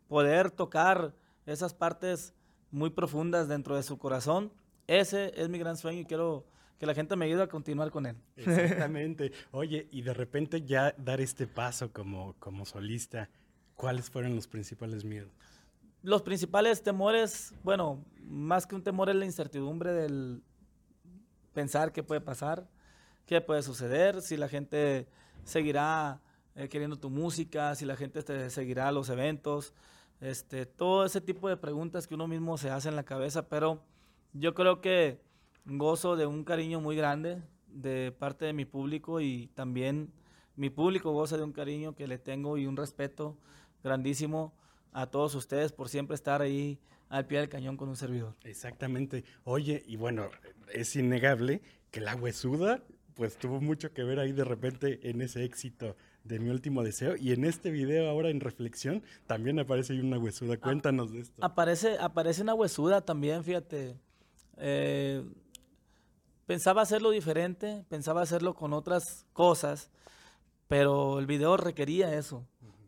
poder 0.07 0.51
tocar 0.51 1.15
esas 1.47 1.73
partes 1.73 2.35
muy 2.69 2.91
profundas 2.91 3.47
dentro 3.47 3.75
de 3.75 3.81
su 3.81 3.97
corazón. 3.97 4.53
Ese 4.85 5.31
es 5.35 5.49
mi 5.49 5.57
gran 5.57 5.77
sueño 5.77 6.01
y 6.01 6.05
quiero 6.05 6.45
que 6.77 6.85
la 6.85 6.93
gente 6.93 7.15
me 7.15 7.25
ayude 7.25 7.41
a 7.41 7.47
continuar 7.47 7.89
con 7.89 8.05
él. 8.05 8.17
Exactamente. 8.35 9.31
Oye, 9.51 9.87
y 9.89 10.03
de 10.03 10.13
repente 10.13 10.61
ya 10.61 10.93
dar 10.99 11.21
este 11.21 11.47
paso 11.47 11.91
como, 11.91 12.35
como 12.37 12.67
solista, 12.67 13.31
¿cuáles 13.73 14.11
fueron 14.11 14.35
los 14.35 14.47
principales 14.47 15.03
miedos? 15.03 15.31
Los 16.03 16.21
principales 16.21 16.83
temores, 16.83 17.53
bueno, 17.63 18.03
más 18.23 18.67
que 18.67 18.75
un 18.75 18.83
temor 18.83 19.09
es 19.09 19.15
la 19.15 19.25
incertidumbre 19.25 19.91
del 19.93 20.43
pensar 21.53 21.91
qué 21.91 22.03
puede 22.03 22.21
pasar, 22.21 22.67
qué 23.25 23.41
puede 23.41 23.63
suceder, 23.63 24.21
si 24.21 24.37
la 24.37 24.47
gente 24.47 25.07
seguirá 25.43 26.21
eh, 26.55 26.69
queriendo 26.69 26.97
tu 26.97 27.09
música, 27.09 27.73
si 27.75 27.85
la 27.85 27.95
gente 27.95 28.21
te 28.21 28.49
seguirá 28.49 28.91
los 28.91 29.09
eventos, 29.09 29.73
este, 30.21 30.65
todo 30.65 31.05
ese 31.05 31.19
tipo 31.19 31.49
de 31.49 31.57
preguntas 31.57 32.07
que 32.07 32.15
uno 32.15 32.27
mismo 32.27 32.57
se 32.57 32.69
hace 32.69 32.89
en 32.89 32.95
la 32.95 33.03
cabeza, 33.03 33.49
pero 33.49 33.83
yo 34.33 34.53
creo 34.53 34.81
que 34.81 35.19
gozo 35.65 36.15
de 36.15 36.27
un 36.27 36.43
cariño 36.43 36.79
muy 36.79 36.95
grande 36.95 37.41
de 37.67 38.11
parte 38.11 38.45
de 38.45 38.53
mi 38.53 38.65
público 38.65 39.19
y 39.19 39.47
también 39.55 40.13
mi 40.55 40.69
público 40.69 41.11
goza 41.11 41.37
de 41.37 41.43
un 41.43 41.53
cariño 41.53 41.95
que 41.95 42.07
le 42.07 42.17
tengo 42.17 42.57
y 42.57 42.65
un 42.65 42.77
respeto 42.77 43.37
grandísimo 43.83 44.53
a 44.93 45.07
todos 45.07 45.35
ustedes 45.35 45.71
por 45.71 45.89
siempre 45.89 46.15
estar 46.15 46.41
ahí 46.41 46.79
al 47.09 47.25
pie 47.25 47.39
del 47.39 47.49
cañón 47.49 47.77
con 47.77 47.89
un 47.89 47.95
servidor. 47.95 48.35
Exactamente. 48.43 49.23
Oye, 49.43 49.83
y 49.87 49.95
bueno, 49.95 50.29
es 50.73 50.95
innegable 50.95 51.61
que 51.91 52.01
la 52.01 52.15
huesuda 52.15 52.83
pues 53.17 53.37
tuvo 53.37 53.59
mucho 53.59 53.93
que 53.93 54.03
ver 54.03 54.19
ahí 54.19 54.31
de 54.31 54.43
repente 54.43 55.09
en 55.09 55.21
ese 55.21 55.43
éxito 55.43 55.95
de 56.23 56.39
mi 56.39 56.49
último 56.49 56.83
deseo. 56.83 57.15
Y 57.15 57.31
en 57.31 57.45
este 57.45 57.71
video 57.71 58.09
ahora 58.09 58.29
en 58.29 58.39
reflexión 58.39 59.03
también 59.25 59.59
aparece 59.59 59.93
ahí 59.93 59.99
una 59.99 60.19
huesuda. 60.19 60.57
Cuéntanos 60.57 61.11
de 61.11 61.21
esto. 61.21 61.43
Aparece, 61.43 61.97
aparece 61.99 62.43
una 62.43 62.53
huesuda 62.53 63.01
también, 63.01 63.43
fíjate. 63.43 63.97
Eh, 64.57 65.23
pensaba 66.45 66.83
hacerlo 66.83 67.09
diferente, 67.09 67.85
pensaba 67.89 68.21
hacerlo 68.21 68.53
con 68.53 68.73
otras 68.73 69.25
cosas, 69.33 69.89
pero 70.67 71.17
el 71.17 71.25
video 71.25 71.57
requería 71.57 72.13
eso. 72.13 72.47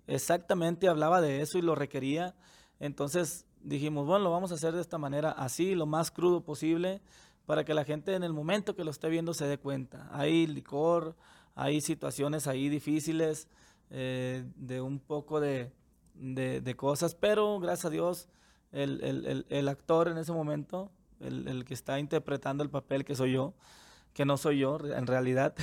Exactamente 0.09 0.87
hablaba 0.87 1.21
de 1.21 1.41
eso 1.41 1.57
y 1.57 1.61
lo 1.61 1.75
requería. 1.75 2.35
Entonces 2.79 3.45
dijimos, 3.61 4.05
bueno, 4.07 4.23
lo 4.25 4.31
vamos 4.31 4.51
a 4.51 4.55
hacer 4.55 4.73
de 4.73 4.81
esta 4.81 4.97
manera, 4.97 5.31
así, 5.31 5.75
lo 5.75 5.85
más 5.85 6.11
crudo 6.11 6.41
posible, 6.41 7.01
para 7.45 7.63
que 7.65 7.73
la 7.73 7.83
gente 7.83 8.13
en 8.15 8.23
el 8.23 8.33
momento 8.33 8.75
que 8.75 8.83
lo 8.83 8.91
esté 8.91 9.09
viendo 9.09 9.33
se 9.33 9.45
dé 9.47 9.57
cuenta. 9.57 10.07
Hay 10.11 10.47
licor, 10.47 11.15
hay 11.55 11.81
situaciones 11.81 12.47
ahí 12.47 12.69
difíciles, 12.69 13.47
eh, 13.89 14.45
de 14.55 14.81
un 14.81 14.99
poco 14.99 15.39
de, 15.39 15.71
de- 16.13 16.75
cosas, 16.75 17.15
pero 17.15 17.59
gracias 17.59 17.85
a 17.85 17.89
Dios, 17.89 18.29
el, 18.71 19.01
el- 19.03 19.45
el- 19.49 19.67
actor 19.67 20.07
en 20.07 20.17
ese 20.19 20.31
momento, 20.31 20.91
el, 21.19 21.65
que 21.65 21.73
está 21.73 21.99
interpretando 21.99 22.63
el 22.63 22.69
papel 22.69 23.03
que 23.03 23.15
soy 23.15 23.33
yo, 23.33 23.53
que 24.13 24.25
no 24.25 24.37
soy 24.37 24.59
yo 24.59 24.77
en 24.79 25.07
realidad, 25.07 25.55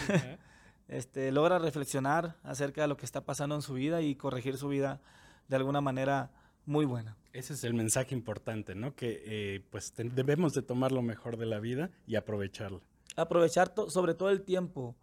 este, 0.89 1.33
logra 1.33 1.59
reflexionar 1.59 2.37
acerca 2.43 2.83
de 2.83 2.89
lo 2.89 2.97
que 2.97 3.05
está 3.07 3.25
pasando 3.25 3.55
en 3.55 3.63
su 3.63 3.75
vida 3.75 4.03
y 4.03 4.15
corregir 4.15 4.57
su 4.57 4.69
vida 4.69 5.01
de 5.49 5.57
alguna 5.57 5.81
manera 5.81 6.31
muy 6.65 6.85
buena. 6.85 7.17
Ese 7.33 7.53
es 7.55 7.65
el 7.65 7.75
mensaje 7.75 8.15
importante, 8.15 8.75
¿no? 8.75 8.95
Que 8.95 9.23
eh, 9.25 9.65
pues 9.71 9.93
debemos 9.97 10.53
de 10.55 10.63
tomar 10.63 10.91
lo 10.93 11.03
mejor 11.03 11.37
de 11.37 11.47
la 11.47 11.61
vida 11.61 11.91
y 12.07 12.17
aprovecharla. 12.17 12.81
aprovechar 13.17 13.69
to- 13.69 13.91
sobre 13.91 14.15
todo 14.15 14.31
el 14.31 14.43
tiempo. 14.43 14.97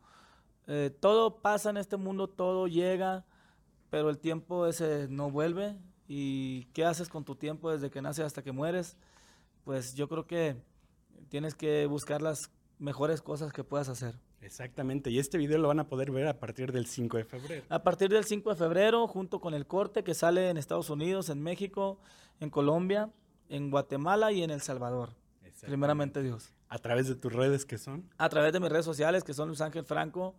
Eh, 0.67 0.91
todo 0.99 1.41
pasa 1.41 1.69
en 1.69 1.77
este 1.77 1.97
mundo, 1.97 2.27
todo 2.29 2.67
llega, 2.67 3.25
pero 3.89 4.09
el 4.09 4.17
tiempo 4.19 4.65
ese 4.67 5.07
no 5.09 5.29
vuelve. 5.31 5.77
¿Y 6.07 6.65
qué 6.73 6.83
haces 6.85 7.07
con 7.07 7.23
tu 7.23 7.35
tiempo 7.35 7.71
desde 7.71 7.89
que 7.89 8.01
naces 8.01 8.25
hasta 8.25 8.41
que 8.43 8.51
mueres? 8.51 8.97
Pues 9.63 9.93
yo 9.95 10.07
creo 10.09 10.25
que 10.25 10.57
tienes 11.29 11.55
que 11.55 11.85
buscar 11.85 12.21
las 12.21 12.51
mejores 12.79 13.21
cosas 13.21 13.53
que 13.53 13.63
puedas 13.63 13.87
hacer. 13.89 14.15
Exactamente. 14.43 15.09
Y 15.09 15.19
este 15.19 15.37
video 15.37 15.57
lo 15.57 15.69
van 15.69 15.79
a 15.79 15.87
poder 15.87 16.11
ver 16.11 16.27
a 16.27 16.39
partir 16.39 16.71
del 16.71 16.85
5 16.85 17.17
de 17.17 17.23
febrero. 17.23 17.65
A 17.69 17.81
partir 17.83 18.09
del 18.09 18.25
5 18.25 18.49
de 18.51 18.55
febrero, 18.55 19.07
junto 19.07 19.39
con 19.39 19.53
el 19.53 19.65
corte 19.65 20.03
que 20.03 20.13
sale 20.13 20.49
en 20.49 20.57
Estados 20.57 20.89
Unidos, 20.89 21.29
en 21.29 21.41
México, 21.41 21.97
en 22.39 22.49
Colombia, 22.49 23.09
en 23.49 23.71
Guatemala 23.71 24.31
y 24.31 24.43
en 24.43 24.51
El 24.51 24.61
Salvador. 24.61 25.11
Primeramente 25.61 26.21
Dios. 26.21 26.53
A 26.67 26.79
través 26.79 27.07
de 27.07 27.15
tus 27.15 27.31
redes 27.31 27.65
que 27.65 27.77
son. 27.77 28.09
a 28.17 28.27
través 28.29 28.51
de 28.51 28.59
mis 28.59 28.69
redes 28.69 28.85
sociales, 28.85 29.23
que 29.23 29.33
son 29.33 29.47
Luis 29.47 29.61
Ángel 29.61 29.85
Franco, 29.85 30.35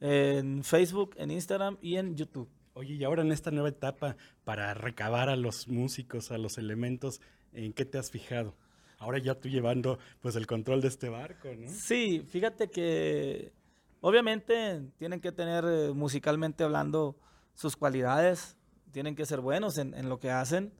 en 0.00 0.62
Facebook, 0.62 1.14
en 1.16 1.30
Instagram 1.30 1.78
y 1.80 1.96
en 1.96 2.14
YouTube. 2.14 2.48
Oye, 2.74 2.94
y 2.94 3.04
ahora 3.04 3.22
en 3.22 3.32
esta 3.32 3.50
nueva 3.50 3.68
etapa 3.68 4.16
para 4.44 4.72
recabar 4.74 5.28
a 5.28 5.36
los 5.36 5.68
músicos, 5.68 6.30
a 6.30 6.38
los 6.38 6.58
elementos, 6.58 7.20
¿en 7.52 7.72
qué 7.72 7.84
te 7.84 7.98
has 7.98 8.10
fijado? 8.10 8.54
Ahora 9.02 9.18
ya 9.18 9.34
tú 9.34 9.48
llevando 9.48 9.98
pues 10.20 10.36
el 10.36 10.46
control 10.46 10.80
de 10.80 10.88
este 10.88 11.08
barco, 11.08 11.48
¿no? 11.58 11.68
Sí, 11.68 12.24
fíjate 12.28 12.70
que 12.70 13.52
obviamente 14.00 14.80
tienen 14.96 15.20
que 15.20 15.32
tener 15.32 15.64
eh, 15.66 15.92
musicalmente 15.92 16.62
hablando 16.62 17.16
sus 17.54 17.74
cualidades, 17.74 18.56
tienen 18.92 19.16
que 19.16 19.26
ser 19.26 19.40
buenos 19.40 19.76
en, 19.78 19.92
en 19.94 20.08
lo 20.08 20.20
que 20.20 20.30
hacen, 20.30 20.72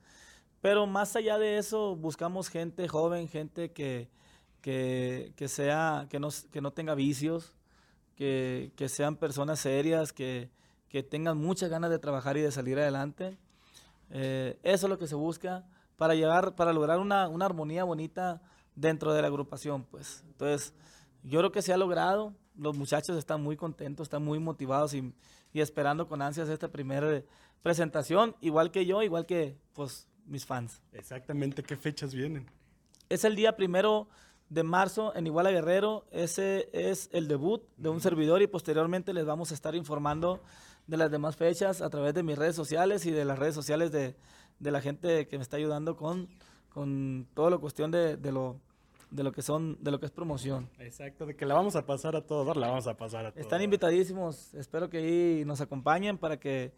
pero 0.60 0.86
más 0.86 1.16
allá 1.16 1.36
de 1.36 1.58
eso 1.58 1.96
buscamos 1.96 2.48
gente 2.48 2.86
joven, 2.86 3.26
gente 3.26 3.72
que, 3.72 4.08
que, 4.60 5.32
que 5.34 5.48
sea, 5.48 6.06
que 6.08 6.20
no, 6.20 6.28
que 6.52 6.60
no 6.60 6.70
tenga 6.70 6.94
vicios, 6.94 7.56
que, 8.14 8.70
que 8.76 8.88
sean 8.88 9.16
personas 9.16 9.58
serias, 9.58 10.12
que, 10.12 10.48
que 10.88 11.02
tengan 11.02 11.38
muchas 11.38 11.70
ganas 11.70 11.90
de 11.90 11.98
trabajar 11.98 12.36
y 12.36 12.42
de 12.42 12.52
salir 12.52 12.78
adelante. 12.78 13.36
Eh, 14.10 14.60
eso 14.62 14.86
es 14.86 14.90
lo 14.90 14.98
que 14.98 15.08
se 15.08 15.16
busca 15.16 15.66
para 15.96 16.14
llegar, 16.14 16.54
para 16.54 16.72
lograr 16.72 16.98
una, 16.98 17.28
una 17.28 17.46
armonía 17.46 17.84
bonita 17.84 18.42
dentro 18.74 19.12
de 19.12 19.22
la 19.22 19.28
agrupación, 19.28 19.84
pues. 19.84 20.24
Entonces, 20.26 20.74
yo 21.22 21.38
creo 21.38 21.52
que 21.52 21.62
se 21.62 21.72
ha 21.72 21.76
logrado. 21.76 22.34
Los 22.56 22.76
muchachos 22.76 23.16
están 23.16 23.42
muy 23.42 23.56
contentos, 23.56 24.06
están 24.06 24.24
muy 24.24 24.38
motivados 24.38 24.94
y, 24.94 25.14
y 25.52 25.60
esperando 25.60 26.06
con 26.06 26.20
ansias 26.20 26.48
esta 26.48 26.68
primera 26.68 27.22
presentación, 27.62 28.36
igual 28.40 28.70
que 28.70 28.84
yo, 28.84 29.02
igual 29.02 29.26
que 29.26 29.56
pues 29.72 30.08
mis 30.26 30.44
fans. 30.44 30.82
Exactamente, 30.92 31.62
¿qué 31.62 31.76
fechas 31.76 32.14
vienen? 32.14 32.50
Es 33.08 33.24
el 33.24 33.36
día 33.36 33.56
primero 33.56 34.08
de 34.48 34.62
marzo 34.62 35.14
en 35.14 35.26
Iguala 35.26 35.50
Guerrero. 35.50 36.04
Ese 36.10 36.68
es 36.72 37.08
el 37.12 37.28
debut 37.28 37.62
de 37.76 37.88
un 37.88 38.00
servidor 38.00 38.42
y 38.42 38.46
posteriormente 38.46 39.12
les 39.12 39.24
vamos 39.24 39.50
a 39.50 39.54
estar 39.54 39.74
informando 39.74 40.42
de 40.86 40.96
las 40.96 41.10
demás 41.10 41.36
fechas 41.36 41.80
a 41.80 41.88
través 41.90 42.14
de 42.14 42.22
mis 42.22 42.36
redes 42.36 42.56
sociales 42.56 43.06
y 43.06 43.12
de 43.12 43.24
las 43.24 43.38
redes 43.38 43.54
sociales 43.54 43.92
de, 43.92 44.16
de 44.62 44.70
la 44.70 44.80
gente 44.80 45.26
que 45.26 45.36
me 45.36 45.42
está 45.42 45.56
ayudando 45.56 45.96
con, 45.96 46.28
con 46.68 47.26
toda 47.34 47.50
la 47.50 47.58
cuestión 47.58 47.90
de, 47.90 48.16
de 48.16 48.30
lo, 48.30 48.60
de 49.10 49.24
lo 49.24 49.32
que 49.32 49.42
son, 49.42 49.76
de 49.82 49.90
lo 49.90 49.98
que 49.98 50.06
es 50.06 50.12
promoción. 50.12 50.70
Exacto, 50.78 51.26
de 51.26 51.34
que 51.34 51.44
la 51.44 51.54
vamos 51.54 51.74
a 51.74 51.84
pasar 51.84 52.14
a 52.14 52.24
todo 52.24 52.44
dar, 52.44 52.56
la 52.56 52.68
vamos 52.68 52.86
a 52.86 52.96
pasar 52.96 53.26
a 53.26 53.32
todo 53.32 53.40
Están 53.40 53.60
invitadísimos. 53.60 54.54
Espero 54.54 54.88
que 54.88 54.98
ahí 54.98 55.44
nos 55.44 55.60
acompañen 55.60 56.16
para 56.16 56.38
que 56.38 56.72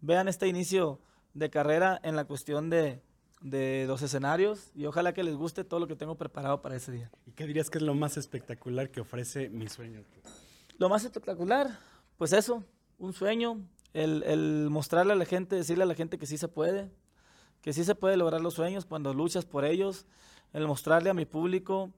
vean 0.00 0.26
este 0.26 0.48
inicio 0.48 1.00
de 1.32 1.48
carrera 1.48 2.00
en 2.02 2.16
la 2.16 2.24
cuestión 2.24 2.70
de, 2.70 3.00
de 3.40 3.84
los 3.86 4.02
escenarios 4.02 4.72
y 4.74 4.86
ojalá 4.86 5.14
que 5.14 5.22
les 5.22 5.36
guste 5.36 5.62
todo 5.62 5.78
lo 5.78 5.86
que 5.86 5.94
tengo 5.94 6.16
preparado 6.16 6.60
para 6.60 6.74
ese 6.74 6.90
día. 6.90 7.10
¿Y 7.24 7.32
qué 7.32 7.46
dirías 7.46 7.70
que 7.70 7.78
es 7.78 7.84
lo 7.84 7.94
más 7.94 8.16
espectacular 8.16 8.90
que 8.90 9.00
ofrece 9.00 9.48
mi 9.48 9.68
sueño? 9.68 10.02
Lo 10.76 10.88
más 10.88 11.04
espectacular, 11.04 11.78
pues 12.16 12.32
eso, 12.32 12.64
un 12.98 13.12
sueño, 13.12 13.60
el, 13.92 14.24
el 14.24 14.68
mostrarle 14.70 15.12
a 15.12 15.16
la 15.16 15.24
gente, 15.24 15.54
decirle 15.54 15.84
a 15.84 15.86
la 15.86 15.94
gente 15.94 16.18
que 16.18 16.26
sí 16.26 16.36
se 16.36 16.48
puede, 16.48 16.90
que 17.62 17.72
sí 17.72 17.84
se 17.84 17.94
puede 17.94 18.16
lograr 18.16 18.40
los 18.40 18.54
sueños 18.54 18.84
cuando 18.84 19.14
luchas 19.14 19.44
por 19.44 19.64
ellos, 19.64 20.06
el 20.52 20.66
mostrarle 20.66 21.10
a 21.10 21.14
mi 21.14 21.24
público 21.24 21.92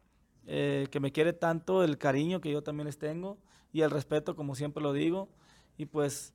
eh, 0.47 0.89
que 0.91 1.01
me 1.01 1.13
quiere 1.13 1.33
tanto, 1.33 1.85
el 1.85 1.99
cariño 1.99 2.41
que 2.41 2.51
yo 2.51 2.63
también 2.63 2.87
les 2.87 2.99
tengo 2.99 3.39
y 3.73 3.83
el 3.83 3.91
respeto, 3.91 4.35
como 4.35 4.55
siempre 4.55 4.83
lo 4.83 4.93
digo, 4.93 5.29
y 5.77 5.87
pues 5.87 6.35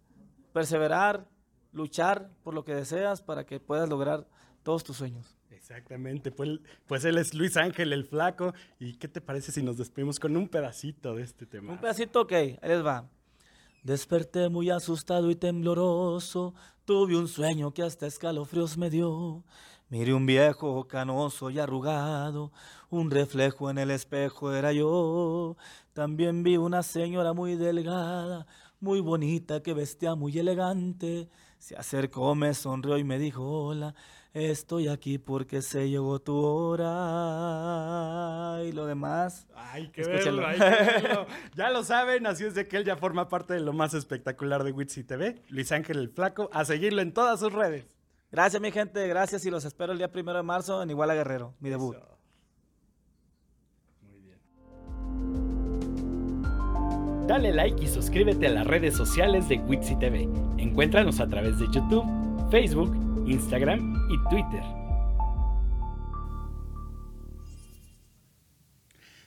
perseverar, 0.53 1.27
luchar 1.73 2.29
por 2.43 2.53
lo 2.53 2.63
que 2.63 2.73
deseas 2.73 3.21
para 3.21 3.45
que 3.45 3.59
puedas 3.59 3.89
lograr 3.89 4.27
todos 4.63 4.83
tus 4.83 4.97
sueños. 4.97 5.37
Exactamente, 5.49 6.31
pues, 6.31 6.59
pues 6.85 7.05
él 7.05 7.17
es 7.17 7.33
Luis 7.33 7.57
Ángel 7.57 7.91
el 7.91 8.05
Flaco. 8.05 8.53
¿Y 8.79 8.97
qué 8.97 9.07
te 9.07 9.19
parece 9.19 9.51
si 9.51 9.63
nos 9.63 9.77
despedimos 9.77 10.19
con 10.19 10.37
un 10.37 10.47
pedacito 10.47 11.15
de 11.15 11.23
este 11.23 11.45
tema? 11.45 11.73
Un 11.73 11.79
pedacito, 11.79 12.21
ok, 12.21 12.31
ahí 12.31 12.57
les 12.61 12.85
va. 12.85 13.09
Desperté 13.83 14.49
muy 14.49 14.69
asustado 14.69 15.29
y 15.29 15.35
tembloroso, 15.35 16.55
tuve 16.85 17.17
un 17.17 17.27
sueño 17.27 17.73
que 17.73 17.81
hasta 17.81 18.05
escalofríos 18.05 18.77
me 18.77 18.89
dio. 18.89 19.43
Miré 19.89 20.13
un 20.13 20.25
viejo 20.25 20.87
canoso 20.87 21.49
y 21.49 21.59
arrugado, 21.59 22.51
un 22.89 23.09
reflejo 23.09 23.69
en 23.69 23.79
el 23.79 23.91
espejo 23.91 24.53
era 24.53 24.71
yo. 24.71 25.57
También 25.93 26.43
vi 26.43 26.57
una 26.57 26.83
señora 26.83 27.33
muy 27.33 27.55
delgada, 27.55 28.45
muy 28.79 28.99
bonita, 28.99 29.63
que 29.63 29.73
vestía 29.73 30.15
muy 30.15 30.37
elegante. 30.37 31.29
Se 31.65 31.75
acercó, 31.75 32.35
me 32.35 32.53
sonrió 32.53 32.95
y 32.99 33.03
me 33.03 33.17
dijo, 33.17 33.41
hola, 33.43 33.95
estoy 34.33 34.87
aquí 34.87 35.17
porque 35.17 35.63
se 35.63 35.89
llegó 35.89 36.19
tu 36.19 36.37
hora. 36.37 36.93
Y 38.63 38.71
lo 38.71 38.85
demás. 38.85 39.47
Verlo, 40.05 40.45
hay 40.45 40.59
que 40.59 40.63
verlo. 40.63 41.25
Ya 41.55 41.71
lo 41.71 41.83
saben, 41.83 42.27
así 42.27 42.43
es 42.43 42.53
de 42.53 42.67
que 42.67 42.77
él 42.77 42.85
ya 42.85 42.97
forma 42.97 43.29
parte 43.29 43.55
de 43.55 43.61
lo 43.61 43.73
más 43.73 43.95
espectacular 43.95 44.63
de 44.63 44.73
Witsi 44.73 45.03
TV. 45.05 45.41
Luis 45.49 45.71
Ángel 45.71 45.97
el 45.97 46.09
Flaco, 46.09 46.51
a 46.53 46.65
seguirlo 46.65 47.01
en 47.01 47.13
todas 47.13 47.39
sus 47.39 47.51
redes. 47.51 47.87
Gracias, 48.31 48.61
mi 48.61 48.71
gente, 48.71 49.07
gracias 49.07 49.43
y 49.43 49.49
los 49.49 49.65
espero 49.65 49.91
el 49.91 49.97
día 49.97 50.11
primero 50.11 50.37
de 50.37 50.43
marzo 50.43 50.83
en 50.83 50.91
Iguala 50.91 51.15
Guerrero, 51.15 51.55
mi 51.59 51.71
debut. 51.71 51.97
Dale 57.27 57.51
like 57.51 57.83
y 57.83 57.87
suscríbete 57.87 58.45
a 58.47 58.51
las 58.51 58.67
redes 58.67 58.95
sociales 58.95 59.49
de 59.49 59.57
Wixi 59.57 59.97
TV. 59.97 60.29
Encuéntranos 60.59 61.19
a 61.19 61.27
través 61.27 61.57
de 61.57 61.65
YouTube, 61.73 62.05
Facebook, 62.51 62.95
Instagram 63.27 63.95
y 64.11 64.29
Twitter. 64.29 64.61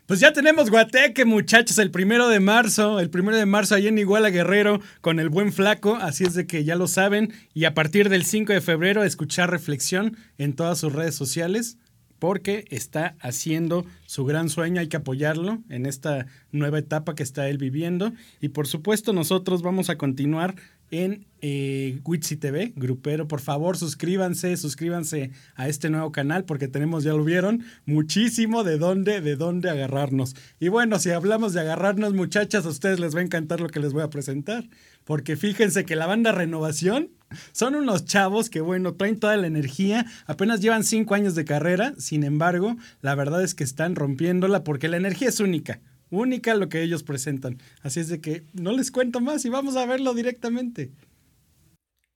Pues 0.07 0.21
ya 0.21 0.33
tenemos 0.33 0.71
Guateque, 0.71 1.25
muchachos, 1.25 1.77
el 1.79 1.91
primero 1.91 2.29
de 2.29 2.41
marzo, 2.41 3.01
el 3.01 3.11
primero 3.11 3.37
de 3.37 3.45
marzo 3.45 3.75
ahí 3.75 3.89
en 3.89 3.99
Iguala 3.99 4.31
Guerrero 4.31 4.81
con 5.03 5.19
el 5.19 5.29
buen 5.29 5.53
flaco, 5.53 5.97
así 5.97 6.25
es 6.25 6.33
de 6.33 6.47
que 6.47 6.65
ya 6.65 6.77
lo 6.77 6.87
saben, 6.87 7.35
y 7.53 7.67
a 7.67 7.75
partir 7.75 8.09
del 8.09 8.25
5 8.25 8.55
de 8.55 8.61
febrero 8.63 9.03
escuchar 9.03 9.51
reflexión 9.51 10.17
en 10.39 10.55
todas 10.55 10.79
sus 10.79 10.95
redes 10.95 11.15
sociales, 11.15 11.77
porque 12.19 12.65
está 12.71 13.17
haciendo 13.21 13.85
su 14.07 14.25
gran 14.25 14.49
sueño, 14.49 14.81
hay 14.81 14.89
que 14.89 14.97
apoyarlo 14.97 15.59
en 15.69 15.87
esta 15.87 16.27
nueva 16.53 16.79
etapa 16.79 17.15
que 17.15 17.23
está 17.23 17.49
él 17.49 17.59
viviendo, 17.59 18.13
y 18.41 18.49
por 18.49 18.67
supuesto 18.67 19.13
nosotros 19.13 19.63
vamos 19.63 19.91
a 19.91 19.97
continuar 19.99 20.57
en 20.91 21.27
eh, 21.41 22.01
Witsi 22.05 22.37
TV, 22.37 22.73
grupero. 22.75 23.29
Por 23.29 23.41
favor, 23.41 23.77
suscríbanse, 23.77 24.57
suscríbanse 24.57 25.31
a 25.55 25.69
este 25.69 25.91
nuevo 25.91 26.13
canal 26.13 26.45
porque 26.45 26.69
tenemos, 26.69 27.05
ya 27.05 27.13
lo 27.13 27.25
vieron, 27.25 27.65
muchísimo 27.87 28.65
de 28.65 28.79
dónde, 28.79 29.21
de 29.21 29.37
dónde 29.37 29.71
agarrarnos. 29.71 30.35
Y 30.59 30.69
bueno, 30.69 30.99
si 30.99 31.11
hablamos 31.11 31.53
de 31.53 31.61
agarrarnos, 31.61 32.15
muchachas, 32.15 32.65
a 32.67 32.71
ustedes 32.71 33.01
les 33.01 33.15
va 33.15 33.21
a 33.21 33.25
encantar 33.25 33.61
lo 33.61 33.69
que 33.69 33.81
les 33.81 33.93
voy 33.93 34.03
a 34.03 34.11
presentar. 34.11 34.65
Porque 35.09 35.39
fíjense 35.39 35.87
que 35.87 35.97
la 35.97 36.05
banda 36.05 36.33
Renovación 36.33 37.09
son 37.53 37.77
unos 37.77 38.05
chavos 38.05 38.51
que, 38.51 38.61
bueno, 38.61 38.93
traen 38.93 39.19
toda 39.19 39.39
la 39.39 39.47
energía, 39.47 40.05
apenas 40.27 40.61
llevan 40.61 40.85
cinco 40.85 41.15
años 41.15 41.35
de 41.35 41.47
carrera, 41.47 41.95
sin 41.97 42.25
embargo, 42.25 42.77
la 43.01 43.15
verdad 43.15 43.43
es 43.43 43.55
que 43.55 43.65
están 43.65 43.95
rompiéndola 43.97 44.65
porque 44.65 44.87
la 44.87 44.99
energía 44.99 45.31
es 45.31 45.41
única 45.41 45.81
única 46.11 46.55
lo 46.55 46.69
que 46.69 46.83
ellos 46.83 47.05
presentan. 47.05 47.57
Así 47.83 48.01
es 48.01 48.09
de 48.09 48.21
que 48.21 48.43
no 48.53 48.73
les 48.73 48.91
cuento 48.91 49.21
más 49.21 49.47
y 49.47 49.49
vamos 49.49 49.77
a 49.77 49.87
verlo 49.87 50.13
directamente. 50.13 50.91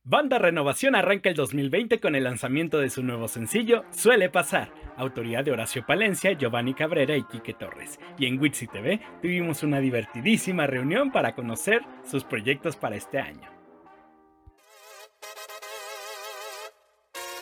Banda 0.05 0.39
Renovación 0.39 0.95
arranca 0.95 1.31
el 1.31 1.37
2020 1.37 1.99
con 1.99 2.15
el 2.15 2.25
lanzamiento 2.25 2.79
de 2.79 2.91
su 2.91 3.03
nuevo 3.03 3.27
sencillo 3.27 3.85
Suele 3.91 4.29
Pasar, 4.29 4.71
autoría 4.97 5.43
de 5.43 5.53
Horacio 5.53 5.85
Palencia, 5.87 6.33
Giovanni 6.33 6.75
Cabrera 6.75 7.17
y 7.17 7.25
Quique 7.25 7.55
Torres. 7.55 7.99
Y 8.19 8.27
en 8.27 8.41
Witsi 8.41 8.67
TV 8.67 9.01
tuvimos 9.21 9.63
una 9.63 9.81
divertidísima 9.81 10.67
reunión 10.67 11.13
para 11.13 11.35
conocer 11.35 11.83
sus 12.05 12.25
proyectos 12.25 12.77
para 12.77 12.97
este 12.97 13.19
año. 13.19 13.51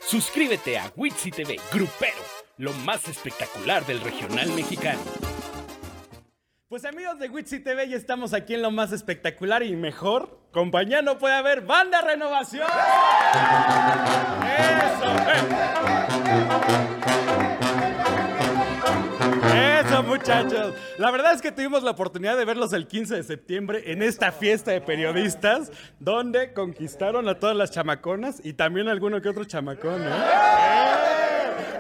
Suscríbete 0.01 0.77
a 0.79 0.91
Witsi 0.97 1.31
TV 1.31 1.57
Grupero, 1.73 2.19
lo 2.59 2.73
más 2.85 3.07
espectacular 3.09 3.87
del 3.87 4.01
regional 4.01 4.49
mexicano. 4.57 5.01
Pues 6.71 6.85
amigos 6.85 7.19
de 7.19 7.29
Witsi 7.29 7.59
TV, 7.59 7.89
ya 7.89 7.97
estamos 7.97 8.33
aquí 8.33 8.55
en 8.55 8.63
lo 8.63 8.71
más 8.71 8.93
espectacular 8.93 9.65
y 9.65 9.75
mejor. 9.75 10.39
Compañía 10.53 11.03
no 11.03 11.19
puede 11.19 11.35
haber 11.35 11.63
banda 11.63 12.01
renovación. 12.01 12.69
Eso. 14.87 15.11
Eso, 19.85 20.03
muchachos. 20.03 20.75
La 20.99 21.11
verdad 21.11 21.33
es 21.35 21.43
que 21.43 21.53
tuvimos 21.53 21.83
la 21.83 21.91
oportunidad 21.93 22.37
de 22.37 22.45
verlos 22.45 22.73
el 22.73 22.87
15 22.87 23.17
de 23.17 23.23
septiembre 23.23 23.83
en 23.93 24.03
esta 24.03 24.33
fiesta 24.33 24.71
de 24.73 24.81
periodistas, 24.81 25.71
donde 25.99 26.53
conquistaron 26.53 27.29
a 27.29 27.39
todas 27.39 27.57
las 27.57 27.71
chamaconas 27.71 28.41
y 28.45 28.53
también 28.55 28.89
alguno 28.89 29.21
que 29.21 29.29
otro 29.29 29.45
chamacón. 29.45 30.03
¿eh? 30.03 30.11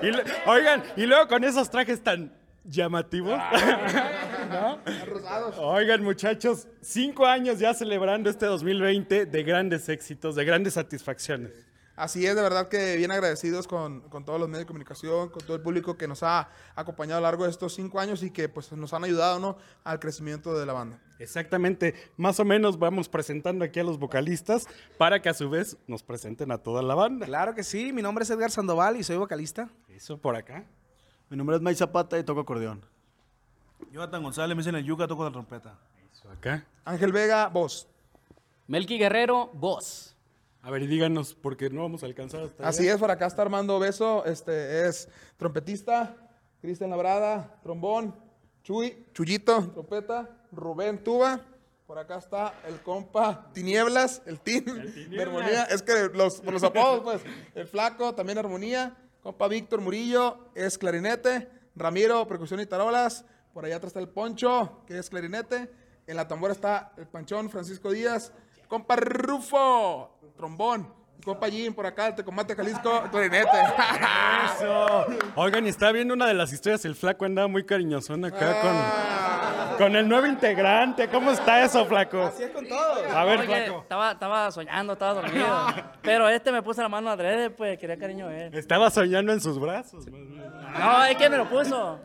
Y 0.02 0.10
le- 0.12 0.24
oigan, 0.46 0.82
y 0.96 1.06
luego 1.06 1.28
con 1.28 1.44
esos 1.44 1.70
trajes 1.70 2.02
tan 2.02 2.32
llamativos. 2.64 3.38
¿No? 4.50 4.78
Oigan, 5.58 6.02
muchachos, 6.02 6.66
cinco 6.80 7.26
años 7.26 7.58
ya 7.58 7.72
celebrando 7.74 8.28
este 8.30 8.46
2020 8.46 9.26
de 9.26 9.42
grandes 9.42 9.88
éxitos, 9.88 10.34
de 10.34 10.44
grandes 10.44 10.74
satisfacciones. 10.74 11.52
Así 12.00 12.24
es, 12.24 12.34
de 12.34 12.40
verdad 12.40 12.68
que 12.68 12.96
bien 12.96 13.10
agradecidos 13.10 13.68
con, 13.68 14.00
con 14.08 14.24
todos 14.24 14.40
los 14.40 14.48
medios 14.48 14.60
de 14.60 14.66
comunicación, 14.66 15.28
con 15.28 15.42
todo 15.42 15.54
el 15.54 15.60
público 15.60 15.98
que 15.98 16.08
nos 16.08 16.22
ha 16.22 16.48
acompañado 16.74 17.18
a 17.18 17.20
lo 17.20 17.26
largo 17.26 17.44
de 17.44 17.50
estos 17.50 17.74
cinco 17.74 18.00
años 18.00 18.22
y 18.22 18.30
que 18.30 18.48
pues 18.48 18.72
nos 18.72 18.94
han 18.94 19.04
ayudado 19.04 19.38
¿no? 19.38 19.58
al 19.84 20.00
crecimiento 20.00 20.58
de 20.58 20.64
la 20.64 20.72
banda. 20.72 20.98
Exactamente, 21.18 21.94
más 22.16 22.40
o 22.40 22.46
menos 22.46 22.78
vamos 22.78 23.06
presentando 23.10 23.66
aquí 23.66 23.80
a 23.80 23.84
los 23.84 23.98
vocalistas 23.98 24.66
para 24.96 25.20
que 25.20 25.28
a 25.28 25.34
su 25.34 25.50
vez 25.50 25.76
nos 25.86 26.02
presenten 26.02 26.50
a 26.52 26.56
toda 26.56 26.80
la 26.80 26.94
banda. 26.94 27.26
Claro 27.26 27.54
que 27.54 27.62
sí, 27.62 27.92
mi 27.92 28.00
nombre 28.00 28.24
es 28.24 28.30
Edgar 28.30 28.50
Sandoval 28.50 28.96
y 28.96 29.04
soy 29.04 29.18
vocalista. 29.18 29.68
Eso 29.86 30.16
por 30.16 30.36
acá. 30.36 30.64
Mi 31.28 31.36
nombre 31.36 31.56
es 31.56 31.60
May 31.60 31.74
Zapata 31.74 32.18
y 32.18 32.24
toco 32.24 32.40
acordeón. 32.40 32.82
Jonathan 33.92 34.22
González, 34.22 34.56
me 34.56 34.62
dicen 34.62 34.74
el 34.74 34.86
yuca, 34.86 35.06
toco 35.06 35.22
la 35.22 35.32
trompeta. 35.32 35.78
Acá. 36.32 36.64
Ángel 36.82 37.12
Vega, 37.12 37.48
voz. 37.48 37.86
Melqui 38.68 38.96
Guerrero, 38.96 39.50
voz. 39.52 40.09
A 40.62 40.70
ver, 40.70 40.82
y 40.82 40.86
díganos, 40.86 41.34
porque 41.34 41.70
no 41.70 41.82
vamos 41.82 42.02
a 42.02 42.06
alcanzar 42.06 42.42
hasta 42.42 42.68
Así 42.68 42.82
allá. 42.82 42.94
es, 42.94 43.00
por 43.00 43.10
acá 43.10 43.26
está 43.26 43.42
Armando 43.42 43.78
Beso, 43.78 44.24
este 44.26 44.86
es 44.86 45.08
trompetista, 45.38 46.14
Cristian 46.60 46.90
Labrada, 46.90 47.58
trombón, 47.62 48.14
Chuy, 48.62 49.06
Chuyito, 49.14 49.68
trompeta, 49.68 50.28
Rubén 50.52 51.02
Tuba. 51.02 51.40
Por 51.86 51.98
acá 51.98 52.18
está 52.18 52.54
el 52.68 52.80
compa 52.82 53.50
Tinieblas, 53.52 54.22
el 54.26 54.38
Tin 54.38 54.64
de 54.64 55.22
armonía. 55.22 55.64
Es 55.64 55.82
que 55.82 56.08
los, 56.12 56.40
por 56.40 56.52
los 56.52 56.62
apodos, 56.62 57.00
pues, 57.00 57.22
el 57.54 57.66
flaco, 57.66 58.14
también 58.14 58.38
armonía. 58.38 58.96
Compa 59.22 59.48
Víctor 59.48 59.80
Murillo 59.80 60.50
es 60.54 60.78
clarinete. 60.78 61.50
Ramiro, 61.74 62.28
percusión 62.28 62.60
y 62.60 62.66
tarolas. 62.66 63.24
Por 63.52 63.64
allá 63.64 63.76
atrás 63.76 63.90
está 63.90 64.00
el 64.00 64.08
Poncho, 64.08 64.82
que 64.86 64.98
es 64.98 65.10
clarinete. 65.10 65.68
En 66.06 66.16
la 66.16 66.28
tambora 66.28 66.52
está 66.52 66.92
el 66.96 67.08
Panchón 67.08 67.50
Francisco 67.50 67.90
Díaz. 67.90 68.32
Compa 68.68 68.94
Rufo, 68.94 70.19
trombón. 70.40 71.00
Compa 71.22 71.50
Jim, 71.50 71.74
por 71.74 71.84
acá, 71.84 72.06
el 72.06 72.14
Tecomate 72.14 72.54
Jalisco, 72.54 73.02
clarinete. 73.10 73.50
Eso. 74.56 75.06
Oigan, 75.34 75.66
y 75.66 75.68
estaba 75.68 75.92
viendo 75.92 76.14
una 76.14 76.26
de 76.26 76.32
las 76.32 76.50
historias, 76.50 76.82
el 76.86 76.94
flaco 76.94 77.26
andaba 77.26 77.46
muy 77.46 77.64
cariñosón 77.64 78.24
acá 78.24 78.56
con, 78.62 79.76
con 79.76 79.96
el 79.96 80.08
nuevo 80.08 80.26
integrante. 80.26 81.08
¿Cómo 81.08 81.30
está 81.30 81.62
eso, 81.62 81.84
flaco? 81.84 82.22
Así 82.22 82.44
es 82.44 82.50
con 82.50 82.66
todos. 82.66 83.06
A 83.12 83.24
ver, 83.26 83.40
Oye, 83.40 83.48
flaco. 83.48 83.82
Estaba, 83.82 84.12
estaba 84.12 84.50
soñando, 84.50 84.94
estaba 84.94 85.20
dormido. 85.20 85.46
Pero 86.02 86.26
este 86.26 86.52
me 86.52 86.62
puso 86.62 86.80
la 86.80 86.88
mano 86.88 87.10
adrede, 87.10 87.50
pues 87.50 87.78
quería 87.78 87.98
cariño 87.98 88.26
de 88.28 88.46
él. 88.46 88.54
Estaba 88.54 88.88
soñando 88.90 89.30
en 89.34 89.42
sus 89.42 89.60
brazos. 89.60 90.06
No, 90.78 91.04
es 91.04 91.16
que 91.16 91.28
me 91.28 91.36
lo 91.36 91.48
puso. 91.48 92.00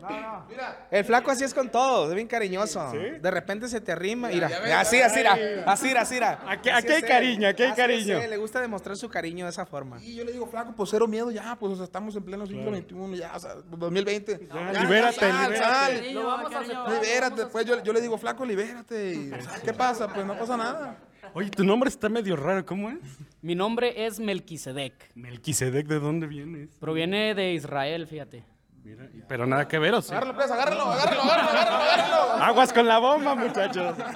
El 0.90 1.04
flaco 1.04 1.30
así 1.30 1.44
es 1.44 1.54
con 1.54 1.68
todos, 1.70 2.08
es 2.08 2.14
bien 2.14 2.26
cariñoso. 2.26 2.92
De 2.92 3.30
repente 3.30 3.68
se 3.68 3.80
te 3.80 3.92
arrima. 3.92 4.28
Mira, 4.28 4.48
ya 4.48 4.60
ves, 4.60 4.72
así, 4.74 5.00
así, 5.00 5.16
mira, 5.16 5.32
así, 5.66 5.90
así, 5.90 6.14
mira. 6.14 6.40
Aquí, 6.46 6.68
aquí 6.70 6.92
hay 6.92 7.02
cariño, 7.02 7.48
aquí 7.48 7.62
hay 7.62 7.70
Así 7.70 7.80
cariño. 7.80 8.18
Le 8.18 8.36
gusta 8.36 8.60
demostrar 8.60 8.96
su 8.96 9.08
cariño 9.08 9.44
de 9.44 9.50
esa 9.50 9.66
forma. 9.66 10.00
Y 10.02 10.14
yo 10.14 10.24
le 10.24 10.32
digo, 10.32 10.46
flaco, 10.46 10.72
pues 10.76 10.90
cero 10.90 11.06
miedo 11.06 11.30
ya, 11.30 11.56
pues 11.58 11.72
o 11.72 11.76
sea, 11.76 11.84
estamos 11.84 12.14
en 12.16 12.24
pleno 12.24 12.46
siglo 12.46 12.74
XXI, 12.74 13.16
ya, 13.16 13.32
o 13.34 13.40
sea, 13.40 13.54
2020. 13.54 14.48
Ya, 14.52 14.82
libérate, 14.82 15.20
sal, 15.20 15.50
libérate. 15.50 15.58
sal. 15.58 16.14
Lo 16.14 16.26
vamos 16.26 16.54
a 16.54 16.60
aceptar. 16.60 16.92
Libérate, 16.92 17.46
pues 17.46 17.66
yo, 17.66 17.82
yo 17.82 17.92
le 17.92 18.00
digo, 18.00 18.18
flaco, 18.18 18.44
libérate. 18.44 19.14
Y, 19.14 19.30
¿Qué 19.64 19.72
pasa? 19.72 20.12
Pues 20.12 20.24
no 20.26 20.36
pasa 20.38 20.56
nada. 20.56 20.98
Oye, 21.34 21.50
tu 21.50 21.64
nombre 21.64 21.88
está 21.88 22.08
medio 22.08 22.36
raro, 22.36 22.64
¿cómo 22.64 22.88
es? 22.88 22.98
Mi 23.42 23.54
nombre 23.54 24.06
es 24.06 24.18
Melquisedec. 24.20 24.94
Melquisedec, 25.14 25.86
¿de 25.86 25.98
dónde 25.98 26.26
vienes? 26.26 26.70
Proviene 26.78 27.34
de 27.34 27.52
Israel, 27.52 28.06
fíjate. 28.06 28.44
Mira, 28.86 29.08
pero 29.26 29.46
nada 29.46 29.66
que 29.66 29.78
ver, 29.80 29.94
¿o 29.94 30.00
sí? 30.02 30.12
Agárralo, 30.12 30.34
pues, 30.36 30.50
agárralo, 30.50 30.82
agárralo, 30.84 31.22
agárralo, 31.22 31.50
agárralo, 31.50 31.76
agárralo. 31.82 32.44
Aguas 32.44 32.72
con 32.72 32.86
la 32.86 32.98
bomba, 32.98 33.34
muchachos. 33.34 33.96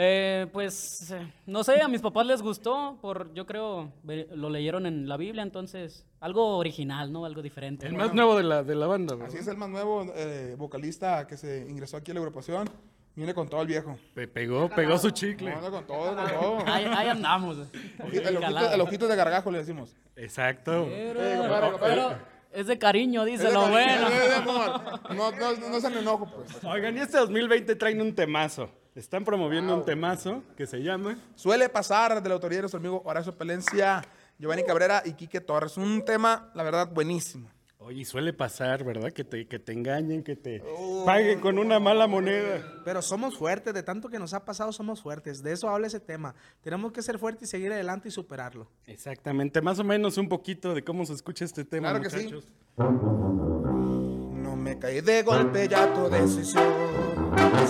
Eh, 0.00 0.46
pues, 0.52 1.10
eh, 1.10 1.32
no 1.46 1.64
sé, 1.64 1.82
a 1.82 1.88
mis 1.88 2.00
papás 2.00 2.24
les 2.24 2.40
gustó, 2.40 2.96
por, 3.02 3.34
yo 3.34 3.46
creo, 3.46 3.90
ve- 4.04 4.28
lo 4.32 4.48
leyeron 4.48 4.86
en 4.86 5.08
la 5.08 5.16
Biblia, 5.16 5.42
entonces, 5.42 6.06
algo 6.20 6.56
original, 6.56 7.10
¿no? 7.12 7.24
Algo 7.24 7.42
diferente. 7.42 7.88
El 7.88 7.94
más 7.94 8.14
nuevo 8.14 8.36
de 8.36 8.44
la, 8.44 8.62
de 8.62 8.76
la 8.76 8.86
banda, 8.86 9.14
¿verdad? 9.16 9.28
Así 9.30 9.38
es 9.38 9.48
el 9.48 9.56
más 9.56 9.68
nuevo 9.68 10.06
eh, 10.14 10.54
vocalista 10.56 11.26
que 11.26 11.36
se 11.36 11.66
ingresó 11.68 11.96
aquí 11.96 12.12
a 12.12 12.14
la 12.14 12.20
agrupación. 12.20 12.70
Viene 13.16 13.34
con 13.34 13.48
todo 13.48 13.60
el 13.62 13.66
viejo. 13.66 13.98
Pe- 14.14 14.28
pegó, 14.28 14.68
pegó 14.68 14.96
su 14.98 15.10
chicle. 15.10 15.50
No, 15.52 15.60
no, 15.62 15.70
con 15.72 15.84
todo, 15.88 16.14
con 16.14 16.28
todo. 16.28 16.58
Ahí, 16.66 16.84
ahí 16.84 17.08
andamos. 17.08 17.56
El 17.98 18.36
ojito, 18.36 18.68
el 18.74 18.80
ojito 18.80 19.08
de 19.08 19.16
gargajo 19.16 19.50
le 19.50 19.58
decimos. 19.58 19.96
Exacto. 20.14 20.86
Pero, 20.88 21.72
compadre. 21.72 21.78
pero 21.80 22.12
es 22.52 22.66
de 22.66 22.78
cariño, 22.78 23.24
dice 23.24 23.52
lo 23.52 23.68
bueno. 23.68 24.08
es 24.08 24.28
de 24.28 24.34
amor. 24.34 24.80
No, 25.14 25.30
no, 25.32 25.68
no 25.70 25.80
se 25.80 25.90
me 25.90 26.00
enojo, 26.00 26.26
pues. 26.26 26.64
Oigan, 26.64 26.96
y 26.96 27.00
este 27.00 27.18
2020 27.18 27.76
traen 27.76 28.00
un 28.00 28.14
temazo. 28.14 28.70
Están 28.94 29.24
promoviendo 29.24 29.76
un 29.76 29.84
temazo 29.84 30.42
que 30.56 30.66
se 30.66 30.82
llama. 30.82 31.16
Suele 31.36 31.68
pasar 31.68 32.20
de 32.22 32.28
la 32.28 32.34
autoría 32.34 32.58
de 32.58 32.62
nuestro 32.62 32.78
amigo 32.78 33.00
Horacio 33.04 33.36
Palencia, 33.36 34.02
Giovanni 34.38 34.64
Cabrera 34.64 35.02
y 35.04 35.12
Quique 35.12 35.40
Torres. 35.40 35.76
Un 35.76 36.04
tema, 36.04 36.50
la 36.54 36.64
verdad, 36.64 36.88
buenísimo. 36.92 37.48
Oye, 37.80 38.04
suele 38.04 38.32
pasar, 38.32 38.82
¿verdad? 38.82 39.12
Que 39.12 39.22
te, 39.22 39.46
que 39.46 39.58
te 39.60 39.72
engañen, 39.72 40.24
que 40.24 40.34
te 40.34 40.62
paguen 41.06 41.38
con 41.40 41.58
una 41.58 41.78
mala 41.78 42.08
moneda. 42.08 42.60
Pero 42.84 43.00
somos 43.02 43.36
fuertes, 43.38 43.72
de 43.72 43.84
tanto 43.84 44.08
que 44.08 44.18
nos 44.18 44.34
ha 44.34 44.44
pasado 44.44 44.72
somos 44.72 45.00
fuertes. 45.00 45.42
De 45.44 45.52
eso 45.52 45.68
habla 45.70 45.86
ese 45.86 46.00
tema. 46.00 46.34
Tenemos 46.60 46.90
que 46.92 47.02
ser 47.02 47.18
fuertes 47.20 47.44
y 47.48 47.50
seguir 47.50 47.72
adelante 47.72 48.08
y 48.08 48.10
superarlo. 48.10 48.68
Exactamente, 48.84 49.62
más 49.62 49.78
o 49.78 49.84
menos 49.84 50.18
un 50.18 50.28
poquito 50.28 50.74
de 50.74 50.82
cómo 50.82 51.06
se 51.06 51.12
escucha 51.12 51.44
este 51.44 51.64
tema, 51.64 51.90
Claro 51.90 52.02
que 52.02 52.10
sí. 52.10 52.16
muchachos. 52.24 52.48
No 52.76 54.56
me 54.56 54.76
caí 54.78 55.00
de 55.00 55.22
golpe 55.22 55.68
ya 55.68 55.92
tu 55.94 56.08
decisión. 56.10 56.64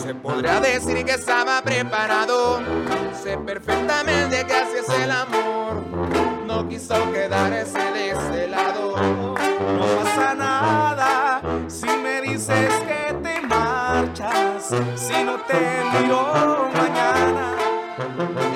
Se 0.02 0.14
podría 0.14 0.58
decir 0.60 1.04
que 1.04 1.12
estaba 1.12 1.60
preparado. 1.62 2.60
Sé 3.22 3.36
perfectamente 3.38 4.44
que 4.46 4.54
así 4.54 4.78
es 4.78 4.88
el 4.88 5.10
amor. 5.10 5.84
No 6.46 6.66
quiso 6.66 6.94
quedarse 7.12 7.78
de 7.78 8.10
ese 8.10 8.48
lado. 8.48 9.34
No 9.76 9.84
pasa 10.02 10.34
nada 10.34 11.42
si 11.68 11.86
me 11.86 12.22
dices 12.22 12.72
que 12.86 13.12
te 13.22 13.40
marchas, 13.42 14.74
si 14.96 15.22
no 15.24 15.36
te 15.40 15.82
miro 15.92 16.70
mañana. 16.72 17.54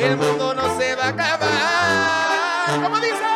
El 0.01 0.17
mundo 0.17 0.55
no 0.55 0.79
se 0.79 0.95
va 0.97 1.05
a 1.05 1.09
acabar. 1.09 2.83
¿Cómo 2.83 2.97
dice? 2.97 3.32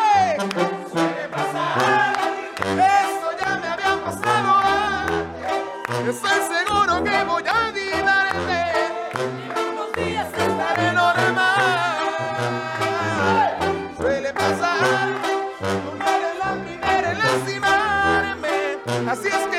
Así 19.09 19.29
es 19.29 19.47
que 19.47 19.56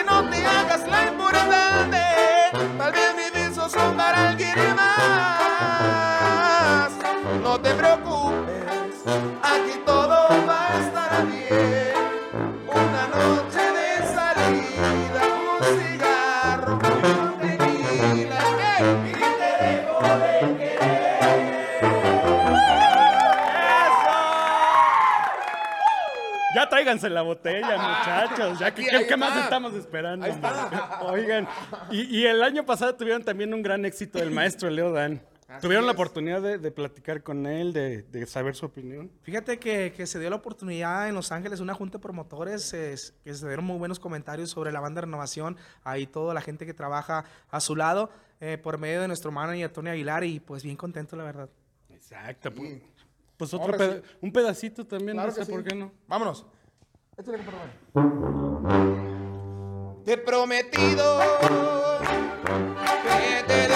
tráiganse 26.88 27.09
la 27.09 27.21
botella, 27.21 27.77
muchachos. 27.77 28.59
Ya, 28.59 28.73
¿qué, 28.73 29.05
qué- 29.07 29.17
más 29.17 29.43
estamos 29.43 29.73
esperando? 29.73 30.25
Oigan, 31.01 31.47
y, 31.91 32.19
y 32.19 32.25
el 32.25 32.41
año 32.41 32.65
pasado 32.65 32.95
tuvieron 32.95 33.23
también 33.23 33.53
un 33.53 33.61
gran 33.61 33.83
éxito 33.85 34.19
del 34.19 34.31
maestro 34.31 34.69
Leo 34.69 34.91
Dan. 34.91 35.21
Así 35.49 35.61
¿Tuvieron 35.61 35.85
la 35.85 35.93
es. 35.93 35.95
oportunidad 35.97 36.41
de, 36.41 36.57
de 36.57 36.71
platicar 36.71 37.23
con 37.23 37.45
él, 37.45 37.71
de, 37.71 38.03
de 38.03 38.25
saber 38.25 38.53
su 38.55 38.65
opinión? 38.65 39.09
Fíjate 39.21 39.57
que, 39.59 39.93
que 39.95 40.05
se 40.05 40.19
dio 40.19 40.29
la 40.29 40.35
oportunidad 40.35 41.07
en 41.07 41.15
Los 41.15 41.31
Ángeles, 41.31 41.61
una 41.61 41.73
junta 41.73 41.97
de 41.99 42.01
promotores, 42.01 42.73
es- 42.73 43.13
que 43.23 43.33
se 43.33 43.47
dieron 43.47 43.63
muy 43.65 43.77
buenos 43.77 43.97
comentarios 43.99 44.49
sobre 44.49 44.71
la 44.73 44.81
banda 44.81 44.99
de 45.01 45.05
renovación, 45.05 45.55
ahí 45.85 46.05
toda 46.05 46.33
la 46.33 46.41
gente 46.41 46.65
que 46.65 46.73
trabaja 46.73 47.23
a 47.49 47.59
su 47.61 47.75
lado, 47.77 48.09
eh, 48.41 48.57
por 48.57 48.77
medio 48.77 48.99
de 49.01 49.07
nuestro 49.07 49.31
manager 49.31 49.69
Tony 49.71 49.89
Aguilar, 49.89 50.23
y 50.25 50.39
pues 50.41 50.63
bien 50.63 50.75
contento, 50.75 51.15
la 51.15 51.23
verdad. 51.23 51.49
Exacto. 51.93 52.53
Pues, 52.53 52.81
pues 53.38 53.53
otro 53.53 53.77
peda- 53.77 54.01
sí. 54.03 54.17
un 54.21 54.33
pedacito 54.33 54.85
también, 54.85 55.13
Claro 55.13 55.29
no 55.29 55.33
sé 55.35 55.45
sí. 55.45 55.51
por 55.51 55.63
qué 55.63 55.73
no. 55.75 55.93
Vámonos. 56.07 56.45
Te 60.05 60.18
prometido 60.20 61.20
que 63.03 63.43
te 63.47 63.66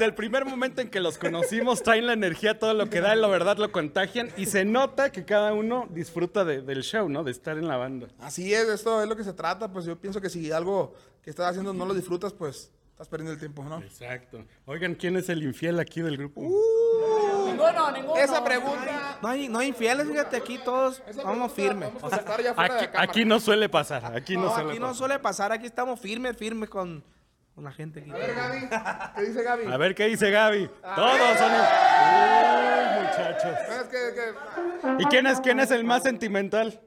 desde 0.00 0.08
el 0.08 0.14
primer 0.14 0.46
momento 0.46 0.80
en 0.80 0.88
que 0.88 0.98
los 0.98 1.18
conocimos 1.18 1.82
traen 1.82 2.06
la 2.06 2.14
energía, 2.14 2.58
todo 2.58 2.72
lo 2.72 2.88
que 2.88 3.02
da, 3.02 3.14
la 3.14 3.28
verdad 3.28 3.58
lo 3.58 3.70
contagian 3.70 4.30
y 4.38 4.46
se 4.46 4.64
nota 4.64 5.12
que 5.12 5.26
cada 5.26 5.52
uno 5.52 5.86
disfruta 5.90 6.42
de- 6.42 6.62
del 6.62 6.82
show, 6.82 7.06
¿no? 7.10 7.22
De 7.22 7.30
estar 7.30 7.58
en 7.58 7.68
la 7.68 7.76
banda. 7.76 8.08
Así 8.18 8.54
es, 8.54 8.66
esto 8.66 9.02
es 9.02 9.08
lo 9.10 9.14
que 9.14 9.24
se 9.24 9.34
trata. 9.34 9.70
Pues 9.70 9.84
yo 9.84 10.00
pienso 10.00 10.18
que 10.22 10.30
si 10.30 10.50
algo 10.52 10.94
que 11.22 11.28
estás 11.28 11.50
haciendo 11.50 11.74
no 11.74 11.84
lo 11.84 11.92
disfrutas, 11.92 12.32
pues 12.32 12.70
estás 12.92 13.08
perdiendo 13.08 13.34
el 13.34 13.38
tiempo, 13.38 13.62
¿no? 13.62 13.78
Exacto. 13.82 14.42
Oigan, 14.64 14.94
¿quién 14.94 15.16
es 15.18 15.28
el 15.28 15.42
infiel 15.42 15.78
aquí 15.78 16.00
del 16.00 16.16
grupo? 16.16 16.40
Ninguno, 16.40 17.90
ninguno. 17.92 18.16
Esa 18.16 18.42
pregunta. 18.42 19.18
No 19.20 19.28
hay, 19.28 19.48
no 19.50 19.58
hay 19.58 19.68
infieles, 19.68 20.08
fíjate, 20.08 20.38
aquí 20.38 20.58
todos 20.64 21.02
vamos 21.22 21.52
firmes. 21.52 21.90
Aquí, 22.96 23.26
no 23.26 23.38
suele 23.38 23.68
pasar, 23.68 24.16
aquí 24.16 24.34
no, 24.36 24.44
No, 24.44 24.54
suele 24.54 24.70
aquí 24.70 24.78
no 24.78 24.86
pasar. 24.86 24.96
suele 24.98 25.18
pasar, 25.18 25.52
aquí 25.52 25.66
estamos 25.66 26.00
firmes, 26.00 26.36
firmes 26.38 26.70
con, 26.70 27.04
con 27.60 27.66
la 27.66 27.72
gente 27.72 28.00
aquí. 28.00 28.10
A 28.10 28.14
ver, 28.16 28.34
Gaby, 28.34 28.68
¿qué 29.14 29.22
dice 29.22 29.42
Gaby? 29.42 29.66
A 29.70 29.76
ver 29.76 29.94
qué 29.94 30.06
dice 30.06 30.30
Gaby. 30.30 30.70
Todos 30.96 31.18
son... 31.38 31.52
Uy, 31.52 33.02
muchachos. 33.02 33.58
Es 33.68 33.82
que, 33.84 34.14
que- 34.14 35.02
¿Y 35.02 35.04
quién 35.04 35.26
es, 35.26 35.40
quién 35.42 35.60
es 35.60 35.70
el 35.70 35.84
más 35.84 36.02
sentimental? 36.02 36.80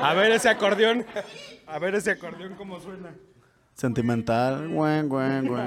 A 0.00 0.14
ver 0.14 0.30
ese 0.30 0.48
acordeón. 0.48 1.04
A 1.66 1.80
ver 1.80 1.96
ese 1.96 2.12
acordeón 2.12 2.54
cómo 2.54 2.78
suena. 2.78 3.12
Sentimental, 3.74 4.68
güey, 4.68 5.02
güey, 5.02 5.40
güey. 5.48 5.64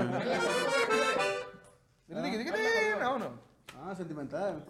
Vámonos. 3.01 3.29
Ah, 3.85 3.93
sentimental. 3.93 4.63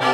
No, 0.00 0.09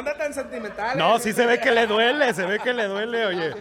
anda 0.00 0.16
tan 0.16 0.34
sentimental. 0.34 0.98
No, 0.98 1.16
eh. 1.16 1.20
sí 1.20 1.32
se 1.32 1.46
ve 1.46 1.60
que 1.60 1.70
le 1.70 1.86
duele, 1.86 2.34
se 2.34 2.44
ve 2.44 2.58
que 2.58 2.72
le 2.72 2.86
duele, 2.86 3.26
oye. 3.26 3.54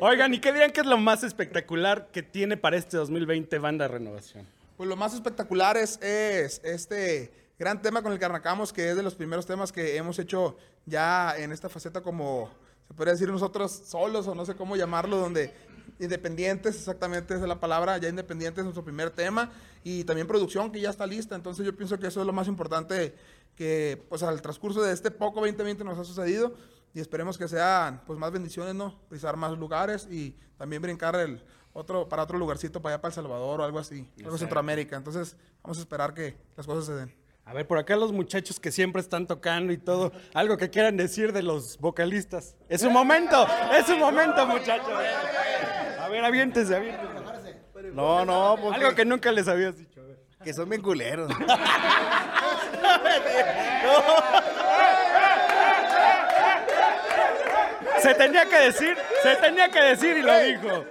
Oigan, 0.00 0.34
¿y 0.34 0.40
qué 0.40 0.52
dirían 0.52 0.70
que 0.70 0.80
es 0.80 0.86
lo 0.86 0.98
más 0.98 1.24
espectacular 1.24 2.08
que 2.12 2.22
tiene 2.22 2.56
para 2.56 2.76
este 2.76 2.96
2020 2.96 3.58
Banda 3.58 3.88
Renovación? 3.88 4.46
Pues 4.76 4.88
lo 4.88 4.96
más 4.96 5.14
espectacular 5.14 5.76
es, 5.76 6.00
es 6.02 6.60
este 6.64 7.32
gran 7.58 7.80
tema 7.80 8.02
con 8.02 8.12
el 8.12 8.18
que 8.18 8.24
arrancamos, 8.24 8.72
que 8.72 8.90
es 8.90 8.96
de 8.96 9.02
los 9.02 9.14
primeros 9.14 9.46
temas 9.46 9.72
que 9.72 9.96
hemos 9.96 10.18
hecho 10.18 10.56
ya 10.84 11.34
en 11.36 11.52
esta 11.52 11.68
faceta 11.68 12.02
como, 12.02 12.50
se 12.86 12.94
podría 12.94 13.14
decir 13.14 13.28
nosotros 13.28 13.72
solos 13.86 14.28
o 14.28 14.34
no 14.34 14.44
sé 14.44 14.54
cómo 14.54 14.76
llamarlo, 14.76 15.16
donde 15.16 15.52
independientes, 15.98 16.76
exactamente 16.76 17.34
esa 17.34 17.44
es 17.44 17.48
la 17.48 17.60
palabra, 17.60 17.96
ya 17.98 18.08
independientes 18.08 18.58
es 18.58 18.64
nuestro 18.64 18.84
primer 18.84 19.10
tema 19.10 19.50
y 19.82 20.04
también 20.04 20.26
producción 20.26 20.70
que 20.70 20.80
ya 20.80 20.90
está 20.90 21.06
lista, 21.06 21.34
entonces 21.34 21.64
yo 21.64 21.74
pienso 21.74 21.98
que 21.98 22.08
eso 22.08 22.20
es 22.20 22.26
lo 22.26 22.32
más 22.32 22.48
importante 22.48 23.14
que 23.56 24.04
pues 24.08 24.22
al 24.22 24.40
transcurso 24.42 24.82
de 24.82 24.92
este 24.92 25.10
poco 25.10 25.40
2020 25.40 25.82
nos 25.82 25.98
ha 25.98 26.04
sucedido 26.04 26.54
y 26.94 27.00
esperemos 27.00 27.36
que 27.36 27.48
sean 27.48 28.02
pues 28.06 28.18
más 28.18 28.30
bendiciones, 28.30 28.74
¿no? 28.74 28.98
Pisar 29.08 29.36
más 29.36 29.56
lugares 29.58 30.06
y 30.10 30.36
también 30.56 30.80
brincar 30.80 31.16
el 31.16 31.42
otro 31.72 32.08
para 32.08 32.22
otro 32.22 32.38
lugarcito 32.38 32.80
para 32.80 32.94
allá 32.94 33.02
para 33.02 33.10
El 33.10 33.14
Salvador 33.14 33.60
o 33.60 33.64
algo 33.64 33.78
así, 33.78 34.08
algo 34.24 34.38
Centroamérica. 34.38 34.96
Entonces, 34.96 35.36
vamos 35.62 35.78
a 35.78 35.80
esperar 35.80 36.14
que 36.14 36.36
las 36.56 36.66
cosas 36.66 36.86
se 36.86 36.94
den. 36.94 37.14
A 37.44 37.52
ver, 37.52 37.66
por 37.66 37.78
acá 37.78 37.96
los 37.96 38.12
muchachos 38.12 38.58
que 38.58 38.72
siempre 38.72 39.00
están 39.00 39.26
tocando 39.26 39.72
y 39.72 39.78
todo, 39.78 40.10
algo 40.34 40.56
que 40.56 40.68
quieran 40.68 40.96
decir 40.96 41.32
de 41.32 41.42
los 41.42 41.78
vocalistas. 41.78 42.56
Es 42.68 42.82
un 42.82 42.92
momento, 42.92 43.46
es 43.72 43.88
un 43.88 44.00
momento, 44.00 44.46
muchachos. 44.46 44.88
A 46.00 46.08
ver, 46.08 46.24
aviéntese, 46.24 46.74
aviéntese. 46.74 47.16
No, 47.92 48.24
no, 48.24 48.56
porque... 48.60 48.80
Algo 48.80 48.96
que 48.96 49.04
nunca 49.04 49.30
les 49.30 49.46
habías 49.46 49.76
dicho. 49.76 50.02
Que 50.42 50.52
son 50.52 50.68
bien 50.68 50.82
culeros. 50.82 51.30
Se 58.00 58.14
tenía 58.14 58.44
que 58.46 58.56
decir, 58.58 58.96
se 59.22 59.36
tenía 59.36 59.68
que 59.70 59.80
decir 59.82 60.16
y 60.18 60.22
lo 60.22 60.38
dijo. 60.38 60.84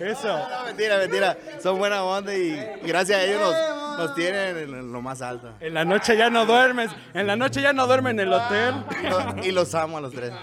Eso. 0.00 0.28
No, 0.38 0.64
mentira, 0.66 0.98
mentira. 0.98 1.36
Son 1.62 1.78
buena 1.78 2.04
onda 2.04 2.34
y, 2.34 2.52
y 2.82 2.88
gracias 2.88 3.18
a 3.18 3.22
ellos 3.24 3.40
nos, 3.40 3.98
nos 3.98 4.14
tienen 4.14 4.56
en 4.58 4.92
lo 4.92 5.00
más 5.02 5.22
alto. 5.22 5.52
En 5.60 5.74
la 5.74 5.84
noche 5.84 6.16
ya 6.16 6.30
no 6.30 6.44
duermes, 6.46 6.90
en 7.14 7.26
la 7.26 7.34
noche 7.36 7.62
ya 7.62 7.72
no 7.72 7.86
duerme 7.86 8.10
en 8.10 8.20
el 8.20 8.32
hotel. 8.32 8.74
Y, 9.02 9.06
lo- 9.08 9.44
y 9.46 9.52
los 9.52 9.74
amo 9.74 9.98
a 9.98 10.00
los 10.02 10.12
tres. 10.12 10.32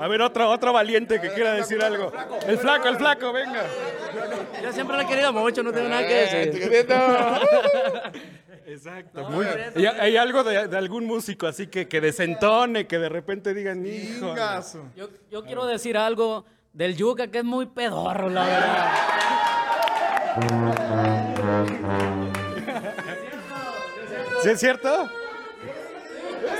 A 0.00 0.08
ver, 0.08 0.22
otro, 0.22 0.48
otro 0.50 0.72
valiente 0.72 1.20
que 1.20 1.30
quiera 1.30 1.52
decir 1.54 1.82
algo. 1.82 2.12
El 2.46 2.58
flaco, 2.58 2.88
el 2.88 2.96
flaco, 2.96 3.32
venga. 3.32 3.64
Yo 4.62 4.72
siempre 4.72 4.96
lo 4.96 5.02
he 5.02 5.06
querido 5.06 5.32
mucho, 5.32 5.62
no 5.62 5.72
tengo 5.72 5.88
nada 5.88 6.06
que 6.06 6.14
decir. 6.14 6.86
Exacto. 8.66 9.30
Muy 9.30 9.46
bien. 9.46 9.72
¿Y 9.76 9.86
hay 9.86 10.16
algo 10.16 10.44
de, 10.44 10.68
de 10.68 10.76
algún 10.76 11.06
músico 11.06 11.46
así 11.46 11.68
que, 11.68 11.88
que 11.88 12.00
desentone, 12.00 12.86
que 12.86 12.98
de 12.98 13.08
repente 13.08 13.54
digan, 13.54 13.84
hijo. 13.86 14.34
Yo, 14.94 15.08
yo 15.30 15.42
quiero 15.44 15.64
decir 15.66 15.96
algo 15.96 16.44
del 16.72 16.94
Yuca 16.96 17.28
que 17.28 17.38
es 17.38 17.44
muy 17.44 17.66
pedorro, 17.66 18.28
la 18.28 18.44
verdad. 18.44 18.92
¿Sí 24.42 24.50
es 24.50 24.60
cierto? 24.60 25.06
Sí. 25.06 25.12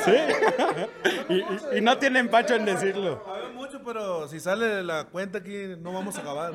y, 1.28 1.34
y- 1.34 1.78
y 1.78 1.80
no 1.80 1.98
tiene 1.98 2.18
empacho 2.20 2.54
en 2.54 2.64
decirlo. 2.64 3.22
Sabe 3.24 3.48
mucho, 3.54 3.82
pero 3.84 4.28
si 4.28 4.40
sale 4.40 4.82
la 4.82 5.04
cuenta 5.04 5.38
aquí 5.38 5.74
no 5.80 5.92
vamos 5.92 6.16
a 6.16 6.20
acabar. 6.20 6.52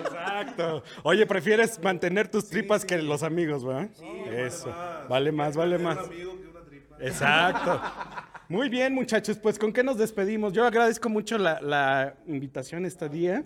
Exacto. 0.00 0.82
Oye, 1.02 1.26
prefieres 1.26 1.80
mantener 1.82 2.28
tus 2.28 2.48
tripas 2.48 2.84
que 2.84 2.98
los 3.02 3.22
amigos, 3.22 3.64
¿verdad? 3.64 3.88
Eso. 4.32 4.74
Vale 5.08 5.32
más, 5.32 5.56
vale 5.56 5.78
más. 5.78 5.98
Exacto. 7.00 7.80
Muy 8.48 8.68
bien, 8.68 8.94
muchachos, 8.94 9.38
pues 9.38 9.58
¿con 9.58 9.72
qué 9.72 9.82
nos 9.82 9.98
despedimos? 9.98 10.52
Yo 10.54 10.64
agradezco 10.66 11.08
mucho 11.10 11.36
la, 11.36 11.60
la 11.60 12.14
invitación 12.26 12.86
este 12.86 13.08
día. 13.08 13.44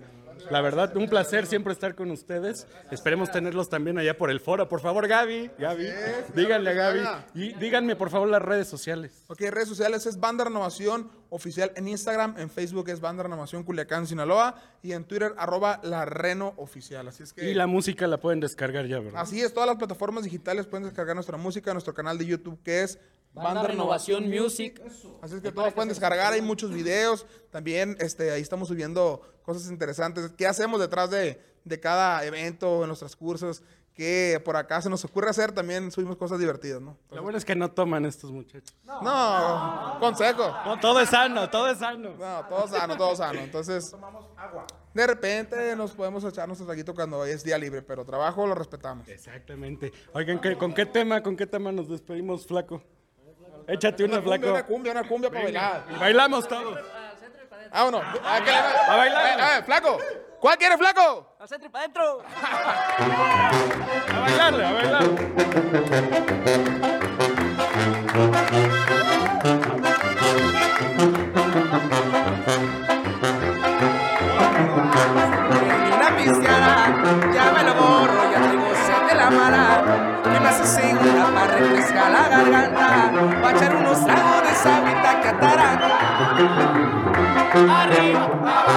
La 0.50 0.60
verdad, 0.60 0.96
un 0.96 1.08
placer 1.08 1.46
siempre 1.46 1.72
estar 1.72 1.94
con 1.94 2.10
ustedes. 2.10 2.66
Esperemos 2.90 3.30
tenerlos 3.30 3.68
también 3.68 3.98
allá 3.98 4.16
por 4.16 4.30
el 4.30 4.40
foro. 4.40 4.68
Por 4.68 4.80
favor, 4.80 5.08
Gaby, 5.08 5.50
Gaby, 5.58 5.88
díganle 6.34 6.70
a 6.70 6.72
Gaby. 6.74 7.00
Y 7.34 7.54
díganme, 7.54 7.96
por 7.96 8.10
favor, 8.10 8.28
las 8.28 8.42
redes 8.42 8.68
sociales. 8.68 9.24
Ok, 9.28 9.40
redes 9.50 9.68
sociales 9.68 10.06
es 10.06 10.18
Banda 10.18 10.44
Renovación 10.44 11.10
Oficial 11.30 11.72
en 11.76 11.88
Instagram, 11.88 12.34
en 12.38 12.50
Facebook 12.50 12.90
es 12.90 13.00
Banda 13.00 13.22
Renovación 13.22 13.64
Culiacán, 13.64 14.06
Sinaloa 14.06 14.54
y 14.82 14.92
en 14.92 15.04
Twitter 15.04 15.32
arroba 15.38 15.80
la 15.82 16.04
Reno 16.04 16.52
Oficial. 16.58 17.08
Así 17.08 17.22
es 17.22 17.32
que... 17.32 17.50
Y 17.50 17.54
la 17.54 17.66
música 17.66 18.06
la 18.06 18.18
pueden 18.18 18.40
descargar 18.40 18.86
ya, 18.86 19.00
¿verdad? 19.00 19.22
Así 19.22 19.40
es, 19.40 19.54
todas 19.54 19.66
las 19.66 19.76
plataformas 19.76 20.24
digitales 20.24 20.66
pueden 20.66 20.84
descargar 20.84 21.14
nuestra 21.14 21.38
música, 21.38 21.72
nuestro 21.72 21.94
canal 21.94 22.18
de 22.18 22.26
YouTube 22.26 22.62
que 22.62 22.82
es 22.82 22.98
Banda 23.34 23.62
Renovación 23.62 24.28
Music. 24.28 24.80
Así 25.22 25.36
es 25.36 25.40
que 25.42 25.52
todos 25.52 25.72
pueden 25.72 25.88
descargar, 25.88 26.32
hay 26.32 26.42
muchos 26.42 26.70
videos, 26.72 27.26
también 27.50 27.96
este, 28.00 28.30
ahí 28.30 28.42
estamos 28.42 28.68
subiendo 28.68 29.22
cosas 29.42 29.70
interesantes. 29.70 30.30
¿Qué 30.36 30.46
hacemos 30.46 30.80
detrás 30.80 31.10
de, 31.10 31.40
de 31.64 31.80
cada 31.80 32.24
evento, 32.24 32.82
en 32.82 32.88
nuestros 32.88 33.16
cursos? 33.16 33.62
Que 33.94 34.40
por 34.42 34.56
acá 34.56 34.80
se 34.80 34.88
nos 34.88 35.04
ocurre 35.04 35.28
hacer, 35.28 35.52
también 35.52 35.90
subimos 35.90 36.16
cosas 36.16 36.38
divertidas, 36.38 36.80
¿no? 36.80 36.96
Lo 37.10 37.22
bueno 37.22 37.36
es 37.36 37.44
que 37.44 37.54
no 37.54 37.70
toman 37.70 38.06
estos 38.06 38.30
muchachos. 38.32 38.74
No, 38.84 39.98
consejo. 40.00 40.50
No, 40.64 40.80
todo 40.80 40.98
es 41.00 41.10
sano, 41.10 41.50
todo 41.50 41.68
es 41.68 41.78
sano. 41.78 42.14
No, 42.16 42.46
todo 42.48 42.68
sano, 42.68 42.96
todo 42.96 43.14
sano. 43.14 43.40
Entonces, 43.40 43.94
de 44.94 45.06
repente 45.06 45.76
nos 45.76 45.92
podemos 45.92 46.24
echar 46.24 46.46
nuestro 46.48 46.66
traguito 46.66 46.94
cuando 46.94 47.22
es 47.26 47.44
día 47.44 47.58
libre, 47.58 47.82
pero 47.82 48.02
trabajo 48.06 48.46
lo 48.46 48.54
respetamos. 48.54 49.06
Exactamente. 49.08 49.92
Oigan, 50.14 50.40
¿qué- 50.40 50.56
¿con 50.56 50.72
qué 50.72 50.86
tema, 50.86 51.22
con 51.22 51.36
qué 51.36 51.46
tema 51.46 51.70
nos 51.70 51.88
despedimos, 51.90 52.46
flaco? 52.46 52.82
Échate 53.66 54.04
una, 54.04 54.18
Una 54.18 54.22
cumbia, 54.22 54.38
flaco. 54.38 54.52
una 54.54 54.62
cumbia, 54.66 54.92
una 54.92 55.04
cumbia 55.08 55.30
para 55.30 55.42
bailar. 55.44 55.84
Y 55.90 55.98
bailamos 55.98 56.48
todos. 56.48 56.78
Vámonos. 57.70 58.02
¿A, 58.24 58.38
qué 58.40 58.50
le- 58.50 58.56
A 58.58 58.96
bailar. 58.96 59.26
Eh, 59.26 59.58
eh, 59.58 59.62
flaco. 59.64 59.98
¿Cuál 60.40 60.58
quieres, 60.58 60.76
flaco? 60.78 61.36
Al 61.38 61.48
centro 61.48 61.66
y 61.68 61.70
para 61.70 61.84
adentro. 61.84 62.22
A 64.12 64.20
bailarle, 64.20 64.64
a 64.64 64.72
bailar. 64.72 65.02
Arriba, 86.22 86.64
abajo, 87.52 88.71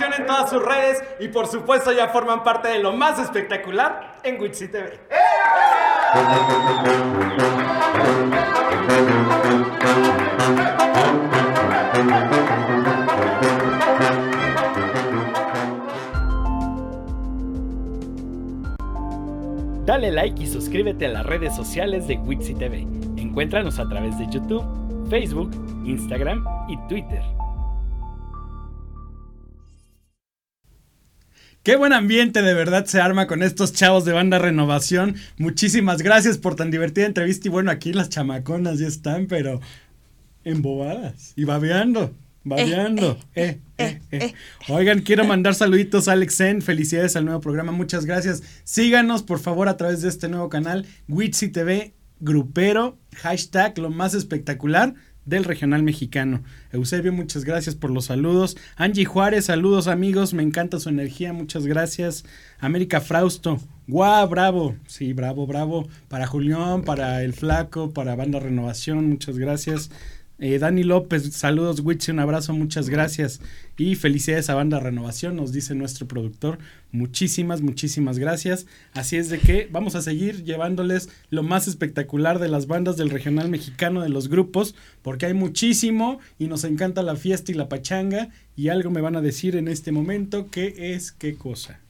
En 0.00 0.26
todas 0.26 0.48
sus 0.48 0.64
redes 0.64 1.02
y 1.18 1.26
por 1.26 1.48
supuesto 1.48 1.90
ya 1.90 2.08
forman 2.08 2.44
parte 2.44 2.68
de 2.68 2.78
lo 2.78 2.92
más 2.92 3.18
espectacular 3.18 4.18
en 4.22 4.40
Witsi 4.40 4.68
TV. 4.68 5.00
Dale 19.84 20.12
like 20.12 20.40
y 20.40 20.46
suscríbete 20.46 21.06
a 21.06 21.08
las 21.08 21.26
redes 21.26 21.56
sociales 21.56 22.06
de 22.06 22.18
Witsi 22.18 22.54
TV. 22.54 22.86
Encuéntranos 23.16 23.80
a 23.80 23.88
través 23.88 24.16
de 24.16 24.28
YouTube, 24.30 24.64
Facebook, 25.10 25.50
Instagram 25.84 26.44
y 26.68 26.76
Twitter. 26.88 27.37
Qué 31.62 31.76
buen 31.76 31.92
ambiente 31.92 32.40
de 32.42 32.54
verdad 32.54 32.86
se 32.86 33.00
arma 33.00 33.26
con 33.26 33.42
estos 33.42 33.72
chavos 33.72 34.04
de 34.04 34.12
banda 34.12 34.38
renovación. 34.38 35.16
Muchísimas 35.36 36.02
gracias 36.02 36.38
por 36.38 36.54
tan 36.54 36.70
divertida 36.70 37.06
entrevista. 37.06 37.48
Y 37.48 37.50
bueno, 37.50 37.70
aquí 37.70 37.92
las 37.92 38.08
chamaconas 38.08 38.78
ya 38.78 38.86
están, 38.86 39.26
pero 39.26 39.60
embobadas 40.44 41.34
y 41.36 41.44
babeando. 41.44 42.14
Babeando. 42.44 43.18
Eh, 43.34 43.58
eh, 43.76 44.00
eh. 44.10 44.34
Oigan, 44.68 45.00
quiero 45.00 45.24
mandar 45.24 45.54
saluditos 45.54 46.08
a 46.08 46.12
Alex 46.12 46.36
Zen. 46.36 46.62
Felicidades 46.62 47.16
al 47.16 47.26
nuevo 47.26 47.40
programa. 47.40 47.72
Muchas 47.72 48.06
gracias. 48.06 48.42
Síganos, 48.64 49.22
por 49.22 49.38
favor, 49.38 49.68
a 49.68 49.76
través 49.76 50.00
de 50.00 50.08
este 50.08 50.28
nuevo 50.28 50.48
canal, 50.48 50.86
Witsi 51.08 51.48
TV, 51.48 51.92
grupero, 52.20 52.96
hashtag 53.16 53.76
lo 53.78 53.90
más 53.90 54.14
espectacular 54.14 54.94
del 55.28 55.44
regional 55.44 55.82
mexicano. 55.82 56.42
Eusebio, 56.72 57.12
muchas 57.12 57.44
gracias 57.44 57.74
por 57.74 57.90
los 57.90 58.06
saludos. 58.06 58.56
Angie 58.76 59.04
Juárez, 59.04 59.46
saludos 59.46 59.86
amigos, 59.86 60.32
me 60.34 60.42
encanta 60.42 60.80
su 60.80 60.88
energía, 60.88 61.32
muchas 61.32 61.66
gracias. 61.66 62.24
América 62.58 63.00
Frausto, 63.00 63.60
guau, 63.86 64.28
bravo, 64.28 64.76
sí, 64.86 65.12
bravo, 65.12 65.46
bravo. 65.46 65.86
Para 66.08 66.26
Julián, 66.26 66.82
para 66.82 67.22
El 67.22 67.34
Flaco, 67.34 67.92
para 67.92 68.16
Banda 68.16 68.40
Renovación, 68.40 69.08
muchas 69.08 69.38
gracias. 69.38 69.90
Eh, 70.40 70.60
Dani 70.60 70.84
López, 70.84 71.32
saludos, 71.32 71.80
Witsi, 71.80 72.12
un 72.12 72.20
abrazo, 72.20 72.52
muchas 72.52 72.88
gracias. 72.88 73.40
Y 73.76 73.96
felicidades 73.96 74.48
a 74.48 74.54
Banda 74.54 74.78
Renovación, 74.78 75.34
nos 75.34 75.52
dice 75.52 75.74
nuestro 75.74 76.06
productor. 76.06 76.58
Muchísimas, 76.92 77.60
muchísimas 77.60 78.20
gracias. 78.20 78.66
Así 78.92 79.16
es 79.16 79.30
de 79.30 79.38
que 79.38 79.68
vamos 79.72 79.96
a 79.96 80.02
seguir 80.02 80.44
llevándoles 80.44 81.08
lo 81.30 81.42
más 81.42 81.66
espectacular 81.66 82.38
de 82.38 82.48
las 82.48 82.68
bandas 82.68 82.96
del 82.96 83.10
regional 83.10 83.48
mexicano, 83.48 84.00
de 84.00 84.10
los 84.10 84.28
grupos, 84.28 84.76
porque 85.02 85.26
hay 85.26 85.34
muchísimo 85.34 86.20
y 86.38 86.46
nos 86.46 86.62
encanta 86.62 87.02
la 87.02 87.16
fiesta 87.16 87.50
y 87.50 87.56
la 87.56 87.68
pachanga. 87.68 88.28
Y 88.54 88.68
algo 88.68 88.90
me 88.90 89.00
van 89.00 89.16
a 89.16 89.20
decir 89.20 89.56
en 89.56 89.66
este 89.66 89.90
momento, 89.90 90.50
¿qué 90.50 90.94
es 90.94 91.10
qué 91.10 91.34
cosa? 91.34 91.80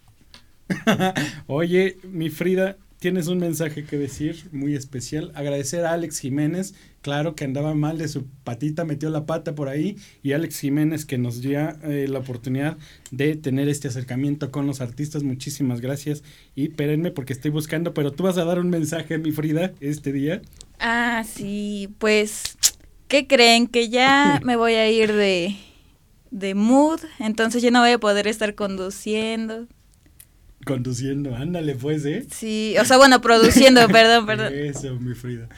Oye, 1.46 1.98
mi 2.02 2.30
Frida, 2.30 2.78
tienes 2.98 3.28
un 3.28 3.38
mensaje 3.38 3.84
que 3.84 3.98
decir 3.98 4.48
muy 4.52 4.74
especial. 4.74 5.32
Agradecer 5.34 5.84
a 5.84 5.92
Alex 5.92 6.18
Jiménez, 6.18 6.74
claro 7.02 7.34
que 7.34 7.44
andaba 7.44 7.74
mal 7.74 7.98
de 7.98 8.08
su 8.08 8.26
patita, 8.44 8.84
metió 8.84 9.10
la 9.10 9.26
pata 9.26 9.54
por 9.54 9.68
ahí, 9.68 9.96
y 10.22 10.32
Alex 10.32 10.60
Jiménez 10.60 11.04
que 11.04 11.18
nos 11.18 11.40
dio 11.40 11.60
eh, 11.84 12.06
la 12.08 12.18
oportunidad 12.18 12.76
de 13.10 13.36
tener 13.36 13.68
este 13.68 13.88
acercamiento 13.88 14.50
con 14.50 14.66
los 14.66 14.80
artistas. 14.80 15.22
Muchísimas 15.22 15.80
gracias. 15.80 16.22
Y 16.54 16.68
espérenme 16.68 17.10
porque 17.10 17.32
estoy 17.32 17.50
buscando, 17.50 17.94
pero 17.94 18.12
tú 18.12 18.24
vas 18.24 18.38
a 18.38 18.44
dar 18.44 18.58
un 18.58 18.70
mensaje, 18.70 19.18
mi 19.18 19.32
Frida, 19.32 19.72
este 19.80 20.12
día. 20.12 20.42
Ah, 20.78 21.24
sí, 21.26 21.88
pues, 21.98 22.56
¿qué 23.08 23.26
creen? 23.26 23.66
Que 23.66 23.88
ya 23.88 24.40
me 24.44 24.56
voy 24.56 24.74
a 24.74 24.90
ir 24.90 25.12
de, 25.12 25.56
de 26.30 26.54
mood, 26.54 27.00
entonces 27.18 27.62
yo 27.62 27.70
no 27.70 27.80
voy 27.80 27.92
a 27.92 27.98
poder 27.98 28.26
estar 28.26 28.54
conduciendo. 28.54 29.66
Conduciendo, 30.66 31.34
ándale 31.34 31.74
pues, 31.76 32.04
¿eh? 32.04 32.26
Sí, 32.30 32.74
o 32.80 32.84
sea, 32.84 32.98
bueno, 32.98 33.20
produciendo, 33.20 33.88
perdón, 33.92 34.26
perdón. 34.26 34.52
Eso, 34.52 34.94
mi 34.96 35.14
Frida. 35.14 35.48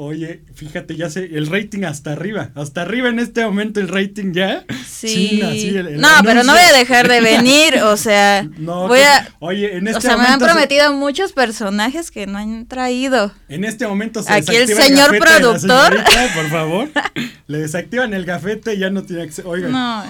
Oye, 0.00 0.42
fíjate, 0.54 0.94
ya 0.94 1.10
sé, 1.10 1.28
el 1.32 1.48
rating 1.48 1.82
hasta 1.82 2.12
arriba, 2.12 2.50
hasta 2.54 2.82
arriba 2.82 3.08
en 3.08 3.18
este 3.18 3.44
momento 3.44 3.80
el 3.80 3.88
rating 3.88 4.32
ya. 4.32 4.64
Sí. 4.88 5.40
El- 5.42 5.88
el 5.88 6.00
no, 6.00 6.06
pero 6.24 6.44
no 6.44 6.52
voy 6.52 6.62
a 6.62 6.72
dejar 6.72 7.08
de 7.08 7.20
venir, 7.20 7.78
o 7.82 7.96
sea, 7.96 8.48
No, 8.58 8.86
voy 8.86 9.00
a... 9.00 9.28
Oye, 9.40 9.76
en 9.76 9.88
este 9.88 9.98
o 9.98 10.00
sea, 10.00 10.10
me 10.16 10.22
han 10.22 10.26
momento 10.38 10.44
se- 10.46 10.52
prometido 10.52 10.92
muchos 10.92 11.32
personajes 11.32 12.12
que 12.12 12.28
no 12.28 12.38
han 12.38 12.66
traído. 12.68 13.32
En 13.48 13.64
este 13.64 13.88
momento 13.88 14.22
se 14.22 14.32
Aquí 14.32 14.54
el 14.54 14.68
señor 14.68 15.18
productor. 15.18 15.94
señorita, 15.94 16.34
por 16.34 16.48
favor. 16.48 16.88
Le 17.48 17.58
desactivan 17.58 18.14
el 18.14 18.24
gafete 18.24 18.74
y 18.74 18.78
ya 18.78 18.90
no 18.90 19.02
tiene 19.02 19.22
acceso. 19.22 19.48
Oigan. 19.48 19.72
No. 19.72 20.04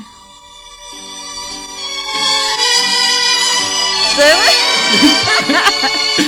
La 4.18 4.34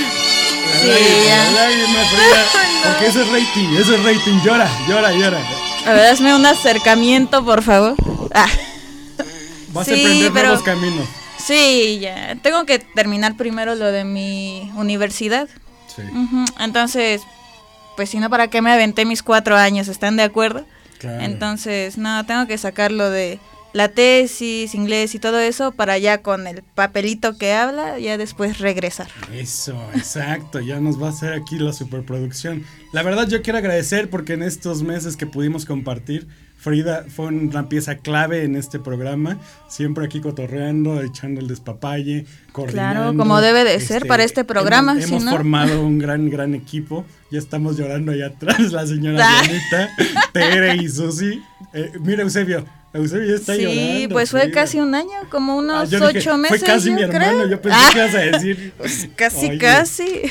Sí, 0.79 1.27
ya. 1.27 1.51
lágrima, 1.51 1.99
Porque 2.83 3.07
eso 3.07 3.21
es 3.21 3.27
rating, 3.29 3.67
eso 3.77 3.95
es 3.95 4.03
rating. 4.03 4.39
Llora, 4.43 4.69
llora, 4.87 5.11
llora. 5.11 5.39
A 5.85 5.93
ver, 5.93 6.05
hazme 6.07 6.33
un 6.35 6.45
acercamiento, 6.45 7.43
por 7.43 7.61
favor. 7.63 7.95
Ah. 8.33 8.47
Vas 9.73 9.85
Sí, 9.87 9.93
a 9.93 9.97
emprender 9.97 10.31
pero- 10.33 10.47
nuevos 10.49 10.63
caminos. 10.63 11.07
Sí, 11.43 11.99
ya. 12.01 12.35
Tengo 12.41 12.65
que 12.65 12.79
terminar 12.79 13.35
primero 13.35 13.73
lo 13.75 13.85
de 13.91 14.03
mi 14.03 14.71
universidad. 14.75 15.47
Sí. 15.95 16.03
Entonces, 16.59 17.21
pues 17.95 18.09
si 18.09 18.19
no, 18.19 18.29
¿para 18.29 18.47
qué 18.47 18.61
me 18.61 18.71
aventé 18.71 19.05
mis 19.05 19.23
cuatro 19.23 19.57
años? 19.57 19.87
¿Están 19.87 20.17
de 20.17 20.23
acuerdo? 20.23 20.65
Claro. 20.99 21.21
Entonces, 21.21 21.97
no, 21.97 22.25
tengo 22.25 22.45
que 22.47 22.57
sacar 22.59 22.91
lo 22.91 23.09
de 23.09 23.39
la 23.73 23.89
tesis, 23.89 24.75
inglés 24.75 25.15
y 25.15 25.19
todo 25.19 25.39
eso 25.39 25.71
para 25.71 25.97
ya 25.97 26.21
con 26.21 26.47
el 26.47 26.61
papelito 26.63 27.37
que 27.37 27.53
habla, 27.53 27.99
ya 27.99 28.17
después 28.17 28.59
regresar. 28.59 29.07
Eso, 29.33 29.81
exacto, 29.95 30.59
ya 30.59 30.79
nos 30.79 31.01
va 31.01 31.07
a 31.07 31.11
hacer 31.11 31.33
aquí 31.33 31.57
la 31.57 31.73
superproducción. 31.73 32.63
La 32.93 33.03
verdad 33.03 33.27
yo 33.27 33.41
quiero 33.41 33.59
agradecer 33.59 34.09
porque 34.09 34.33
en 34.33 34.43
estos 34.43 34.83
meses 34.83 35.15
que 35.15 35.25
pudimos 35.25 35.65
compartir, 35.65 36.27
Frida 36.57 37.05
fue 37.09 37.25
una 37.27 37.69
pieza 37.69 37.95
clave 37.95 38.43
en 38.43 38.55
este 38.55 38.77
programa, 38.77 39.39
siempre 39.67 40.05
aquí 40.05 40.21
cotorreando, 40.21 41.01
echando 41.01 41.41
el 41.41 41.47
despapalle, 41.47 42.27
coordinando. 42.51 43.01
Claro, 43.01 43.17
como 43.17 43.41
debe 43.41 43.63
de 43.63 43.79
ser 43.79 44.05
para 44.05 44.23
este 44.23 44.43
programa, 44.43 44.91
Hemos, 44.91 45.05
hemos 45.05 45.23
no- 45.23 45.31
formado 45.31 45.81
un 45.83 45.97
gran, 45.97 46.29
gran 46.29 46.53
equipo. 46.53 47.03
Ya 47.31 47.39
estamos 47.39 47.77
llorando 47.77 48.11
allá 48.11 48.27
atrás, 48.27 48.71
la 48.71 48.85
señora. 48.85 49.27
Dianita, 49.43 49.89
Tere 50.33 50.75
y 50.75 50.87
Susi. 50.87 51.41
Eh, 51.73 51.93
mira, 51.99 52.21
Eusebio, 52.21 52.63
Eusebio 52.93 53.29
ya 53.29 53.35
está 53.35 53.55
sí, 53.55 53.61
llorando. 53.63 54.09
pues 54.15 54.31
fue 54.31 54.51
casi 54.51 54.79
un 54.79 54.93
año, 54.95 55.11
como 55.29 55.53
Ah, 55.53 55.55
unos 55.57 55.89
dije, 55.89 56.03
ocho 56.03 56.37
meses. 56.37 56.59
Fue 56.59 56.67
casi 56.67 56.89
yo 56.89 56.95
mi 56.95 57.01
hermano, 57.03 57.37
creo. 57.37 57.49
yo 57.49 57.61
pensé 57.61 57.77
Ah, 57.79 57.89
que 57.93 57.99
ibas 57.99 58.15
a 58.15 58.19
decir. 58.19 58.73
casi, 59.15 59.47
Oye, 59.49 59.57
casi. 59.57 60.21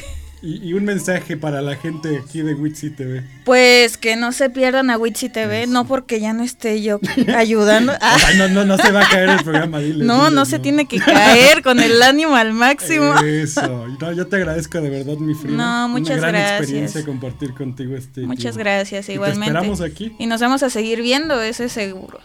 Y, 0.42 0.68
y 0.70 0.72
un 0.72 0.84
mensaje 0.86 1.36
para 1.36 1.61
la 1.61 1.76
gente 1.76 2.18
aquí 2.18 2.40
de 2.40 2.54
Witsi 2.54 2.88
TV. 2.88 3.22
Pues 3.44 3.98
que 3.98 4.16
no 4.16 4.32
se 4.32 4.48
pierdan 4.48 4.88
a 4.88 4.96
Witsi 4.96 5.28
TV, 5.28 5.66
no 5.66 5.86
porque 5.86 6.18
ya 6.18 6.32
no 6.32 6.42
esté 6.42 6.80
yo 6.80 6.98
ayudando. 7.36 7.92
Ah, 8.00 8.16
no, 8.38 8.48
no, 8.48 8.64
no 8.64 8.78
se 8.78 8.90
va 8.90 9.02
a 9.04 9.08
caer 9.11 9.28
el 9.28 9.42
programa, 9.44 9.80
dile. 9.80 10.02
no, 10.02 10.24
dile, 10.24 10.34
no 10.36 10.46
se 10.46 10.58
tiene 10.58 10.86
que 10.86 10.98
caer 10.98 11.62
con 11.62 11.78
el 11.78 12.00
ánimo 12.00 12.36
al 12.36 12.54
máximo. 12.54 13.14
Eso. 13.22 13.86
Y 13.88 14.02
No, 14.02 14.12
yo 14.12 14.28
te 14.28 14.36
agradezco 14.36 14.80
de 14.80 14.88
verdad, 14.88 15.16
mi 15.18 15.34
Frida. 15.34 15.56
No, 15.58 15.88
muchas 15.90 16.16
Una 16.18 16.28
gran 16.28 16.32
gracias. 16.32 16.61
experiencia 16.61 17.04
compartir 17.04 17.52
contigo 17.52 17.94
este 17.94 18.22
Muchas 18.22 18.42
tiempo. 18.54 18.58
gracias, 18.61 19.08
Y 19.11 19.12
igualmente. 19.12 19.52
Te 19.52 19.58
esperamos 19.58 19.80
aquí. 19.82 20.14
Y 20.18 20.26
nos 20.26 20.40
vamos 20.40 20.62
a 20.62 20.70
seguir 20.70 21.02
viendo, 21.02 21.38
eso 21.42 21.64
es 21.64 21.72
seguro. 21.72 22.18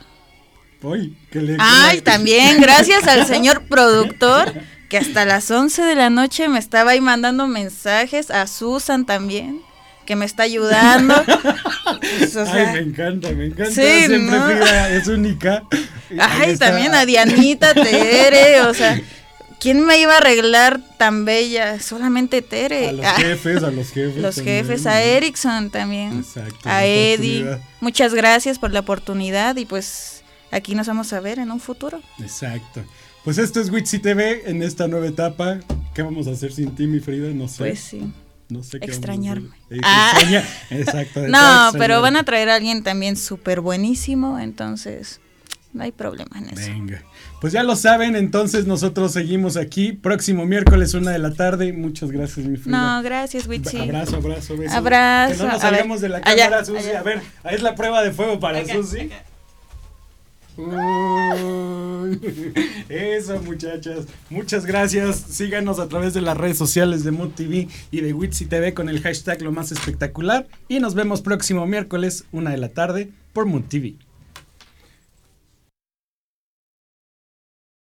Hoy, 0.86 1.16
que 1.32 1.42
le. 1.42 1.58
Ay, 1.60 2.02
también 2.02 2.62
gracias 2.62 3.08
al 3.08 3.26
señor 3.28 3.64
productor 3.68 4.54
que 4.90 4.98
hasta 4.98 5.26
las 5.26 5.50
11 5.50 5.82
de 5.82 5.96
la 5.96 6.10
noche 6.10 6.48
me 6.48 6.60
estaba 6.60 6.92
ahí 6.92 7.02
mandando 7.02 7.48
mensajes, 7.48 8.30
a 8.30 8.46
Susan 8.48 9.06
también, 9.06 9.60
que 10.06 10.16
me 10.16 10.26
está 10.26 10.44
ayudando. 10.44 11.16
Pues, 12.20 12.36
o 12.36 12.46
sea, 12.46 12.72
Ay, 12.72 12.74
me 12.74 12.80
encanta, 12.92 13.30
me 13.32 13.46
encanta. 13.46 13.72
Sí, 13.72 14.06
Siempre 14.08 14.38
¿no? 14.38 14.46
Frida 14.48 14.90
es 14.92 15.08
única. 15.08 15.64
Ay, 16.20 16.52
está. 16.52 16.68
también 16.68 16.94
a 16.94 17.06
Dianita, 17.06 17.74
Tere, 17.74 18.62
o 18.62 18.74
sea, 18.74 19.00
¿quién 19.60 19.86
me 19.86 20.00
iba 20.00 20.14
a 20.14 20.18
arreglar 20.18 20.80
tan 20.98 21.26
bella? 21.26 21.80
Solamente 21.80 22.42
Tere. 22.42 22.90
A 22.90 22.92
los 22.92 23.06
Ah, 23.06 23.16
jefes, 23.18 23.64
a 23.64 23.72
los 23.72 23.92
jefes. 23.92 24.18
Los 24.18 24.36
también, 24.36 24.66
jefes, 24.66 24.86
a 24.86 25.02
Erickson 25.02 25.70
también, 25.70 26.20
Exacto, 26.20 26.60
a 26.70 26.86
Eddie. 26.86 27.46
Muchas 27.82 28.14
gracias 28.14 28.60
por 28.60 28.72
la 28.72 28.82
oportunidad 28.82 29.56
y 29.58 29.66
pues 29.66 30.15
aquí 30.56 30.76
nos 30.76 30.88
vamos 30.88 31.12
a 31.14 31.20
ver 31.20 31.40
en 31.40 31.52
un 31.52 31.60
futuro. 31.60 32.02
Exacto. 32.20 32.84
Pues 33.24 33.38
esto 33.38 33.60
es 33.60 33.70
Witsi 33.72 34.00
TV 34.00 34.44
en 34.50 34.62
esta 34.64 34.88
nueva 34.88 35.08
etapa. 35.08 35.60
¿Qué 35.94 36.02
vamos 36.04 36.28
a 36.28 36.32
hacer 36.32 36.52
sin 36.52 36.76
ti, 36.76 36.86
mi 36.88 37.00
Frida? 37.00 37.30
No 37.34 37.48
sé. 37.48 37.58
Pues 37.60 37.80
sí. 37.80 38.12
No 38.50 38.62
sé 38.62 38.80
qué 38.80 38.86
vamos 38.88 38.90
a 38.90 38.98
Extrañarme. 38.98 39.50
hacer. 39.50 39.78
Eh, 39.78 39.82
Ah. 39.84 40.12
extraña- 40.14 40.44
Exacto. 40.70 41.28
No, 41.28 41.72
pero 41.80 42.02
van 42.02 42.16
a 42.16 42.24
traer 42.24 42.50
a 42.50 42.56
alguien 42.56 42.84
también 42.84 43.18
súper 43.18 43.62
buenísimo, 43.62 44.38
entonces 44.40 45.20
no 45.74 45.84
hay 45.84 45.92
problema 45.92 46.38
en 46.38 46.50
eso. 46.50 46.70
Venga. 46.72 47.02
Pues 47.42 47.52
ya 47.54 47.64
lo 47.64 47.76
saben, 47.76 48.16
entonces 48.16 48.66
nosotros 48.68 49.12
seguimos 49.12 49.58
aquí. 49.58 49.92
Próximo 49.94 50.46
miércoles, 50.46 50.94
una 50.94 51.12
de 51.12 51.20
la 51.20 51.34
tarde. 51.34 51.74
Muchas 51.74 52.12
gracias, 52.12 52.46
mi 52.46 52.58
Frida. 52.58 52.78
No, 52.98 53.04
gracias, 53.04 53.48
Witsi. 53.48 53.78
Abrazo, 53.80 54.18
abrazo, 54.18 54.56
beso. 54.58 54.76
Abrazo. 54.76 55.34
Que 55.38 55.44
no 55.44 55.52
nos 55.52 55.62
salgamos 55.62 56.02
de 56.02 56.10
la 56.10 56.18
allá, 56.24 56.44
cámara, 56.46 56.66
Susi. 56.66 56.90
allá. 56.90 57.00
A 57.00 57.04
ver, 57.04 57.22
ahí 57.44 57.56
es 57.56 57.62
la 57.64 57.74
prueba 57.76 58.04
de 58.04 58.12
fuego 58.12 58.40
para 58.40 58.64
Susi. 58.68 59.10
Eso, 62.90 63.40
muchachas. 63.42 64.06
Muchas 64.30 64.66
gracias. 64.66 65.18
Síganos 65.18 65.80
a 65.80 65.88
través 65.88 66.14
de 66.14 66.22
las 66.22 66.38
redes 66.38 66.58
sociales 66.58 67.04
de 67.04 67.12
Mood 67.12 67.32
TV 67.32 67.68
y 67.92 68.02
de 68.02 68.14
Witsi 68.14 68.46
TV 68.46 68.74
con 68.74 68.90
el 68.90 69.02
hashtag 69.02 69.42
lo 69.42 69.52
más 69.52 69.72
espectacular. 69.72 70.48
Y 70.68 70.80
nos 70.80 70.96
vemos 70.96 71.22
próximo 71.22 71.66
miércoles, 71.68 72.26
una 72.32 72.52
de 72.52 72.58
la 72.58 72.70
tarde, 72.70 73.12
por 73.34 73.46
Mood 73.46 73.64
TV. 73.64 73.96